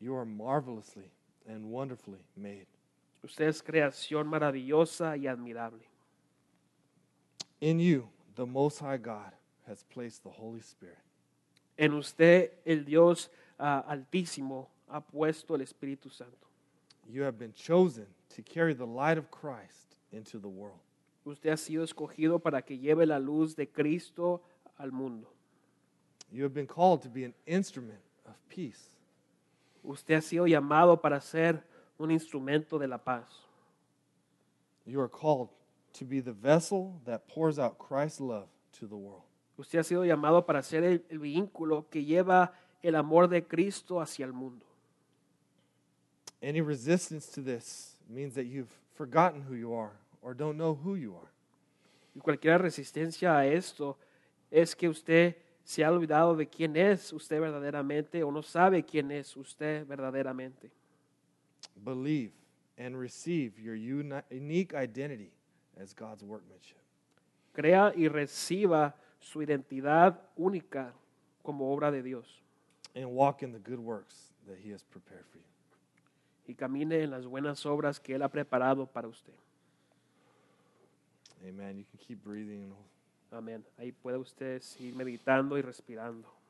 You 0.00 0.14
are 0.16 0.24
marvelously 0.24 1.10
and 1.46 1.70
wonderfully 1.70 2.24
made. 2.36 2.66
Usted 3.22 3.46
es 3.46 3.62
creación 3.62 4.26
maravillosa 4.26 5.16
y 5.16 5.26
admirable. 5.26 5.84
In 7.60 7.78
you, 7.78 8.08
the 8.34 8.44
Most 8.46 8.80
High 8.80 8.98
God 8.98 9.32
has 9.68 9.84
placed 9.84 10.24
the 10.24 10.30
Holy 10.30 10.60
Spirit. 10.60 10.98
En 11.78 11.92
usted 11.94 12.50
el 12.66 12.84
Dios 12.84 13.30
ah, 13.58 13.84
altísimo 13.88 14.68
ha 14.88 15.00
puesto 15.00 15.54
el 15.54 15.60
Espíritu 15.60 16.10
Santo. 16.10 16.48
You 17.08 17.22
have 17.22 17.38
been 17.38 17.52
chosen 17.54 18.06
to 18.36 18.42
carry 18.42 18.74
the 18.74 18.86
light 18.86 19.18
of 19.18 19.30
Christ 19.30 19.96
into 20.12 20.38
the 20.38 20.48
world. 20.48 20.80
Usted 21.24 21.50
ha 21.50 21.56
sido 21.56 21.84
escogido 21.84 22.40
para 22.40 22.62
que 22.62 22.78
lleve 22.78 23.06
la 23.06 23.18
luz 23.18 23.54
de 23.54 23.70
Cristo 23.70 24.42
al 24.76 24.90
mundo. 24.90 25.32
You 26.30 26.44
have 26.44 26.54
been 26.54 26.66
called 26.66 27.02
to 27.02 27.10
be 27.10 27.24
an 27.24 27.34
instrument 27.46 28.00
of 28.24 28.34
peace. 28.48 28.90
Usted 29.84 30.14
ha 30.14 30.20
sido 30.20 30.46
llamado 30.46 31.00
para 31.00 31.20
ser 31.20 31.62
un 31.98 32.10
instrumento 32.10 32.78
de 32.78 32.88
la 32.88 32.98
paz. 32.98 33.24
You 34.84 35.00
are 35.00 35.08
called 35.08 35.50
to 35.98 36.04
be 36.04 36.20
the 36.20 36.32
vessel 36.32 37.00
that 37.04 37.28
pours 37.28 37.58
out 37.58 37.78
Christ's 37.78 38.20
love 38.20 38.48
to 38.80 38.86
the 38.86 38.96
world. 38.96 39.22
Usted 39.56 39.78
ha 39.78 39.84
sido 39.84 40.04
llamado 40.04 40.44
para 40.44 40.62
ser 40.62 40.82
el, 40.82 41.04
el 41.08 41.18
vínculo 41.18 41.88
que 41.88 42.04
lleva 42.04 42.52
el 42.82 42.96
amor 42.96 43.28
de 43.28 43.46
Cristo 43.46 44.00
hacia 44.00 44.24
el 44.24 44.32
mundo. 44.32 44.66
Any 46.42 46.60
resistance 46.60 47.30
to 47.30 47.42
this 47.42 47.96
means 48.08 48.34
that 48.34 48.46
you've 48.46 48.74
forgotten 48.94 49.42
who 49.42 49.54
you 49.54 49.72
are 49.72 50.01
or 50.22 50.34
don't 50.34 50.56
know 50.56 50.74
who 50.74 50.96
you 50.96 51.14
are. 51.16 51.30
Y 52.14 52.20
cualquier 52.20 52.60
resistencia 52.62 53.36
a 53.36 53.46
esto 53.46 53.98
es 54.50 54.74
que 54.76 54.88
usted 54.88 55.36
se 55.64 55.84
ha 55.84 55.90
olvidado 55.90 56.36
de 56.36 56.46
quién 56.48 56.76
es 56.76 57.12
usted 57.12 57.40
verdaderamente 57.40 58.22
o 58.22 58.30
no 58.30 58.42
sabe 58.42 58.82
quién 58.84 59.10
es 59.10 59.36
usted 59.36 59.86
verdaderamente. 59.86 60.70
Believe 61.76 62.32
and 62.78 62.96
receive 62.98 63.58
your 63.60 63.74
uni- 63.76 64.22
unique 64.30 64.74
identity 64.74 65.30
as 65.80 65.94
God's 65.94 66.22
workmanship. 66.22 66.76
Crea 67.52 67.92
y 67.94 68.08
reciba 68.08 68.94
su 69.20 69.42
identidad 69.42 70.20
única 70.36 70.92
como 71.42 71.72
obra 71.72 71.90
de 71.90 72.02
Dios 72.02 72.42
and 72.94 73.06
walk 73.06 73.42
in 73.42 73.52
the 73.52 73.58
good 73.58 73.78
works 73.78 74.32
that 74.46 74.56
He 74.58 74.72
has 74.72 74.82
prepared 74.84 75.24
for 75.26 75.38
you. 75.38 75.46
y 76.46 76.54
camine 76.54 77.02
en 77.04 77.10
las 77.10 77.24
buenas 77.24 77.64
obras 77.66 78.00
que 78.00 78.14
Él 78.16 78.22
ha 78.22 78.28
preparado 78.28 78.86
para 78.86 79.06
usted. 79.08 79.32
Amen. 81.44 81.78
You 81.78 81.84
can 81.84 81.98
keep 81.98 82.22
breathing. 82.22 82.72
Amén. 83.30 83.64
Ahí 83.78 83.92
puede 83.92 84.18
usted 84.18 84.60
seguir 84.60 84.94
meditando 84.94 85.58
y 85.58 85.62
respirando. 85.62 86.41